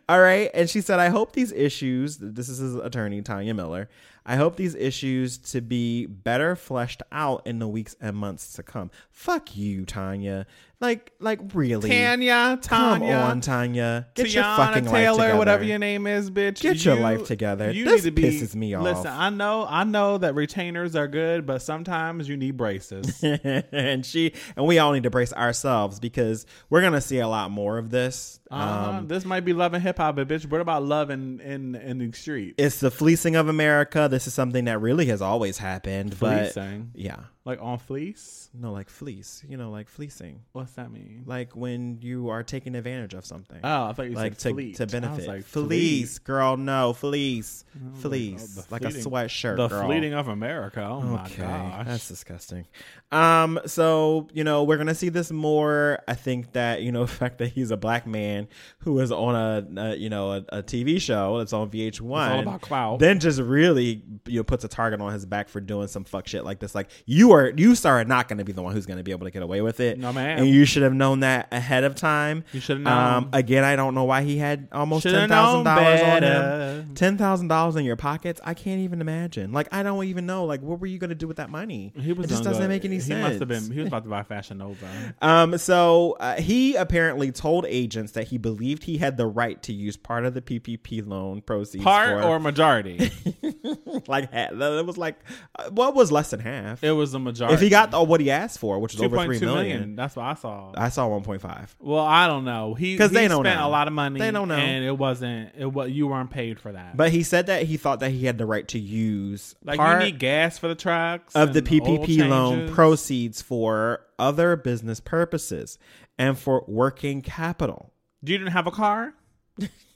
[0.09, 0.49] All right.
[0.53, 3.89] And she said, I hope these issues, this is his attorney, Tanya Miller,
[4.25, 8.63] I hope these issues to be better fleshed out in the weeks and months to
[8.63, 8.91] come.
[9.09, 10.45] Fuck you, Tanya.
[10.79, 11.89] Like, like really.
[11.89, 14.07] Tanya, Come Tanya, on, Tanya.
[14.13, 15.37] Get your Tiana fucking life Taylor, together.
[15.39, 16.61] whatever your name is, bitch.
[16.61, 17.71] Get your life together.
[17.71, 18.83] You This need to be, pisses me off.
[18.83, 23.23] Listen, I know, I know that retainers are good, but sometimes you need braces.
[23.71, 27.49] and she and we all need to brace ourselves because we're gonna see a lot
[27.49, 28.39] more of this.
[28.51, 31.39] Uh, Um, this might be love and hip hop, but bitch, what about love in
[31.41, 32.53] in, in the street?
[32.59, 34.07] it's the fleecing of America.
[34.11, 36.17] This is something that really has always happened.
[36.19, 36.55] But
[36.93, 37.17] yeah,
[37.47, 38.49] like on fleece.
[38.53, 39.41] no, like fleece.
[39.47, 40.41] You know, like fleecing.
[40.51, 41.23] What's that mean?
[41.25, 43.59] Like when you are taking advantage of something.
[43.63, 44.75] Oh, I thought you like said to, fleet.
[44.75, 45.27] to benefit.
[45.27, 47.63] like, fleece, girl, no, fleece.
[47.73, 48.57] like, Fleece.
[48.59, 49.85] oh, the like a sweatshirt, The girl.
[49.85, 50.83] fleeting of America.
[50.83, 51.87] Oh my gosh.
[51.87, 52.65] that's disgusting.
[53.13, 55.99] Um, so you know we're gonna see this more.
[56.05, 59.35] I think that you know the fact that he's a black man who is on
[59.35, 61.91] a, a you know a, a TV show that's on VH1.
[61.91, 62.99] It's all about clout.
[62.99, 66.27] Then just really you know puts a target on his back for doing some fuck
[66.27, 66.75] shit like this.
[66.75, 69.25] Like you are you sir are not gonna be the one who's gonna be able
[69.25, 69.97] to get away with it.
[69.99, 70.39] No, ma'am.
[70.39, 72.43] And you should have known that ahead of time.
[72.53, 73.29] You should have Um, known.
[73.33, 76.91] again, I don't know why he had almost Shoulda ten thousand dollars on him.
[76.95, 78.39] Ten thousand dollars in your pockets.
[78.43, 79.51] I can't even imagine.
[79.51, 80.45] Like I don't even know.
[80.45, 81.93] Like what were you gonna do with that money?
[81.99, 83.21] He was it just doesn't make any he sense.
[83.27, 83.71] must have been.
[83.71, 84.87] He was about to buy Fashion Nova.
[85.21, 89.73] Um, so uh, he apparently told agents that he believed he had the right to
[89.73, 91.83] use part of the PPP loan proceeds.
[91.83, 93.11] Part for, or majority?
[94.07, 95.15] like it was like
[95.57, 96.83] uh, what was less than half.
[96.83, 97.53] it was a majority.
[97.55, 100.15] if he got what he asked for, which was two over three million, million, that's
[100.15, 100.71] what I saw.
[100.75, 101.75] I saw one point five.
[101.79, 102.73] well, I don't know.
[102.73, 103.67] He 'Cause he they don't spent know.
[103.67, 104.19] a lot of money.
[104.19, 104.55] They don't know.
[104.55, 105.51] and it wasn't.
[105.57, 106.97] It was you weren't paid for that.
[106.97, 109.99] But he said that he thought that he had the right to use like you
[110.05, 115.77] need gas for the trucks of the PPP loan proceeds for other business purposes
[116.17, 117.91] and for working capital.
[118.23, 119.13] You didn't have a car,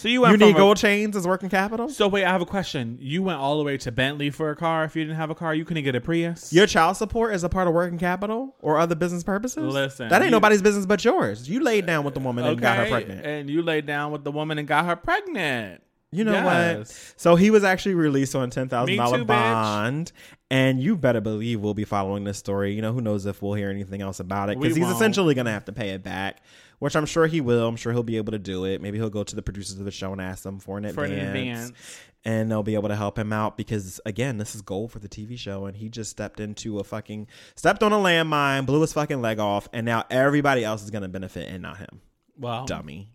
[0.00, 1.88] so you went You need a- gold chains as working capital?
[1.88, 2.98] So wait, I have a question.
[3.00, 4.84] You went all the way to Bentley for a car.
[4.84, 6.52] If you didn't have a car, you couldn't get a Prius.
[6.52, 9.72] Your child support is a part of working capital or other business purposes?
[9.72, 11.48] Listen, that ain't you- nobody's business but yours.
[11.48, 13.24] You laid down with the woman and got her pregnant.
[13.26, 15.82] and you laid down with the woman and got her pregnant.
[16.12, 16.78] You know Yes.
[16.88, 17.14] what?
[17.20, 19.28] So he was actually released on ten thousand dollar too, bitch.
[19.28, 20.10] bond,
[20.50, 22.72] and you better believe we'll be following this story.
[22.74, 24.96] You know, who knows if we'll hear anything else about it because he's won't.
[24.96, 26.38] essentially going to have to pay it back,
[26.80, 27.68] which I'm sure he will.
[27.68, 28.82] I'm sure he'll be able to do it.
[28.82, 31.04] Maybe he'll go to the producers of the show and ask them for an For
[31.04, 32.00] an advance, advance.
[32.24, 35.08] and they'll be able to help him out because again, this is gold for the
[35.08, 38.92] TV show, and he just stepped into a fucking stepped on a landmine, blew his
[38.92, 42.00] fucking leg off, and now everybody else is going to benefit and not him.
[42.36, 43.10] Well, Dummy.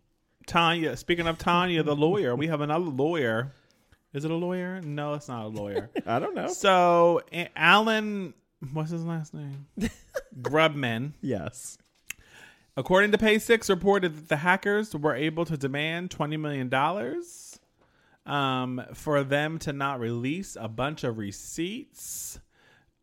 [0.47, 0.95] Tanya.
[0.95, 3.51] Speaking of Tanya, the lawyer, we have another lawyer.
[4.13, 4.79] Is it a lawyer?
[4.81, 5.89] No, it's not a lawyer.
[6.05, 6.47] I don't know.
[6.47, 7.21] so
[7.55, 8.33] Alan,
[8.71, 9.65] what's his last name?
[10.41, 11.13] Grubman.
[11.21, 11.77] Yes.
[12.77, 17.59] According to Page Six, reported that the hackers were able to demand twenty million dollars
[18.25, 22.39] um, for them to not release a bunch of receipts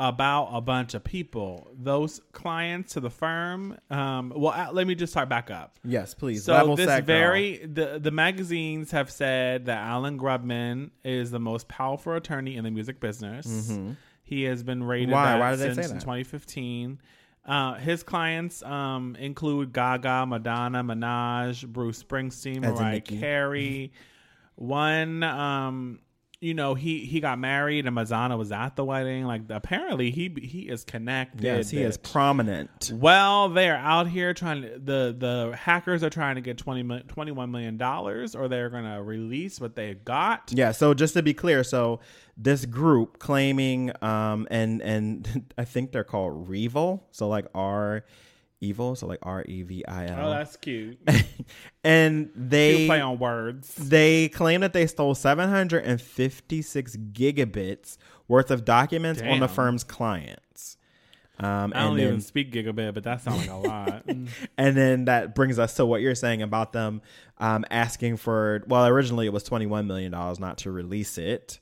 [0.01, 1.71] about a bunch of people.
[1.79, 3.79] Those clients to the firm.
[3.89, 5.77] Um, well, uh, let me just start back up.
[5.85, 6.45] Yes, please.
[6.45, 7.01] So Level this girl.
[7.03, 12.65] very the the magazines have said that Alan Grubman is the most powerful attorney in
[12.65, 13.73] the music business.
[14.25, 15.15] He has been rated Mm-hmm.
[15.15, 15.25] Why?
[15.33, 16.01] that Why did they since say that?
[16.01, 17.01] 2015.
[17.45, 23.01] Uh, his clients um, include Gaga, Madonna, Minaj, Bruce Springsteen, Mariah.
[23.01, 23.93] Carey.
[24.55, 25.99] One, um,
[26.43, 29.25] you know, he he got married and Madonna was at the wedding.
[29.25, 31.45] Like apparently he he is connected.
[31.45, 32.91] Yes, he is prominent.
[32.93, 37.51] Well, they're out here trying to the the hackers are trying to get 20 21
[37.53, 40.51] million dollars or they're going to release what they got.
[40.53, 42.01] Yeah, so just to be clear, so
[42.37, 48.05] this group claiming um and and I think they're called Revil, so like R
[48.63, 50.27] evil, so like R E V I L.
[50.27, 50.99] Oh, that's cute.
[51.85, 53.75] And they play on words.
[53.75, 57.99] they claim that they stole 756 gigabits
[58.29, 60.77] worth of documents on the firm's clients.
[61.41, 64.05] Um, I don't and even speak gigabit, but that sounds like a lot.
[64.07, 67.03] and then that brings us to what you're saying about them
[67.39, 68.63] um, asking for.
[68.69, 71.59] Well, originally it was 21 million dollars not to release it.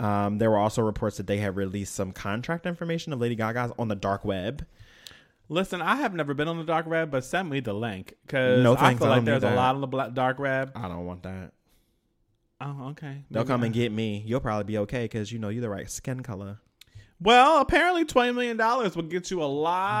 [0.00, 3.72] Um, there were also reports that they had released some contract information of Lady Gaga's
[3.78, 4.64] on the dark web.
[5.50, 8.62] Listen, I have never been on the dark web, but send me the link because
[8.62, 9.56] No I thanks, feel I like don't there's a that.
[9.56, 10.72] lot on the black, dark web.
[10.74, 11.52] I don't want that.
[12.60, 13.24] Oh, okay.
[13.30, 13.66] They'll Maybe come not.
[13.66, 14.22] and get me.
[14.26, 16.58] You'll probably be okay because you know you're the right skin color.
[17.20, 19.50] Well, apparently twenty million dollars will get you a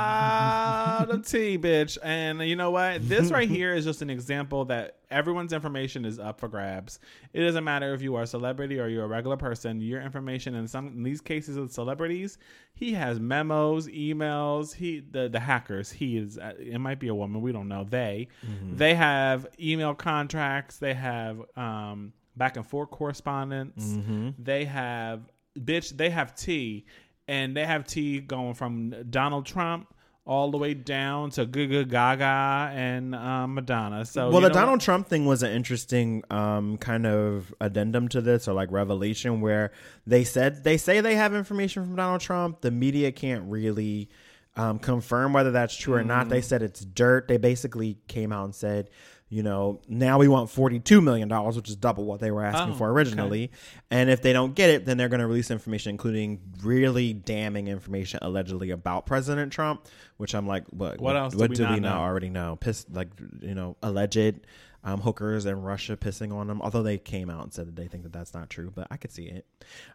[0.08, 1.98] lot of tea, bitch.
[2.02, 3.08] And you know what?
[3.08, 7.00] This right here is just an example that everyone's information is up for grabs.
[7.32, 9.80] It doesn't matter if you are a celebrity or you're a regular person.
[9.80, 12.38] Your information in some in these cases of celebrities,
[12.74, 14.74] he has memos, emails.
[14.74, 15.90] He the the hackers.
[15.90, 16.38] He is.
[16.38, 17.40] uh, It might be a woman.
[17.40, 17.84] We don't know.
[17.84, 18.28] They
[18.76, 20.78] they have email contracts.
[20.78, 23.96] They have um back and forth correspondence.
[24.38, 25.22] They have
[25.58, 25.96] bitch.
[25.96, 26.86] They have tea,
[27.28, 29.94] and they have tea going from Donald Trump
[30.28, 34.04] all the way down to Gaga Gaga and um, Madonna.
[34.04, 38.46] So well, the Donald Trump thing was an interesting um, kind of addendum to this,
[38.46, 39.72] or like revelation, where
[40.06, 42.60] they said they say they have information from Donald Trump.
[42.60, 44.10] The media can't really
[44.54, 46.26] um, confirm whether that's true or not.
[46.26, 46.30] Mm.
[46.30, 47.28] They said it's dirt.
[47.28, 48.90] They basically came out and said,
[49.30, 52.74] you know, now we want forty-two million dollars, which is double what they were asking
[52.74, 53.50] Oh, for originally.
[53.90, 57.68] And if they don't get it, then they're going to release information, including really damning
[57.68, 59.86] information allegedly about President Trump.
[60.16, 61.00] Which I'm like, what?
[61.00, 61.90] What else do What we do not we know?
[61.90, 62.56] not already know?
[62.56, 63.08] Piss like
[63.40, 64.40] you know alleged
[64.84, 66.62] um, hookers and Russia pissing on them.
[66.62, 68.96] Although they came out and said that they think that that's not true, but I
[68.96, 69.44] could see it.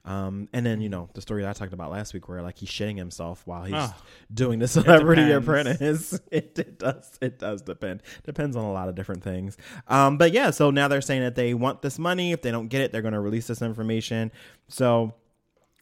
[0.05, 2.57] Um, and then you know the story that I talked about last week, where like
[2.57, 3.95] he's shitting himself while he's Ah,
[4.34, 5.47] doing the Celebrity depends.
[5.47, 6.19] Apprentice.
[6.31, 7.17] It, it does.
[7.21, 8.01] It does depend.
[8.23, 9.57] Depends on a lot of different things.
[9.88, 12.31] Um, but yeah, so now they're saying that they want this money.
[12.31, 14.31] If they don't get it, they're going to release this information.
[14.67, 15.13] So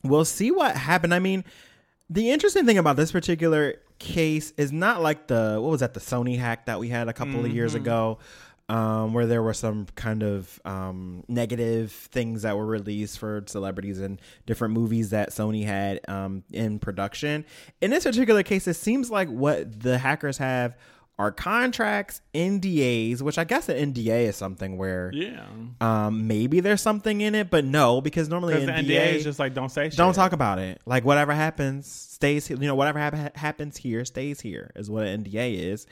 [0.04, 1.14] we'll see what happened.
[1.14, 1.44] I mean,
[2.10, 6.00] the interesting thing about this particular case is not like the what was that the
[6.00, 8.18] Sony hack that we had a couple of years ago,
[8.72, 14.00] um, where there were some kind of um, negative things that were released for celebrities
[14.00, 17.44] and different movies that Sony had um, in production.
[17.82, 20.78] In this particular case, it seems like what the hackers have
[21.22, 25.46] are contracts, NDAs, which I guess an NDA is something where yeah.
[25.80, 29.54] um, maybe there's something in it, but no, because normally NDA, NDA is just like
[29.54, 29.98] don't say shit.
[29.98, 30.82] don't talk about it.
[30.88, 32.50] Like whatever happens stays.
[32.50, 35.86] You know, whatever hap- happens here stays here is what an NDA is.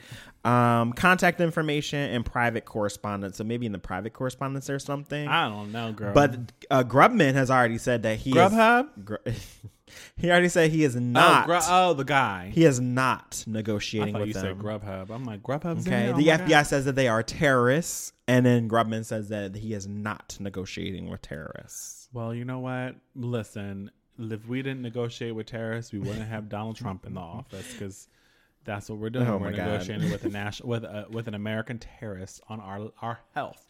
[0.44, 3.36] Um, contact information and private correspondence.
[3.36, 5.28] So maybe in the private correspondence there's something.
[5.28, 6.12] I don't know, girl.
[6.12, 6.34] but
[6.72, 9.04] uh, Grubman has already said that he is- Grubhub.
[9.04, 9.16] Gr-
[10.16, 11.48] he already said he is Oh, not.
[11.68, 12.50] Oh, the guy.
[12.54, 14.42] he is not I negotiating thought with you them.
[14.42, 15.10] said Grubhub.
[15.10, 16.10] I'm like Grubhub's Okay?
[16.10, 16.62] Oh the my FBI God.
[16.64, 21.22] says that they are terrorists, and then Grubman says that he is not negotiating with
[21.22, 22.08] terrorists.
[22.12, 22.96] Well, you know what?
[23.14, 27.72] Listen, if we didn't negotiate with terrorists, we wouldn't have Donald Trump in the office
[27.72, 28.08] because
[28.64, 29.26] that's what we're doing.
[29.26, 29.66] Oh, we're my God.
[29.66, 33.64] negotiating with a national with a, with an American terrorist on our our health.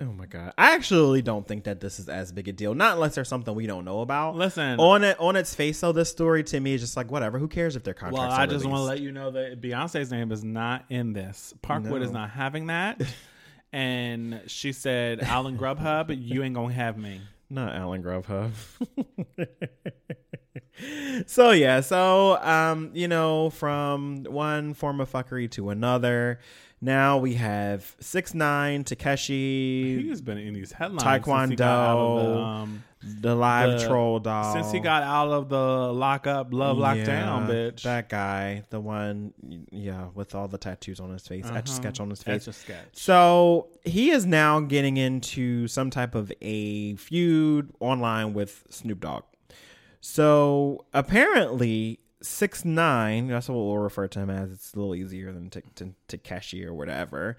[0.00, 0.52] Oh my god!
[0.56, 2.72] I actually don't think that this is as big a deal.
[2.72, 4.36] Not unless there's something we don't know about.
[4.36, 7.36] Listen, on it on its face, though, this story to me is just like whatever.
[7.36, 8.30] Who cares if their contracts?
[8.30, 11.52] Well, I just want to let you know that Beyonce's name is not in this.
[11.64, 13.02] Parkwood is not having that.
[13.72, 17.20] and she said, Alan Grubhub, you ain't gonna have me.
[17.50, 18.52] not Alan Grubhub.
[21.26, 26.38] so yeah, so um, you know, from one form of fuckery to another.
[26.80, 31.98] Now we have six nine Tekashi, He's been in these headlines since he got out
[31.98, 32.84] of the, Taekwondo, um,
[33.20, 34.52] the live the- troll doll.
[34.54, 37.82] since he got out of the lockup, love lockdown, Yeah, bitch.
[37.82, 39.32] That guy, the one,
[39.72, 41.66] yeah, with all the tattoos on his face, etch a Uh-huh.
[41.66, 42.42] sketch on his face.
[42.42, 42.86] Etch a sketch.
[42.92, 49.24] So he is now getting into some type of a feud online with Snoop Dogg.
[50.00, 53.28] So apparently, six nine.
[53.28, 54.50] That's what we'll refer to him as.
[54.50, 57.36] It's a little easier than to to, to Kashi or whatever.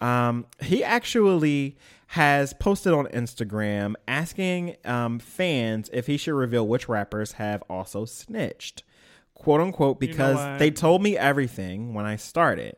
[0.00, 1.76] Um, he actually
[2.08, 8.04] has posted on Instagram asking um, fans if he should reveal which rappers have also
[8.04, 8.82] snitched,
[9.34, 12.76] quote unquote, You know because they told me everything when I started.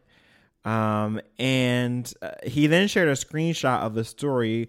[0.66, 4.68] Um, and uh, he then shared a screenshot of the story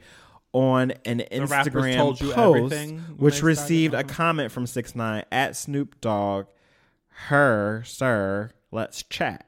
[0.52, 3.46] on an Instagram post, which started?
[3.46, 6.48] received a comment from Six Nine at Snoop Dogg.
[7.28, 9.48] Her, sir, let's chat.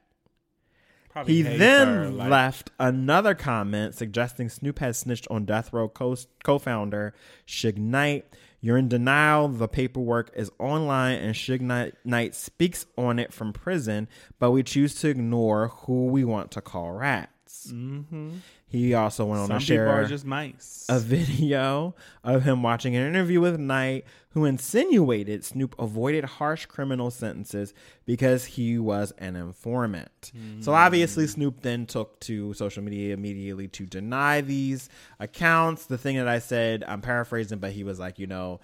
[1.09, 6.15] Probably He then like- left another comment suggesting Snoop has snitched on Death Row co-
[6.43, 7.13] co-founder
[7.47, 8.25] Suge Knight.
[8.61, 9.47] You're in denial.
[9.47, 14.07] The paperwork is online, and Suge Knight, speaks on it from prison,
[14.39, 17.29] but we choose to ignore who we want to call rat.
[17.45, 17.71] cats.
[17.71, 18.29] Mm-hmm.
[18.69, 20.85] He also went on Some to share are just mice.
[20.89, 27.09] a video of him watching an interview with Knight, who insinuated Snoop avoided harsh criminal
[27.09, 27.73] sentences
[28.05, 30.33] because he was an informant.
[30.59, 31.31] So obviously, hmm.
[31.31, 34.89] Snoop then took to social media immediately to deny these
[35.19, 35.85] accounts.
[35.85, 38.59] The thing that I said, I'm paraphrasing, but he was like, you know.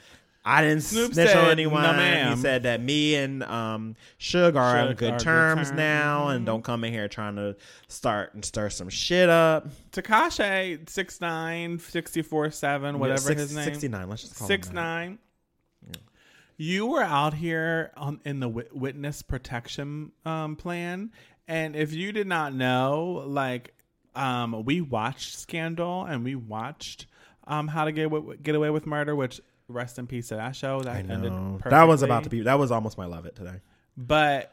[0.45, 1.83] I didn't Snoop snitch said, on "No, anyone.
[1.83, 5.77] ma'am." he said that me and um, Suge are on good are good terms terms.
[5.77, 7.55] now, and don't come in here trying to
[7.87, 9.69] start and stir some shit up.
[9.91, 13.63] Tekashi 6'9", 64, 7, whatever Six- his name.
[13.65, 14.09] 69.
[14.09, 14.73] Let's just call him Six that.
[14.73, 15.19] nine.
[16.55, 21.11] You were out here on in the witness protection um, plan,
[21.47, 23.73] and if you did not know, like,
[24.15, 27.07] um, we watched Scandal and we watched
[27.47, 30.81] um, How to Get Get Away with Murder, which rest in peace to that show.
[30.81, 31.59] That I ended know.
[31.65, 32.41] That was about to be.
[32.41, 33.61] That was almost my love it today.
[33.97, 34.51] But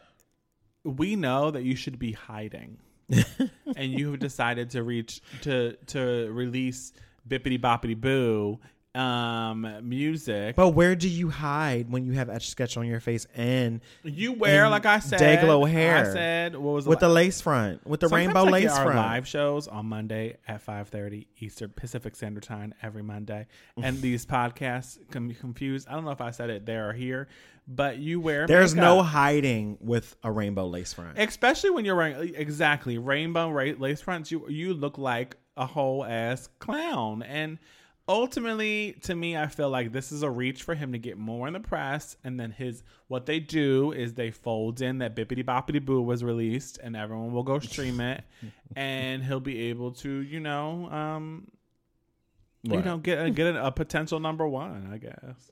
[0.84, 2.78] we know that you should be hiding,
[3.76, 6.92] and you have decided to reach to to release
[7.28, 8.58] Bippity Boppity Boo
[8.94, 10.56] um music.
[10.56, 14.32] But where do you hide when you have etch sketch on your face and you
[14.32, 15.96] wear, and like I said, Dayglow hair.
[15.96, 18.96] I said what was with the lace front, with the Sometimes rainbow I lace front?
[18.96, 23.46] live shows on Monday at five thirty Eastern Pacific Standard Time every Monday,
[23.80, 25.86] and these podcasts can be confused.
[25.88, 27.28] I don't know if I said it there or here,
[27.68, 28.46] but you wear.
[28.48, 31.16] There's no hiding with a rainbow lace front.
[31.16, 36.04] especially when you're wearing exactly rainbow ra- lace fronts you you look like a whole
[36.04, 37.58] ass clown and
[38.08, 41.46] ultimately to me i feel like this is a reach for him to get more
[41.46, 45.44] in the press and then his what they do is they fold in that bippity
[45.44, 48.24] boppity boo was released and everyone will go stream it
[48.76, 51.46] and he'll be able to you know um
[52.62, 55.50] you know get a, get a, a potential number one i guess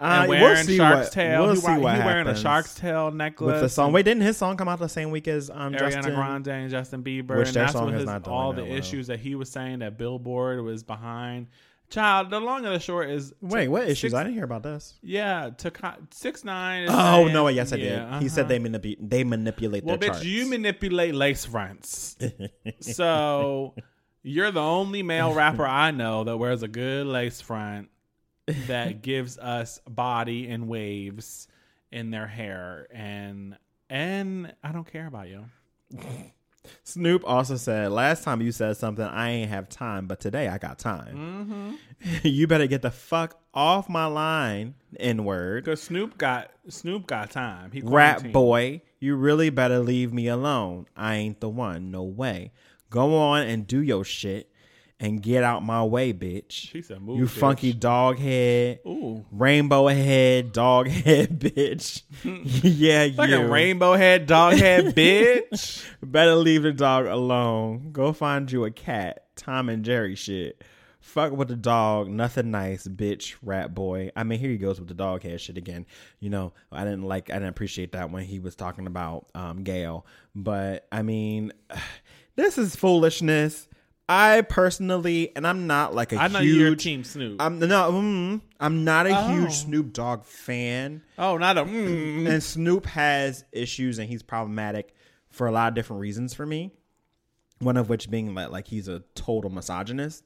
[0.00, 2.26] Uh, and we'll wearing see shark's what- tail We'll he, see wa- what he wearing
[2.28, 3.92] a shark's tail necklace with the song.
[3.92, 6.14] Wait, didn't his song come out the same week as um, Ariana Justin?
[6.14, 8.62] Grande and Justin Bieber, Which and their that's song what is his, not all the
[8.62, 8.72] well.
[8.72, 11.48] issues that he was saying that Billboard was behind.
[11.88, 14.10] Child, the long and the short is Wait, what issues?
[14.10, 14.94] Six, I didn't hear about this.
[15.02, 15.72] yeah, to
[16.10, 16.84] six nine.
[16.84, 17.48] Is Oh saying- no!
[17.48, 18.22] Yes, I yeah, did.
[18.22, 18.48] He said uh-huh.
[18.48, 19.10] they manipulate.
[19.10, 20.24] They manipulate Well, their bitch, charts.
[20.26, 22.16] you manipulate lace fronts.
[22.80, 23.74] so
[24.22, 27.88] you're the only male rapper I know that wears a good lace front
[28.66, 31.46] that gives us body and waves
[31.92, 33.56] in their hair, and
[33.88, 35.44] and I don't care about you.
[36.84, 40.58] Snoop also said, "Last time you said something, I ain't have time, but today I
[40.58, 41.78] got time.
[42.02, 42.16] Mm-hmm.
[42.26, 47.30] you better get the fuck off my line, n word, Because Snoop got Snoop got
[47.30, 47.70] time.
[47.72, 48.82] He rap boy.
[48.98, 50.86] You really better leave me alone.
[50.96, 51.90] I ain't the one.
[51.90, 52.52] No way.
[52.90, 54.50] Go on and do your shit."
[54.98, 56.52] And get out my way, bitch.
[56.52, 62.02] She said, "Move, you bitch." funky dog head, Ooh, rainbow head, dog head, bitch.
[62.24, 63.36] yeah, like you.
[63.36, 65.84] a rainbow head, dog head, bitch.
[66.02, 67.90] Better leave the dog alone.
[67.92, 69.26] Go find you a cat.
[69.36, 70.64] Tom and Jerry shit.
[71.06, 72.08] Fuck with the dog.
[72.08, 74.10] Nothing nice, bitch, rat boy.
[74.16, 75.86] I mean, here he goes with the dog head shit again.
[76.20, 79.62] You know, I didn't like, I didn't appreciate that when he was talking about um,
[79.62, 80.04] Gayle.
[80.34, 81.52] But I mean,
[82.36, 83.68] this is foolishness.
[84.08, 86.56] I personally, and I'm not like a I know huge.
[86.58, 87.42] you're Team Snoop.
[87.42, 89.28] I'm no, mm, I'm not a Oh.
[89.28, 91.64] huge Snoop Dogg fan oh, not a.
[91.64, 92.28] Mm.
[92.28, 94.94] and Snoop has issues and he's problematic
[95.30, 96.70] for a lot of different reasons for me.
[97.58, 100.24] One of which being that like he's a total misogynist.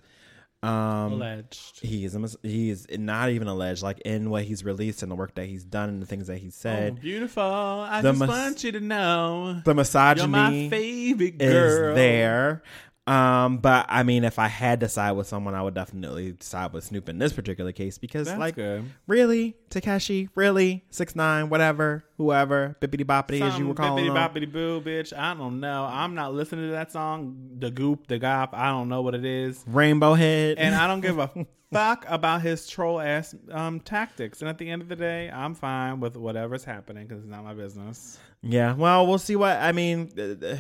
[0.63, 1.81] Um, Alleged.
[1.81, 3.83] he is a, mis- he is not even alleged.
[3.83, 6.37] Like in what he's released and the work that he's done and the things that
[6.37, 7.43] he Oh, said, beautiful.
[7.43, 11.95] I the just mis- want you to know the you're my misogyny favorite is girl.
[11.95, 12.63] there.
[13.07, 16.73] Um, but I mean, if I had to side with someone, I would definitely side
[16.73, 18.85] with Snoop in this particular case because, That's like, good.
[19.07, 24.53] really, Tekashi, really, six nine, whatever, whoever, bippity boppity as you were calling bippity boppity
[24.53, 25.17] boo, bitch.
[25.17, 25.89] I don't know.
[25.91, 27.57] I'm not listening to that song.
[27.59, 28.51] The goop, the gop.
[28.53, 29.65] I don't know what it is.
[29.67, 30.59] Rainbow Head.
[30.59, 31.31] and I don't give a
[31.73, 34.41] fuck about his troll ass um, tactics.
[34.41, 37.45] And at the end of the day, I'm fine with whatever's happening because it's not
[37.45, 38.19] my business.
[38.43, 40.11] Yeah, well, we'll see what I mean.
[40.19, 40.57] uh, uh,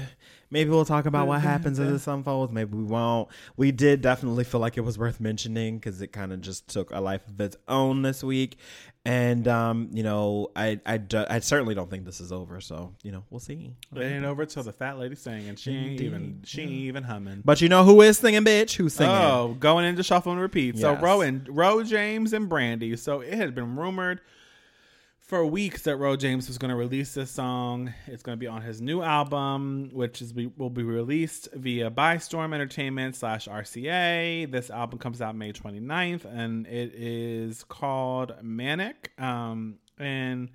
[0.53, 2.53] Maybe we'll talk about what happens as this unfolds.
[2.53, 3.28] Maybe we won't.
[3.57, 6.91] We did definitely feel like it was worth mentioning because it kind of just took
[6.91, 8.57] a life of its own this week.
[9.05, 12.61] And um, you know, I I, do- I certainly don't think this is over.
[12.61, 13.76] So you know, we'll see.
[13.95, 15.55] It ain't over till the fat lady singing.
[15.55, 17.43] She ain't Indeed, even she ain't even humming.
[17.45, 18.74] But you know who is singing, bitch?
[18.74, 19.14] Who's singing?
[19.14, 20.78] Oh, going into shuffle and repeat.
[20.78, 21.01] So Yes.
[21.03, 22.97] Ro and Ro James and Brandy.
[22.97, 24.20] So it had been rumored
[25.31, 27.95] for weeks that Ro James was going to release this song.
[28.09, 32.53] It's going to be on his new album, which is will be released via Bystorm
[32.53, 34.51] Entertainment slash RCA.
[34.51, 39.12] This album comes out May 29th, and it is called Manic.
[39.20, 40.49] Um, and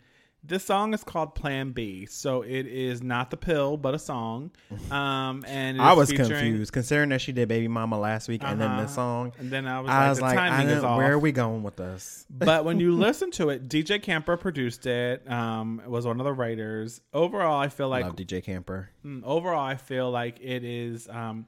[0.48, 2.06] This song is called Plan B.
[2.06, 4.52] So it is not the pill, but a song.
[4.92, 8.62] Um, and I was featuring- confused considering that she did Baby Mama last week and
[8.62, 8.82] then Uh-huh.
[8.84, 9.34] this song.
[9.40, 10.98] And then I was I like, was the like, I is didn't- off.
[10.98, 12.26] where are we going with this?
[12.30, 15.30] but when you listen to it, DJ Camper produced it.
[15.30, 17.02] Um, was one of the writers.
[17.14, 18.90] Overall, I feel like Love DJ Camper.
[19.06, 21.48] Mm, overall i feel like it is um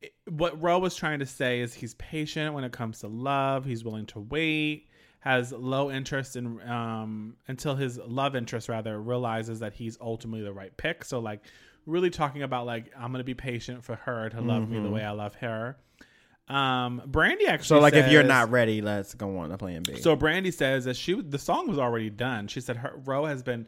[0.00, 3.64] it- what Ro was trying to say is he's patient when it comes to love
[3.64, 4.88] he's willing to wait
[5.26, 10.52] has low interest in um until his love interest rather realizes that he's ultimately the
[10.52, 11.40] right pick so like
[11.84, 15.02] really talking about like i'm gonna be patient for her to love me the way
[15.04, 15.76] i love her
[16.48, 20.00] um brandy actually So like if you're not ready, let's go on to plan B.
[20.00, 22.46] so Brandy says that she the song was already done.
[22.46, 23.66] She said her Ro has been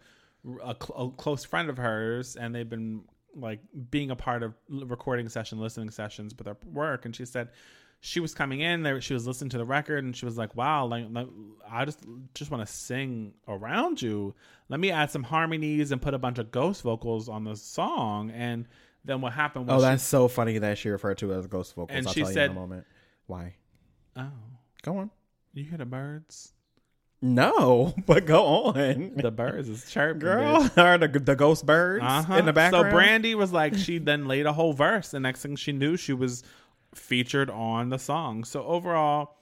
[0.62, 3.02] a, cl- a close friend of hers, and they've been
[3.34, 3.58] like
[3.90, 7.04] being a part of recording session, listening sessions with her work.
[7.04, 7.48] And she said
[8.00, 10.54] she was coming in there, she was listening to the record, and she was like,
[10.54, 11.26] "Wow, like, like
[11.70, 12.00] I just
[12.34, 14.34] just want to sing around you.
[14.68, 18.30] Let me add some harmonies and put a bunch of ghost vocals on the song."
[18.30, 18.66] And
[19.04, 21.46] then what happened was oh, she- that's so funny that she referred to it as
[21.46, 21.96] ghost vocals.
[21.96, 22.86] And I'll she tell you said- in a moment.
[23.26, 23.54] Why?
[24.16, 24.30] oh,
[24.82, 25.10] Go on.
[25.54, 26.52] you hear the birds?
[27.20, 29.12] No, but go on.
[29.16, 30.78] The birds is chirping, Girl, bitch.
[30.82, 32.34] are the, the ghost birds Uh-huh.
[32.36, 32.86] in the background?
[32.86, 35.10] So Brandy was like, she then laid a whole verse.
[35.10, 36.44] The next thing she knew, she was
[36.98, 38.44] featured on the song.
[38.44, 39.36] So overall,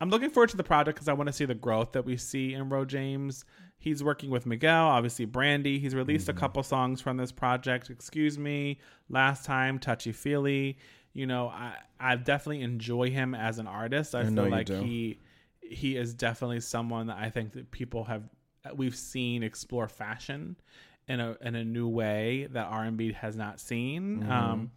[0.00, 2.16] I'm looking forward to the project because I want to see the growth that we
[2.16, 3.44] see in Ro James.
[3.78, 5.78] He's working with Miguel, obviously Brandy.
[5.78, 6.36] He's released Mm-hmm.
[6.36, 7.90] a couple songs from this project.
[7.90, 10.78] Excuse me, last time, touchy feely.
[11.12, 14.14] You know, I I definitely enjoy him as an artist.
[14.14, 14.80] I, know feel like do.
[14.80, 15.18] he
[15.60, 18.22] he is definitely someone that I think that people have
[18.74, 20.56] we've seen explore fashion
[21.08, 24.20] in a in a new way that R and B has not seen.
[24.20, 24.30] Mm-hmm.
[24.30, 24.70] Um,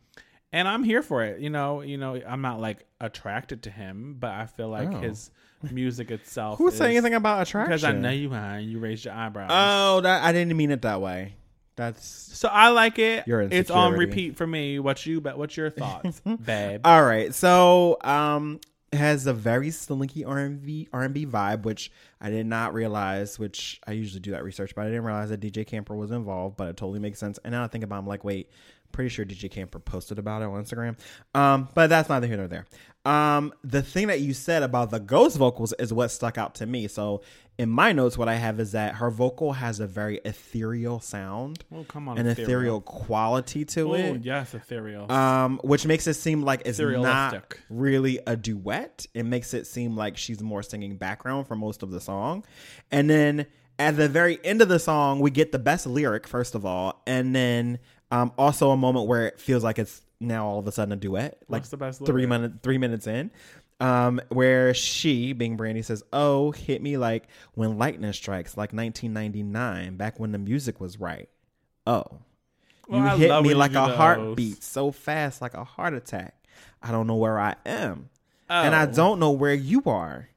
[0.53, 1.41] and I'm here for it.
[1.41, 4.99] You know, you know, I'm not like attracted to him, but I feel like Oh.
[4.99, 5.29] his
[5.71, 6.57] music itself.
[6.59, 7.69] Who is, saying anything about attraction?
[7.71, 8.59] Because I know you are.
[8.59, 9.49] You raised your eyebrows.
[9.51, 11.35] Oh, that I didn't mean it that way.
[11.75, 13.27] That's so I like it.
[13.27, 14.77] Your It's on repeat for me.
[14.79, 15.19] What's you?
[15.19, 16.81] But what's your thoughts, babe?
[16.85, 17.33] all right.
[17.33, 18.59] So, um,
[18.91, 21.91] it has a very slinky R and B R and B vibe, which
[22.21, 23.39] I did not realize.
[23.39, 26.57] Which I usually do that research, but I didn't realize that DJ Camper was involved.
[26.57, 27.39] But it totally makes sense.
[27.43, 28.51] And now I think about, it, I'm like, wait,
[28.93, 30.97] pretty sure DJ Camper posted about it on Instagram.
[31.35, 32.65] Um, but that's neither here nor there.
[33.05, 36.65] Um, the thing that you said about the ghost vocals is what stuck out to
[36.65, 36.87] me.
[36.87, 37.21] So
[37.57, 41.65] in my notes, what I have is that her vocal has a very ethereal sound,
[41.75, 44.23] oh, come on, an ethereal quality to Oh, it.
[44.23, 45.11] yes, ethereal.
[45.11, 49.05] um, which makes it seem like it's not really a duet.
[49.13, 52.45] It makes it seem like she's more singing background for most of the song,
[52.89, 53.47] and then
[53.79, 57.01] at the very end of the song, we get the best lyric first of all,
[57.05, 57.79] and then
[58.13, 60.95] um, also a moment where it feels like it's now all of a sudden a
[60.95, 63.31] duet, like the best three minutes three minutes in.
[63.79, 69.97] Um, where she, being Brandy, says, "Oh, hit me like when lightning strikes, like 1999,
[69.97, 71.27] back when the music was right.
[71.85, 72.03] Oh,
[72.87, 76.35] Well, you I hit me like a heartbeat, so fast, like a heart attack.
[76.81, 78.09] I don't know where I am,
[78.49, 78.91] and I Oh.
[78.93, 80.29] don't know where you are.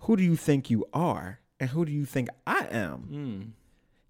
[0.00, 2.98] Who do you think you are, and who do you think I am?
[3.00, 3.42] Hmm.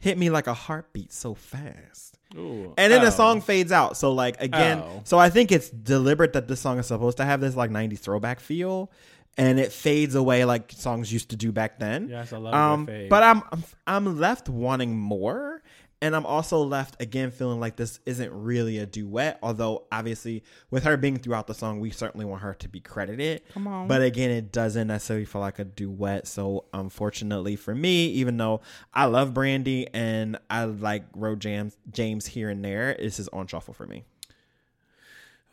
[0.02, 2.74] Hit me like a heartbeat, so fast." Ooh.
[2.76, 3.04] And then Oh.
[3.06, 3.96] the song fades out.
[3.96, 5.00] So like again, Oh.
[5.04, 7.98] so I think it's deliberate that this song is supposed to have this like 90s
[8.00, 8.90] throwback feel
[9.38, 12.08] and it fades away like songs used to do back then.
[12.08, 13.08] Yes, I love um, fade.
[13.10, 13.42] but I'm
[13.86, 15.62] I'm left wanting more
[16.02, 20.82] and I'm also left again feeling like this isn't really a duet, although obviously with
[20.82, 23.42] her being throughout the song, we certainly want her to be credited.
[23.54, 23.86] Come on.
[23.86, 26.26] But again, it doesn't necessarily feel like a duet.
[26.26, 32.26] So unfortunately for me, even though I love Brandy and I like Ro James James
[32.26, 34.04] here and there, this is on shuffle for me.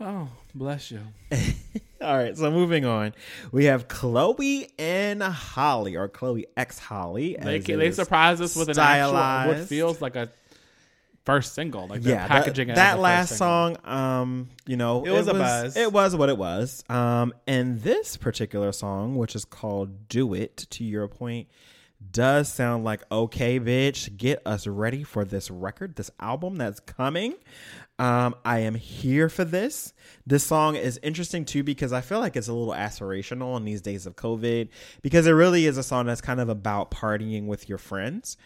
[0.02, 1.02] oh, bless you.
[2.02, 3.14] All right, so moving on,
[3.52, 7.36] we have Chloe and Halle, or Chloe X Halle.
[7.36, 10.30] They as they is surprised us with an actual what feels like a
[11.26, 11.88] first single.
[11.88, 12.76] Like yeah, packaging that, it.
[12.76, 15.78] that last song, um, you know, It was a buzz.
[15.78, 16.84] It was what it was.
[16.90, 21.48] Um, and this particular song, which is called "Do It," to your point,
[22.12, 27.36] does sound like okay, bitch, get us ready for this record, this album that's coming.
[28.00, 29.94] Um, I am here for this.
[30.26, 33.82] This song is interesting too because I feel like it's a little aspirational in these
[33.82, 34.70] days of COVID
[35.02, 38.38] because it really is a song that's kind of about partying with your friends.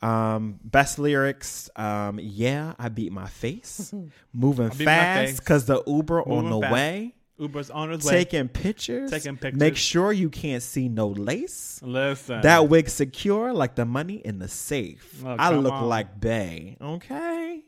[0.00, 1.68] Um, best lyrics.
[1.76, 3.92] Um, yeah, I beat my face,
[4.32, 5.40] moving beat my fast face.
[5.40, 6.72] because the Uber on Moving the fast.
[6.72, 8.12] way, Uber's on his way.
[8.12, 9.58] taking pictures, Taking pictures.
[9.60, 11.80] Make sure you can't see no lace.
[11.82, 15.22] Listen, That wig secure like the money in the safe.
[15.24, 15.88] Oh, I come look on.
[15.88, 16.76] like Bay.
[16.80, 17.62] Okay.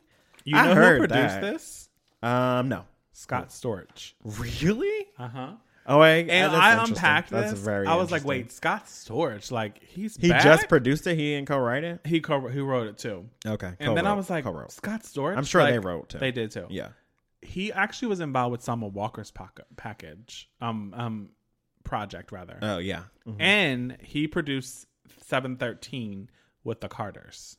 [0.45, 1.41] you I know heard who produced that.
[1.41, 1.89] this?
[2.23, 2.85] Um, no.
[3.13, 4.15] Scott Storch.
[4.25, 5.07] Really?
[5.19, 5.53] Uh huh.
[5.87, 7.61] Oh wait, And that's I unpacked That's this.
[7.61, 10.43] very I was like, wait, Scott Storch, like he's He back?
[10.43, 11.17] just produced it.
[11.17, 12.01] He didn't co-write it.
[12.05, 13.29] he co- he wrote it too.
[13.47, 14.73] Okay, And then I was like, co-wrote.
[14.73, 15.37] Scott Storch.
[15.37, 16.19] I'm sure they wrote too.
[16.19, 16.67] They did too.
[16.71, 16.89] Yeah.
[17.43, 21.31] He actually was involved with Summer Walker's pocket, package, um, um,
[21.83, 23.05] project rather, Oh yeah.
[23.27, 23.37] Mhm.
[23.41, 24.87] and he produced
[25.23, 26.29] Seven Thirteen
[26.63, 27.57] with the Carters.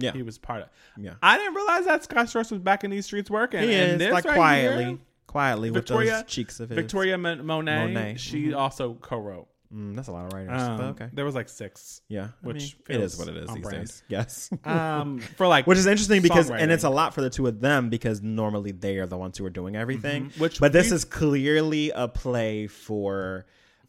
[0.00, 0.12] Yeah.
[0.12, 0.68] he was part of.
[0.96, 1.14] Yeah.
[1.22, 3.60] I didn't realize that Scott Storch was back in these streets working.
[3.64, 4.98] He is this like right quietly, here,
[5.28, 6.76] quietly Victoria- with those cheeks of his.
[6.76, 8.56] Victoria Mon- Monet, Monet, she mhm.
[8.56, 9.46] also co-wrote.
[9.72, 10.62] Mm, that's a lot of writers.
[10.62, 11.08] Um, okay.
[11.12, 12.00] There was like six.
[12.08, 12.28] Yeah.
[12.42, 13.78] I which mean, it is what it is these brand.
[13.86, 14.02] days.
[14.08, 14.50] Yes.
[14.64, 17.60] Um, for like Which is interesting because, and it's a lot for the two of
[17.60, 20.30] them because normally they are the ones who are doing everything.
[20.30, 20.40] Mhm.
[20.40, 23.44] Which but this we- is clearly a play for,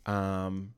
[0.05, 0.73] um,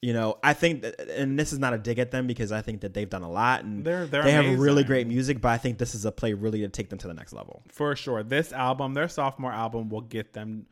[0.00, 2.62] you know, I think, that, and this is not a dig at them because I
[2.62, 5.40] think that they've done a lot and They're- they're they have really great music.
[5.40, 7.62] But I think this is a play really to take them to the next level.
[7.68, 8.22] for sure.
[8.22, 10.66] This album, their sophomore album, will get them.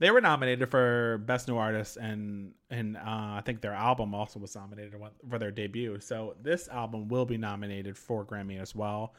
[0.00, 4.40] They were nominated for best new artist, and and uh, I think their album also
[4.40, 4.94] was nominated
[5.30, 6.00] for their debut.
[6.00, 9.14] So this album will be nominated for Grammy as well.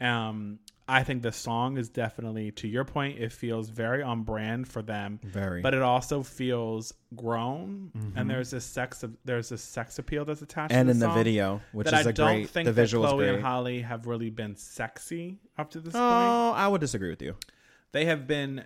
[0.00, 4.68] Um, I think the song is definitely, to your point, it feels very on brand
[4.68, 5.18] for them.
[5.22, 5.62] Very.
[5.62, 10.42] but it also feels grown, and there's this sex of there's this sex appeal that's
[10.42, 10.72] attached.
[10.72, 10.80] Mm-hmm.
[10.80, 13.24] and to in the video, which is I a don't great, think the visual Chloe
[13.24, 13.34] great.
[13.36, 16.04] and Halle have really been sexy up to this point.
[16.04, 17.34] Oh, I would disagree with you.
[17.92, 18.64] They have been,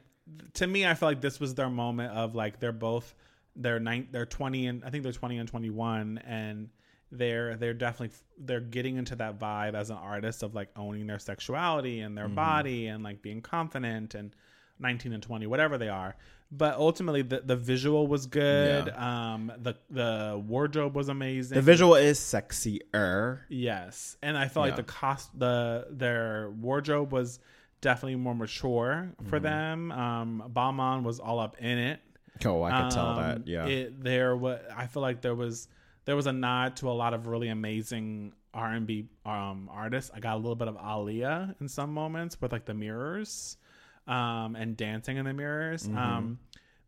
[0.55, 3.15] to me, I feel like this was their moment of like they're both
[3.55, 6.71] they're nine, they're twenty and I think they're twenty and twenty one, and
[7.11, 11.19] they're they're definitely they're getting into that vibe as an artist of like owning their
[11.19, 12.35] sexuality and their Mm-hmm.
[12.35, 14.35] body and like being confident and
[14.81, 16.15] 19 and 20 whatever they are
[16.53, 21.95] but ultimately the, the visual was good um the the wardrobe was amazing The visual
[21.95, 23.41] is sexier.
[23.49, 27.39] Yes, and I felt like the cost, the their wardrobe was
[27.81, 29.29] definitely more mature Mm-hmm.
[29.29, 29.93] for them.
[29.93, 32.01] Um, Balmain was all up in it.
[32.45, 33.47] Oh, I could tell Um, that.
[33.49, 33.67] Yeah.
[33.67, 34.61] it, there was.
[34.77, 35.69] I feel like there was
[36.09, 40.11] there was a nod to a lot of really amazing R and B um, artists.
[40.15, 43.59] I got a little bit of Aaliyah in some moments with like the mirrors,
[44.07, 45.83] um, and dancing in the mirrors.
[45.87, 45.99] Mm-hmm.
[45.99, 46.39] Um,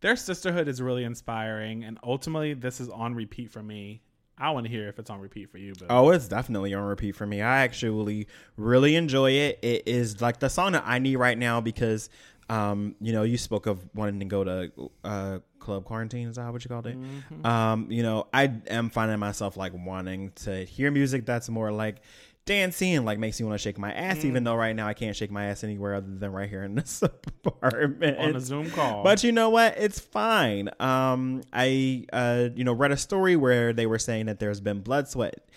[0.01, 4.01] their sisterhood is really inspiring, and ultimately, this is on repeat for me.
[4.39, 6.85] I want to hear if it's on repeat for you, but Oh, it's definitely on
[6.85, 7.43] repeat for me.
[7.43, 8.27] I actually
[8.57, 9.59] really enjoy it.
[9.61, 12.09] It is like the song that I need right now because,
[12.51, 16.29] um, you know, you spoke of wanting to go to uh, club quarantine.
[16.29, 16.97] Is that what you called it?
[17.45, 22.03] Um, you know, I am finding myself like wanting to hear music that's more like
[22.47, 25.15] dancing like makes me want to shake my ass, even though right now I can't
[25.15, 27.03] shake my ass anywhere other than right here in this
[27.47, 29.05] apartment on a Zoom call.
[29.05, 29.79] but you know what?
[29.79, 30.71] It's fine.
[30.81, 34.81] Um, I uh, you know, read a story where they were saying that there's been
[34.81, 35.49] blood, sweat,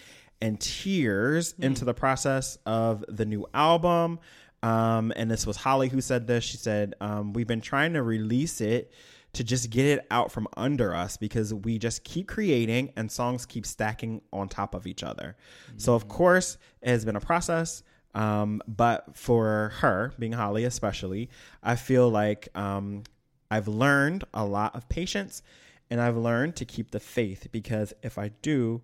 [0.42, 4.20] and tears into the process of the new album.
[4.64, 6.44] Um, and this was Halle who said this.
[6.44, 8.92] She said, um, "We've been trying to release it."
[9.38, 13.48] To just get it out from under us because we just keep creating and songs
[13.48, 15.36] keep stacking on top of each other.
[15.78, 17.82] So, of course, it has been a process.
[18.14, 21.32] Um, but for her, being Halle especially,
[21.64, 23.06] I feel like um,
[23.50, 25.42] I've learned a lot of patience
[25.90, 28.82] and I've learned to keep the faith because if I do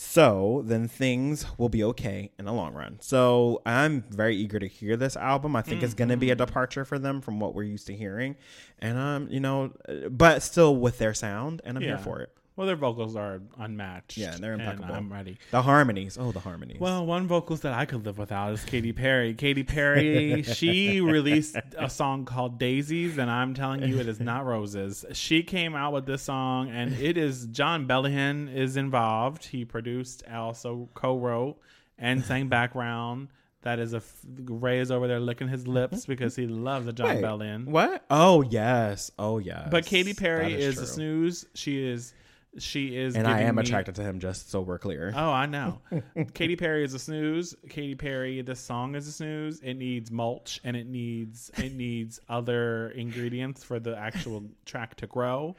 [0.00, 2.98] so, then things will be okay in the long run.
[3.00, 5.56] So I'm very eager to hear this album.
[5.56, 6.44] I think it's going to be a Mm-hmm.
[6.46, 8.36] departure for them from what we're used to hearing.
[8.78, 9.72] And, um, you know,
[10.08, 11.88] but still with their sound, and I'm Yeah.
[11.90, 12.32] here for it.
[12.58, 14.16] Well, their vocals are unmatched.
[14.16, 14.92] Yeah, they're impeccable.
[14.92, 15.38] I'm ready.
[15.52, 16.18] The harmonies.
[16.20, 16.80] Oh, the harmonies.
[16.80, 19.32] Well, one vocals that I could live without is Katy Perry.
[19.32, 24.44] Katy Perry, she released a song called Daisies, and I'm telling you, it is not
[24.44, 25.04] roses.
[25.12, 29.44] She came out with this song, and it is Jon Bellion is involved.
[29.44, 31.60] He produced, also co-wrote,
[31.96, 33.28] and sang background.
[33.62, 36.92] That is a f- Ray is over there licking his lips because he loves a
[36.92, 37.66] Jon Wait, Bellion.
[37.66, 38.04] What?
[38.10, 39.12] Oh, yes.
[39.16, 39.68] Oh, yes.
[39.70, 40.82] But Katy Perry That is, true.
[40.84, 41.46] a snooze.
[41.54, 42.14] She is,
[42.56, 45.12] she is, And I am me- attracted to him, just so we're clear.
[45.14, 45.80] Oh, I know.
[46.34, 47.54] Katy Perry is a snooze.
[47.68, 49.60] Katy Perry, this song is a snooze.
[49.60, 55.06] It needs mulch and it needs it needs other ingredients for the actual track to
[55.06, 55.56] grow.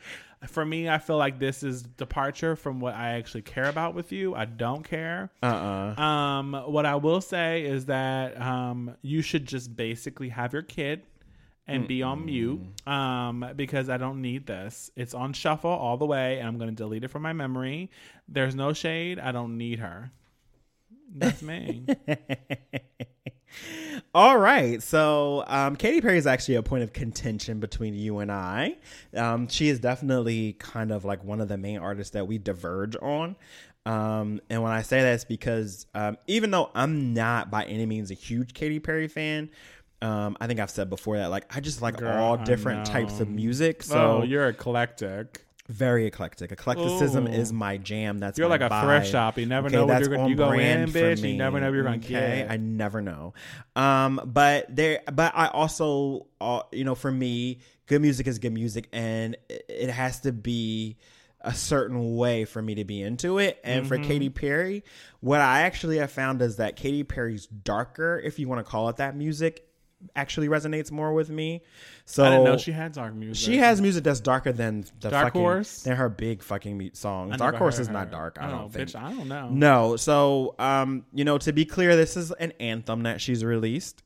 [0.48, 4.12] For me, I feel like this is departure from what I actually care about with
[4.14, 4.36] you.
[4.36, 5.32] I don't care.
[5.44, 6.02] Uh-uh.
[6.02, 11.04] Um, what I will say is that um, you should just basically have your kid
[11.70, 14.92] and be on mute um, because I don't need this.
[14.96, 17.90] It's on shuffle all the way, and I'm going to delete it from my memory.
[18.28, 19.20] There's no shade.
[19.20, 20.12] I don't need her.
[21.16, 21.86] That's me.
[24.14, 24.82] All right.
[24.82, 28.78] So, um, Katy Perry is actually a point of contention between you and I.
[29.16, 32.96] Um, she is definitely kind of like one of the main artists that we diverge
[33.02, 33.36] on.
[33.86, 37.86] Um, and when I say that, it's because um, even though I'm not by any
[37.86, 39.50] means a huge Katy Perry fan,
[40.02, 43.20] Um, I think I've said before that like I just like Girl, all different types
[43.20, 43.84] of music.
[43.84, 45.46] So oh, you're eclectic.
[45.68, 46.52] very eclectic.
[46.52, 47.32] Eclecticism Ooh.
[47.32, 48.18] is my jam.
[48.20, 48.84] That's You're like a vibe.
[48.84, 49.38] thrift shop.
[49.38, 51.30] You never Okay, know what you're to you go in, for bitch.
[51.30, 52.42] You never know what you're going to okay?
[52.44, 52.52] get.
[52.52, 53.34] I never know.
[53.76, 58.54] Um, but there, but I also, uh, you know, for me, good music is good
[58.54, 60.98] music, and it- has to be
[61.42, 63.60] a certain way for me to be into it.
[63.64, 64.08] And for Mm-hmm.
[64.08, 64.84] Katy Perry,
[65.22, 68.90] what I actually have found is that Katy Perry's darker, if you want to call
[68.90, 69.66] it that, music
[70.16, 71.62] actually resonates more with me.
[72.06, 73.46] So I didn't know she had dark music.
[73.46, 75.84] she has music that's darker than the Dark fucking, Horse?
[75.84, 77.34] than her big fucking me- songs.
[77.34, 78.12] I Dark never Horse heard is not her.
[78.12, 78.38] dark.
[78.40, 78.90] I Oh, don't think.
[78.90, 79.50] Bitch, I don't know.
[79.50, 79.96] No.
[79.98, 84.02] So, um, you know, to be clear, this is an anthem that she's released.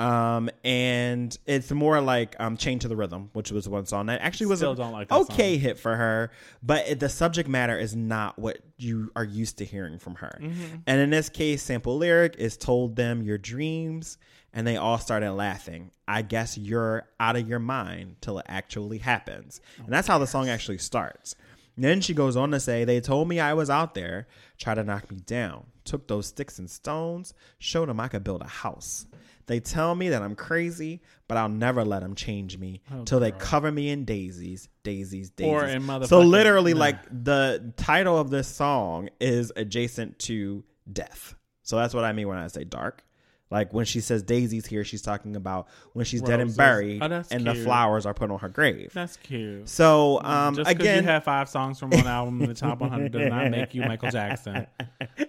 [0.00, 4.20] Um, and it's more like um, "Chain to the Rhythm," which was one song that
[4.22, 6.32] actually was Still a don't like that okay hit for her,
[6.64, 10.36] but it, the subject matter is not what you are used to hearing from her.
[10.42, 10.76] Mm-hmm.
[10.88, 14.18] And in this case, sample lyric is "Told them your dreams,"
[14.54, 15.90] and they all started laughing.
[16.08, 20.26] I guess you're out of your mind till it actually happens, and that's how the
[20.26, 21.34] song actually starts.
[21.76, 24.28] Then she goes on to say, They told me I was out there,
[24.58, 28.42] tried to knock me down, took those sticks and stones, showed them I could build
[28.42, 29.06] a house.
[29.46, 33.20] They tell me that I'm crazy, but I'll never let them change me oh, till
[33.20, 35.52] they cover me in daisies, daisies, daisies.
[35.52, 36.80] Or in so literally, nah.
[36.80, 41.34] like the title of this song is adjacent to death.
[41.62, 43.04] So that's what I mean when I say dark.
[43.54, 47.22] Like when she says Daisy's here, she's talking about when she's dead and buried, Oh,
[47.30, 48.90] and the flowers are put on her grave.
[48.92, 49.68] That's cute.
[49.68, 53.12] So um, Just again, you have five songs from one album in the top 100
[53.12, 54.66] does not make you Michael Jackson.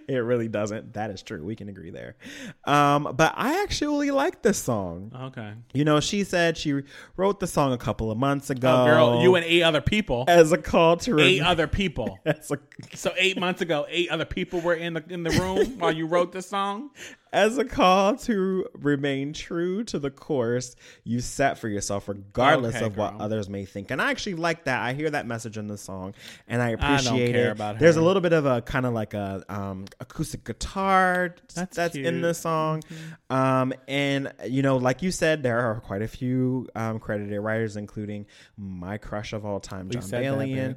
[0.08, 0.94] it really doesn't.
[0.94, 1.44] That is true.
[1.44, 2.16] We can agree there.
[2.64, 5.12] Um, but I actually like this song.
[5.14, 5.52] Okay.
[5.72, 6.82] You know, she said she
[7.16, 8.82] wrote the song a couple of months ago.
[8.82, 10.24] Oh, girl, you and eight other people.
[10.26, 12.18] as a call to Eight rem- other people.
[12.26, 15.92] a So eight months ago, eight other people were in the in the room while
[15.92, 16.90] you wrote the song.
[17.32, 22.84] as a call to remain true to the course you set for yourself, regardless Okay,
[22.84, 23.90] of what others may think.
[23.90, 24.80] And I actually like that.
[24.80, 26.14] I hear that message in the song,
[26.48, 27.78] and I don't appreciate care it.
[27.78, 31.96] There's a little bit of a kind of like a um, acoustic guitar That's that's,
[31.96, 32.82] in the song,
[33.30, 37.76] um, and you know, like you said, there are quite a few um, credited writers,
[37.76, 38.26] including
[38.56, 40.76] my crush of all time, Jon Bellion.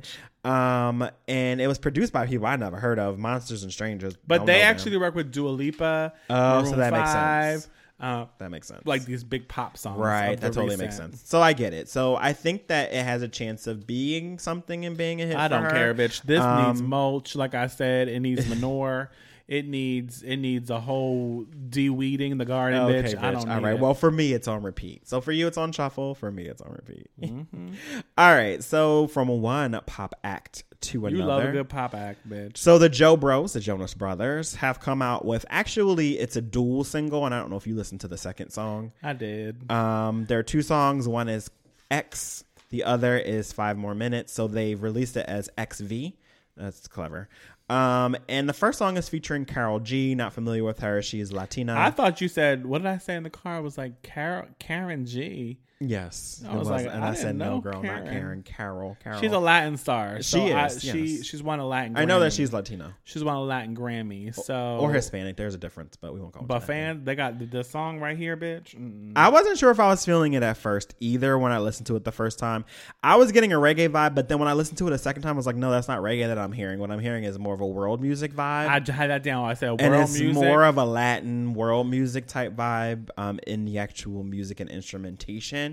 [0.49, 4.15] Um, and it was produced by people I never heard of, Monsters and Strangerz.
[4.27, 4.67] But Don't they know them.
[4.67, 7.69] actually work with Dua Lipa, Oh, so Maroon that makes sense.
[7.99, 8.81] Uh, that makes sense.
[8.85, 9.99] like these big pop songs.
[9.99, 11.21] Right, that totally makes sense.
[11.25, 11.89] So I get it.
[11.89, 15.35] So I think that it has a chance of being something and being a hit.
[15.35, 15.69] I don't her.
[15.69, 16.21] care, bitch.
[16.23, 18.07] This needs Um, mulch, like I said.
[18.07, 19.11] It needs manure.
[19.49, 23.15] It needs it needs a whole de-weeding the garden, Okay, bitch.
[23.15, 23.23] bitch.
[23.23, 23.73] I don't All right.
[23.73, 23.79] it.
[23.79, 25.07] Well, for me, it's on repeat.
[25.09, 26.13] So for you, it's on shuffle.
[26.13, 27.07] For me, it's on repeat.
[27.19, 27.69] Mm-hmm.
[28.17, 28.63] All right.
[28.63, 31.15] So from one pop act to another.
[31.17, 32.57] you love a good pop act, bitch.
[32.57, 36.83] So the Joe Bros, the Jonas Brothers, have come out with actually it's a dual
[36.83, 38.91] single, and I don't know if you listened to the second song.
[39.01, 39.69] I did.
[39.71, 41.07] Um, there are two songs.
[41.07, 41.49] One is
[41.89, 42.43] X.
[42.69, 44.31] The other is Five More Minutes.
[44.31, 46.13] So they've released it as XV.
[46.55, 47.29] That's clever.
[47.69, 50.15] Um, and the first song is featuring Karol G.
[50.15, 51.01] Not familiar with her.
[51.01, 51.75] She is Latina.
[51.77, 53.59] I thought you said what did I say in the car?
[53.59, 55.59] It was like Carol, Karen G.
[55.79, 58.07] yes, I it was like, and I I, said no, girl, not Karen.
[58.09, 58.43] Karen.
[58.43, 58.97] Carol.
[59.03, 59.21] Carol.
[59.21, 60.21] She's a Latin star.
[60.21, 61.97] So She I, is, she she's won a Latin.
[61.97, 64.33] I know that she's Latino she's won a Latin Grammy.
[64.35, 65.37] So or Hispanic.
[65.37, 66.39] There's a difference, but we won't go.
[66.39, 66.65] into But that.
[66.67, 68.75] fan, they got the, the song right here, bitch.
[68.75, 69.13] Mm.
[69.15, 71.95] I wasn't sure if I was feeling it at first either when I listened to
[71.95, 72.65] it the first time.
[73.03, 75.21] I was getting a reggae vibe, but then when I listened to it a second
[75.23, 76.79] time, I was like, no, that's not reggae that I'm hearing.
[76.79, 78.67] What I'm hearing is more of a world music vibe.
[78.67, 79.45] I had that down.
[79.45, 80.33] I said world and it's music.
[80.35, 85.68] more of a Latin world music type vibe um, in the actual music and instrumentation,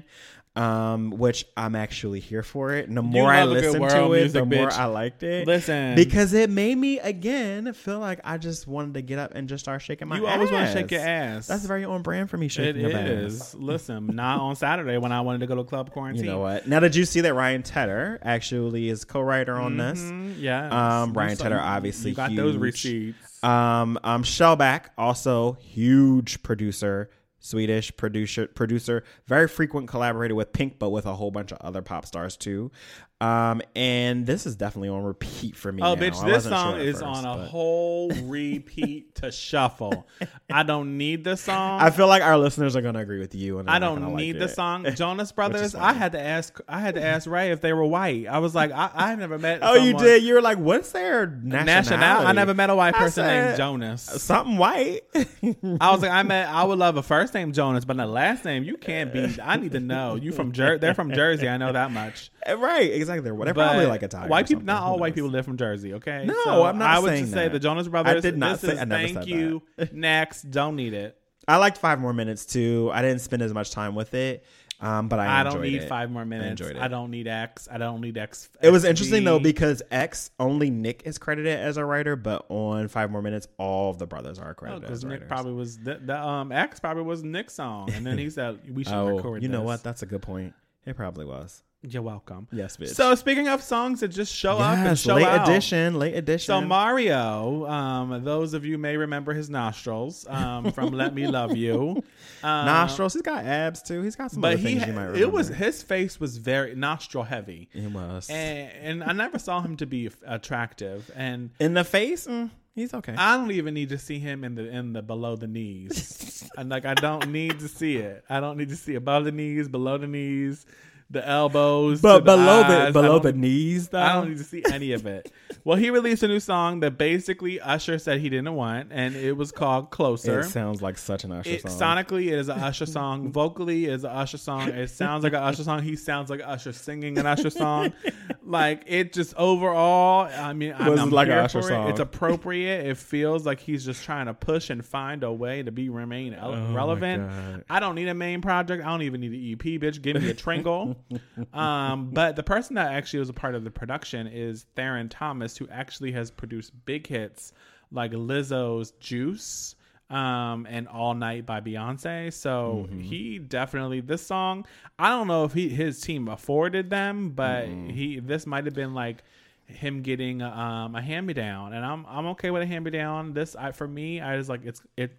[0.57, 2.89] um, which I'm actually here for it.
[2.89, 4.73] And the more I love a good listened to it, music, the more bitch.
[4.79, 5.47] I liked it.
[5.47, 5.95] Listen.
[5.95, 9.65] because it made me again feel like I just wanted to get up and just
[9.65, 10.17] start shaking my.
[10.17, 10.23] Ass.
[10.23, 11.47] You always want to shake your ass.
[11.47, 12.47] That's very on brand for me.
[12.47, 13.55] It Shaking your ass.
[13.55, 16.25] Listen, not on Saturday when I wanted to go to club quarantine.
[16.25, 16.67] You know what?
[16.67, 20.01] Now, did you see that Ryan Tedder actually is co-writer on this?
[20.01, 21.03] Mhm, Yeah.
[21.03, 23.45] Um, saw- Tedder, obviously You got those receipts.
[23.45, 27.11] Um, um, Shellback, also huge producer,
[27.47, 31.81] Swedish producer, producer, very frequent collaborator with Pink, but with a whole bunch of other
[31.81, 32.71] pop stars too.
[33.19, 35.83] Um, and this is definitely on repeat for me.
[35.83, 36.01] Oh, now.
[36.03, 36.23] bitch!
[36.23, 40.07] This song sure is first, on a but- whole repeat to shuffle.
[40.51, 41.81] I don't need the song.
[41.81, 43.59] I feel like our listeners are gonna agree with you.
[43.59, 44.87] And I don't need like the song.
[44.95, 45.75] Jonas Brothers.
[45.75, 46.61] I had to ask.
[46.69, 48.27] I had to ask Ray if they were white.
[48.27, 49.61] I was like, I, I never met.
[49.67, 50.23] Oh, you did.
[50.23, 52.27] You were like, "What's their nationality?" National.
[52.27, 54.03] I never met a white person named Jonas.
[54.03, 55.01] Something white.
[55.15, 56.49] I was like, I met.
[56.49, 59.37] I would love a first name Jonas, but the last name you can't be.
[59.43, 60.17] I need to know.
[60.17, 60.79] You from Jer?
[60.79, 61.49] They're from Jersey.
[61.49, 62.31] I know that much.
[62.55, 63.31] Right, exactly.
[63.31, 64.31] They're, probably like a Italian.
[64.31, 64.65] White people.
[64.65, 65.95] Not all white people live from Jersey.
[65.95, 66.25] Okay.
[66.27, 67.53] No, So I'm not I would saying just say that.
[67.53, 68.17] the Jonas Brothers.
[68.17, 69.63] I did not this say- Is, I never thank you.
[69.93, 70.43] Next.
[70.51, 71.19] Don't need it.
[71.49, 72.91] I liked five more minutes too.
[72.93, 74.45] I didn't spend as much time with it,
[74.81, 75.89] um, but I, I don't need it.
[75.89, 76.61] five more minutes.
[76.61, 76.77] it.
[76.77, 77.69] I don't need X.
[77.71, 78.49] I don't need X.
[78.61, 82.89] It was interesting though because X only Nick is credited as a writer, but on
[82.89, 85.29] Five More Minutes, all of the brothers are credited because Oh, Nick writers.
[85.29, 88.83] probably was the, the um X probably was Nick's song, and then he said we
[88.83, 89.43] should oh, record.
[89.45, 89.85] you know what?
[89.85, 90.53] That's a good point.
[90.85, 91.63] It probably was.
[91.89, 92.49] You're welcome.
[92.51, 92.95] Yes, bitch.
[92.95, 95.49] So speaking of songs that just show up and yes, show late out.
[95.49, 96.47] edition, late edition.
[96.47, 101.57] So Mario, um, those of you may remember his nostrils um, from "Let Me Love
[101.57, 102.03] You."
[102.43, 103.13] Um, nostrils.
[103.13, 104.03] He's got abs too.
[104.03, 105.19] He's got some but other he things you might remember.
[105.19, 109.61] it was his face was very nostril heavy, It was and, and I never saw
[109.61, 111.11] him to be attractive.
[111.15, 112.27] And in the face.
[112.27, 113.15] mm, he's okay.
[113.17, 116.49] I don't even need to see him in the in the below the knees.
[116.57, 118.25] and like I don't need to see it.
[118.29, 120.67] I don't need to see above the knees, below the knees,
[121.09, 122.93] the elbows, but the below eyes.
[122.93, 124.01] the below the knees, though.
[124.01, 125.31] I don't need to see any of it.
[125.63, 129.33] Well, he released a new song that basically Usher said he didn't want, and it
[129.37, 131.97] was called "Closer." it sounds like such an Usher It, song.
[131.99, 133.31] sonically, it is an Usher song.
[133.33, 134.69] Vocally, it is an Usher song.
[134.69, 135.83] It sounds like an Usher song.
[135.83, 137.93] He sounds like Usher singing an Usher song.
[138.45, 140.29] like it just overall.
[140.37, 141.89] I mean, I'm, Was I'm like a here Usher for song.
[141.91, 142.87] It's appropriate.
[142.87, 146.37] It feels like he's just trying to push and find a way to be remain
[146.41, 147.65] Oh relevant.
[147.71, 148.85] I don't need a main project.
[148.85, 150.01] I don't even need an EP, bitch.
[150.03, 150.96] Give me a Tringle.
[151.55, 155.57] um, but the person that actually was a part of the production is Theron Thomas,
[155.57, 157.53] who actually has produced big hits
[157.93, 159.75] like Lizzo's Juice
[160.09, 162.33] um and all night by beyonce.
[162.33, 164.65] So he definitely this song
[164.99, 168.95] i don't know if he his team afforded them but he this might have been
[168.95, 169.25] like
[169.67, 172.91] him getting um a hand me down and i'm i'm okay with a hand me
[172.93, 175.13] down this i for me i was like it's it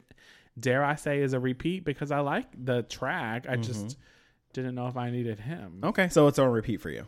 [0.60, 3.45] dare i say is a repeat because i like the track.
[3.49, 3.98] I just
[4.53, 7.06] didn't know if i needed him Okay, so it's on repeat for you.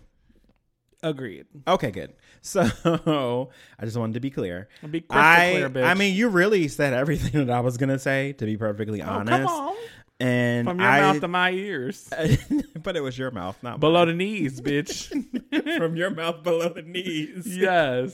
[1.04, 2.14] agreed Okay, good.
[2.42, 3.50] So
[3.80, 4.70] I just wanted to be clear.
[4.90, 8.34] be I, clear bitch I mean, you really said everything that I was gonna say.
[8.34, 9.76] To be perfectly oh, honest, come on
[10.22, 12.10] and from your I, mouth to my ears
[12.84, 14.08] but it was your mouth, not below mine.
[14.10, 15.08] the knees bitch
[15.78, 17.46] from your mouth below the knees.
[17.58, 18.14] yes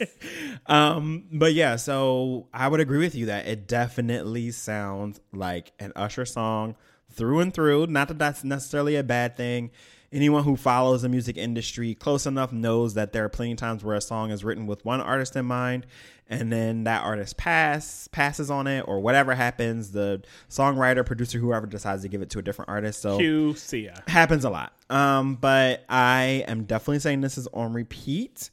[0.68, 5.94] Um, but yeah, so I would agree with you that it definitely sounds like an
[5.96, 6.76] Usher song
[7.16, 7.88] through and through.
[7.88, 9.72] Not that that's necessarily a bad thing.
[10.12, 13.84] Anyone who follows the music industry close enough knows that there are plenty of times
[13.84, 15.86] where a song is written with one artist in mind,
[16.30, 21.66] and then that artist pass passes on it, or whatever happens, the songwriter, producer, whoever
[21.66, 23.02] decides to give it to a different artist.
[23.02, 24.04] So Q Sia.
[24.08, 24.74] happens a lot.
[24.90, 28.52] Um, but I am definitely saying this is on repeat.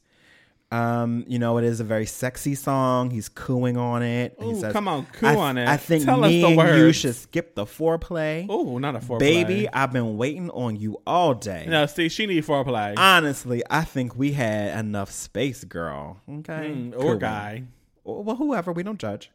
[0.73, 3.11] Um, you know, it is a very sexy song.
[3.11, 4.35] He's cooing on it.
[4.39, 5.67] he Ooh, come on, coo on it.
[5.67, 8.47] I think Tell us me and you should skip the foreplay.
[8.49, 9.19] Oh, not a foreplay.
[9.19, 11.67] Baby, I've been waiting on you all day.
[11.69, 12.95] No, see, she need foreplay.
[12.97, 16.19] Honestly, I think we had enough space, girl.
[16.27, 16.73] Okay.
[16.73, 17.17] Mm, or Cool.
[17.17, 17.63] guy.
[18.03, 19.29] Well, whoever, we don't judge.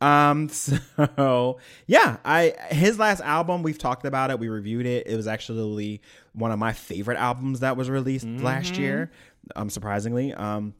[0.00, 5.06] Um, so yeah, I his last album we've talked about it, we reviewed it.
[5.06, 6.00] It was actually
[6.32, 9.10] one of my favorite albums that was released last year.
[9.54, 10.74] Um, surprisingly, um,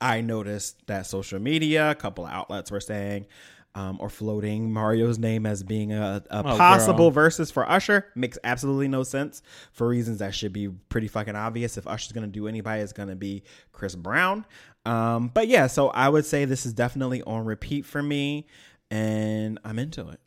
[0.00, 3.26] I noticed that social media, a couple of outlets were saying.
[3.76, 7.10] Um, or floating Mario's name as being a, a Oh, possible girl.
[7.10, 9.42] versus for Usher makes absolutely no sense
[9.72, 11.76] for reasons that should be pretty fucking obvious.
[11.76, 13.42] If Usher's gonna do anybody, it's gonna be
[13.72, 14.46] Chris Brown.
[14.86, 18.46] Um, but yeah, so I would say this is definitely on repeat for me,
[18.92, 20.20] and I'm into it.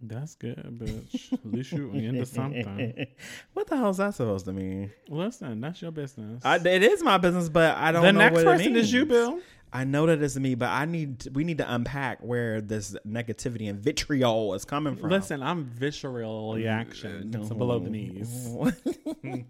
[0.00, 1.32] That's good, bitch.
[1.32, 3.06] At least you into something.
[3.52, 4.92] what the hell is that supposed to mean?
[5.08, 6.44] Listen, that's your business.
[6.44, 8.02] I, it is my business, but I don't.
[8.02, 8.12] Know.
[8.12, 9.06] The next person is you.
[9.06, 9.40] Bill.
[9.72, 13.68] I know that it's me, but I need we need to unpack where this negativity
[13.68, 15.10] and vitriol is coming from.
[15.10, 17.32] Listen, I'm visceral reaction.
[17.34, 18.54] It's below the knees.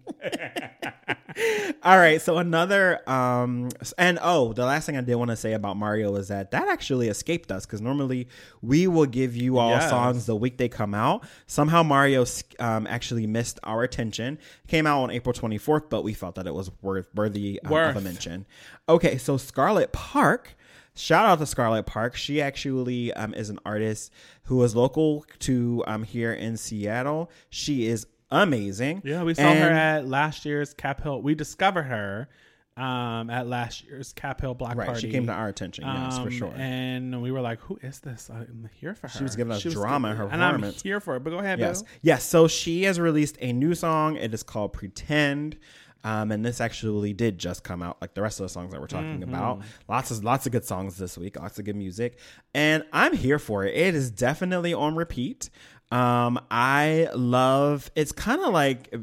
[1.83, 5.53] All right, so another um and oh, the last thing I did want to say
[5.53, 8.27] about Mario is that that actually escaped us because normally
[8.61, 9.89] we will give you all Yes.
[9.89, 11.25] songs the week they come out.
[11.47, 12.25] Somehow Mario
[12.59, 14.39] um, actually missed our attention.
[14.67, 17.95] Came out on April 24th, but we felt that it was worth worthy um, of
[17.95, 18.45] a mention.
[18.89, 20.55] Okay, so Scarlet Parke.
[20.95, 22.15] Shout out to Scarlet Parke.
[22.15, 24.11] She actually um, is an artist
[24.43, 27.29] who is local to um, here in Seattle.
[27.49, 29.01] She is amazing.
[29.05, 31.21] Yeah, we saw her at last year's Cap Hill.
[31.21, 32.27] We discovered her
[32.75, 35.01] um, at last year's Cap Hill Block Right, Party.
[35.01, 35.85] she came to our attention.
[35.85, 36.53] Yes, for Um, sure.
[36.57, 38.29] And we were like, "Who is this?
[38.33, 40.81] I'm here for her." She was giving us She drama in her and I'm performance.
[40.81, 41.23] here for it.
[41.23, 41.81] But go ahead, Yes.
[41.83, 41.91] Bill.
[42.01, 42.23] Yes.
[42.25, 44.15] So she has released a new song.
[44.17, 45.57] It is called Pretend.
[46.03, 48.79] Um, and this actually did just come out, like the rest of the songs that
[48.79, 49.29] we're talking Mm-hmm.
[49.29, 49.61] about.
[49.87, 52.17] Lots of lots of good songs this week, lots of good music,
[52.53, 53.75] and I'm here for it.
[53.75, 55.49] It is definitely on repeat.
[55.91, 57.91] Um, I love.
[57.95, 58.93] It's kind of like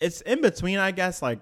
[0.00, 1.40] it's in between, I guess, like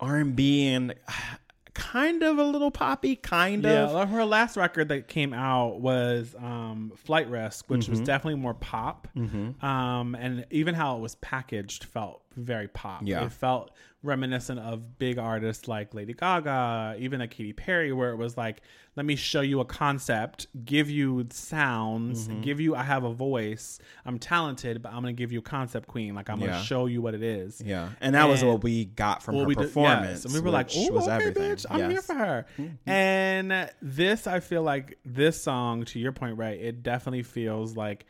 [0.00, 0.94] R and B and
[1.74, 3.92] kind of a little poppy, kind Yeah, of.
[3.92, 7.90] well, her last record that came out was um, Flight Risk, which Mm-hmm.
[7.90, 9.08] was definitely more pop.
[9.14, 13.02] Um, and even how it was packaged felt very pop.
[13.04, 13.24] Yeah.
[13.26, 13.72] It felt
[14.06, 18.62] reminiscent of big artists like Lady Gaga, even a Katy Perry, where it was like,
[18.96, 22.40] let me show you a concept, give you sounds, Mm-hmm.
[22.40, 25.42] give you, I have a voice, I'm talented, but I'm going to give you a
[25.42, 26.14] concept queen.
[26.14, 27.60] Like, I'm going to show you what it is.
[27.64, 30.10] Yeah, and that was what we got from her we did- performance.
[30.10, 30.24] yes.
[30.24, 31.42] and we were like, "Oh, was okay, everything.
[31.56, 32.06] bitch, I'm here Yes.
[32.06, 32.18] Mm-hmm.
[32.18, 32.46] for her."
[32.86, 36.58] And this, I feel like this song, to your point, right?
[36.58, 38.06] It definitely feels like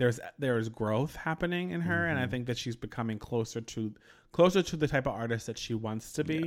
[0.00, 2.30] there's there is growth happening in her, and I Mm-hmm.
[2.32, 3.94] think that she's becoming closer to
[4.32, 6.38] closer to the type of artist that she wants to be.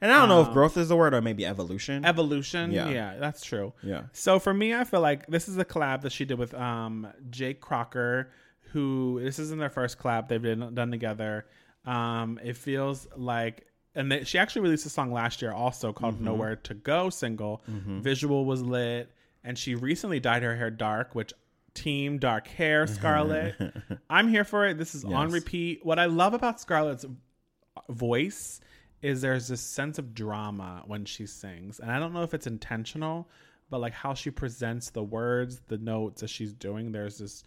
[0.00, 2.04] And I don't know if Um, growth is the word or maybe evolution.
[2.04, 2.88] Evolution, Yeah.
[2.88, 3.16] yeah.
[3.18, 3.72] that's true.
[3.82, 4.02] Yeah.
[4.12, 7.06] So for me, I feel like this is a collab that she did with um
[7.30, 8.30] Jake Crocker,
[8.72, 11.46] who this isn't their first collab they've been done together.
[11.84, 16.14] Um, it feels like, and they, she actually released a song last year also called
[16.16, 16.24] Mm-hmm.
[16.24, 17.62] "Nowhere to Go" single.
[17.68, 19.10] Visual was lit,
[19.44, 21.32] and she recently dyed her hair dark, which.
[21.74, 23.54] Team dark hair, Scarlet.
[24.08, 24.76] I'm here for it.
[24.78, 25.84] This is on repeat.
[25.84, 27.06] What I love about Scarlet's
[27.88, 28.60] voice
[29.02, 32.46] is there's this sense of drama when she sings and i don't know if it's
[32.46, 33.28] intentional
[33.70, 37.42] but like how she presents the words the notes as she's doing there's this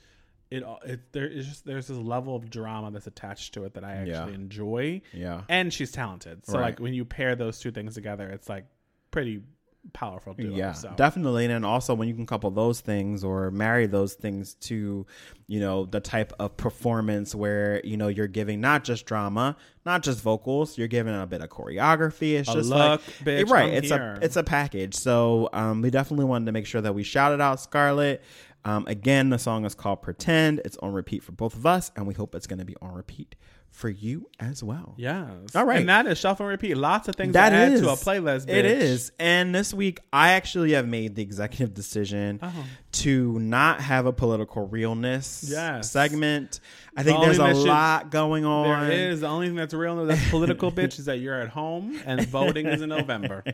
[0.50, 3.84] it, it there is just there's this level of drama that's attached to it that
[3.84, 4.28] i actually Yeah.
[4.30, 5.42] enjoy Yeah.
[5.50, 6.62] and she's talented so Right.
[6.72, 8.66] like when you pair those two things together it's like
[9.12, 9.44] pretty
[9.92, 10.94] powerful duo, Yeah, so.
[10.96, 11.46] definitely.
[11.46, 15.06] And then also when you can couple those things or marry those things to,
[15.48, 20.02] you know, the type of performance where, you know, you're giving not just drama, not
[20.04, 22.34] just vocals, you're giving a bit of choreography.
[22.40, 23.68] It's A just look, like bitch, right.
[23.70, 24.18] I'm it's here.
[24.22, 24.96] a it's a package.
[24.96, 28.22] So um, we definitely wanted to make sure that we shouted out Scarlet.
[28.66, 30.62] Um, again, the song is called Pretend.
[30.64, 32.94] It's on repeat for both of us, and we hope it's going to be on
[32.94, 33.36] repeat
[33.74, 34.94] for you as well.
[34.98, 35.80] yes All right.
[35.80, 37.94] and that is shuffle and repeat lots of things That to add is to a
[37.94, 38.70] playlist It bitch.
[38.70, 39.12] is.
[39.20, 42.52] And this week, I actually have made the executive decision Oh.
[42.94, 45.92] to not have a political realness Yes.
[45.92, 46.60] segment.
[46.96, 48.88] I think The there's a should- lot going on.
[48.88, 49.22] There is.
[49.22, 52.68] The only thing that's real that's political, bitch, is that you're at home and voting
[52.68, 53.44] is in November.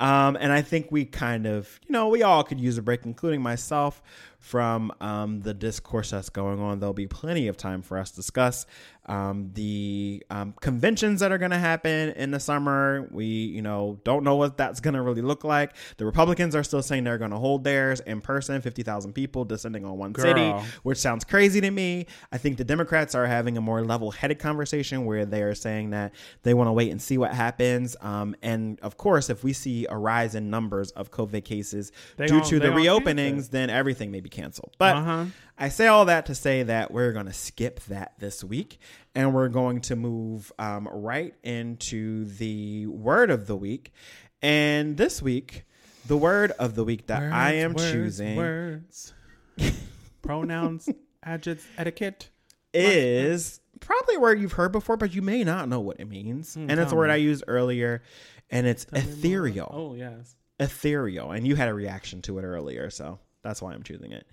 [0.00, 3.04] Um, and I think we kind of, you know, we all could use a break,
[3.04, 4.02] including myself,
[4.40, 6.80] from um, the discourse that's going on.
[6.80, 8.66] There'll be plenty of time for us to discuss
[9.06, 13.06] um, the um, conventions that are going to happen in the summer.
[13.12, 15.74] We, you know, don't know what that's going to really look like.
[15.98, 19.84] The Republicans are still saying they're going to hold theirs in person, 50,000 people descending
[19.84, 20.52] on one city,
[20.82, 22.06] which sounds crazy to me.
[22.32, 25.90] I think the Democrats are having a more level headed conversation where they are saying
[25.90, 27.96] that they want to wait and see what happens.
[28.00, 32.28] Um, and of course, if we see a rise in numbers of COVID cases They
[32.28, 34.72] due to the reopenings, then everything may be canceled.
[34.78, 35.24] But Uh-huh.
[35.58, 38.78] I say all that to say that we're going to skip that this week
[39.14, 43.92] and we're going to move um, right into the word of the week.
[44.40, 45.64] And this week,
[46.06, 49.12] the word of the week that I am Words, choosing words,
[50.22, 50.88] pronouns,
[51.22, 52.30] adjectives, etiquette.
[52.74, 56.56] Is probably a word you've heard before, but you may not know what it means.
[56.56, 57.14] and it's a word me.
[57.14, 58.02] I used earlier,
[58.50, 59.70] and it's ethereal.
[59.72, 60.36] Oh yes.
[60.60, 61.32] Ethereal.
[61.32, 64.26] And you had a reaction to it earlier, so that's why I'm choosing it.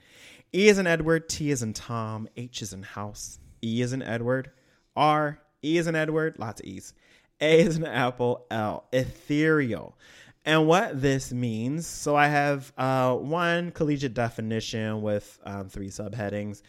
[0.53, 4.01] E is in Edward, T is in Tom, H is in house, E is in
[4.01, 4.51] Edward,
[4.95, 6.93] R, E is in Edward, lots of E's.
[7.41, 9.97] A is in apple, L, ethereal.
[10.45, 16.61] And what this means, so I have uh, one collegiate definition with um, three subheadings.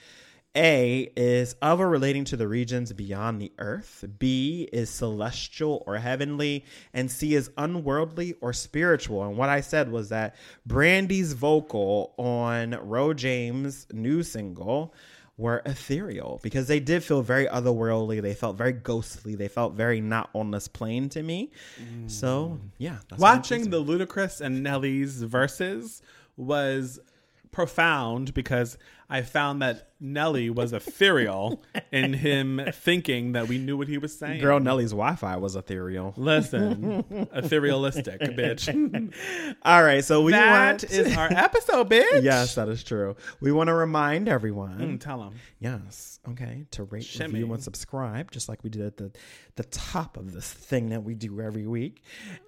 [0.57, 4.05] A is of or relating to the regions beyond the earth.
[4.19, 6.65] B is celestial or heavenly.
[6.93, 9.23] And C is unworldly or spiritual.
[9.25, 10.35] And what I said was that
[10.67, 14.93] Brandy's vocal on Ro James' new single
[15.37, 18.21] were ethereal because they did feel very otherworldly.
[18.21, 19.37] They felt very ghostly.
[19.37, 21.51] They felt very not on this plane to me.
[22.09, 22.69] So, mm.
[22.77, 22.99] yeah.
[23.09, 26.03] That's Watching the Ludacris and Nelly's verses
[26.37, 26.99] was
[27.53, 28.77] profound because
[29.11, 31.63] I found that Nelly was ethereal
[31.93, 34.41] in him thinking that we knew what he was saying.
[34.41, 36.15] Girl Nelly's Wi Fi was ethereal.
[36.17, 37.03] Listen,
[37.35, 39.13] etherealistic, bitch.
[39.63, 40.05] All right.
[40.05, 40.85] So we That want.
[40.85, 42.23] is our episode, bitch.
[42.23, 43.17] Yes, that is true.
[43.41, 45.35] We want to remind everyone, Mm, tell them.
[45.59, 47.41] yes, okay, to rate, Shimmy.
[47.41, 49.11] review, and subscribe, just like we did at the
[49.57, 52.03] the top of this thing that we do every week.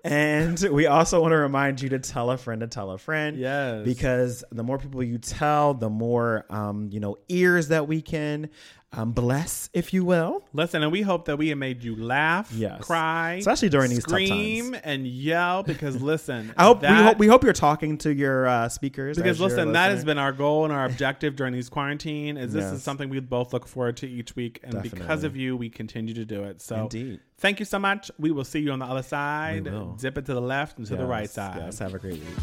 [0.05, 3.37] And we also want to remind you to tell a friend to tell a friend.
[3.37, 3.85] Yes.
[3.85, 8.51] because the more people you tell, the more um, you know, ears that we can
[8.95, 10.45] um, bless, if you will.
[10.53, 12.83] Listen, and we hope that we have made you laugh, Yes.
[12.85, 15.63] cry, Especially during these tough scream, and yell.
[15.63, 19.41] Because listen, I hope we hope we hope you're talking to your uh, speakers Because
[19.41, 22.37] listen, that has been our goal and our objective during these quarantine.
[22.37, 22.75] Is this Yes.
[22.75, 26.13] is something we both look forward to each week, and because of you, we continue
[26.13, 26.61] to do it.
[26.61, 27.21] So, Indeed.
[27.39, 28.11] thank you so much.
[28.19, 29.73] We will see you on the other side.
[29.99, 31.63] Zip it to the left and to the right Yes, side.
[31.65, 32.37] Yes, have a great week.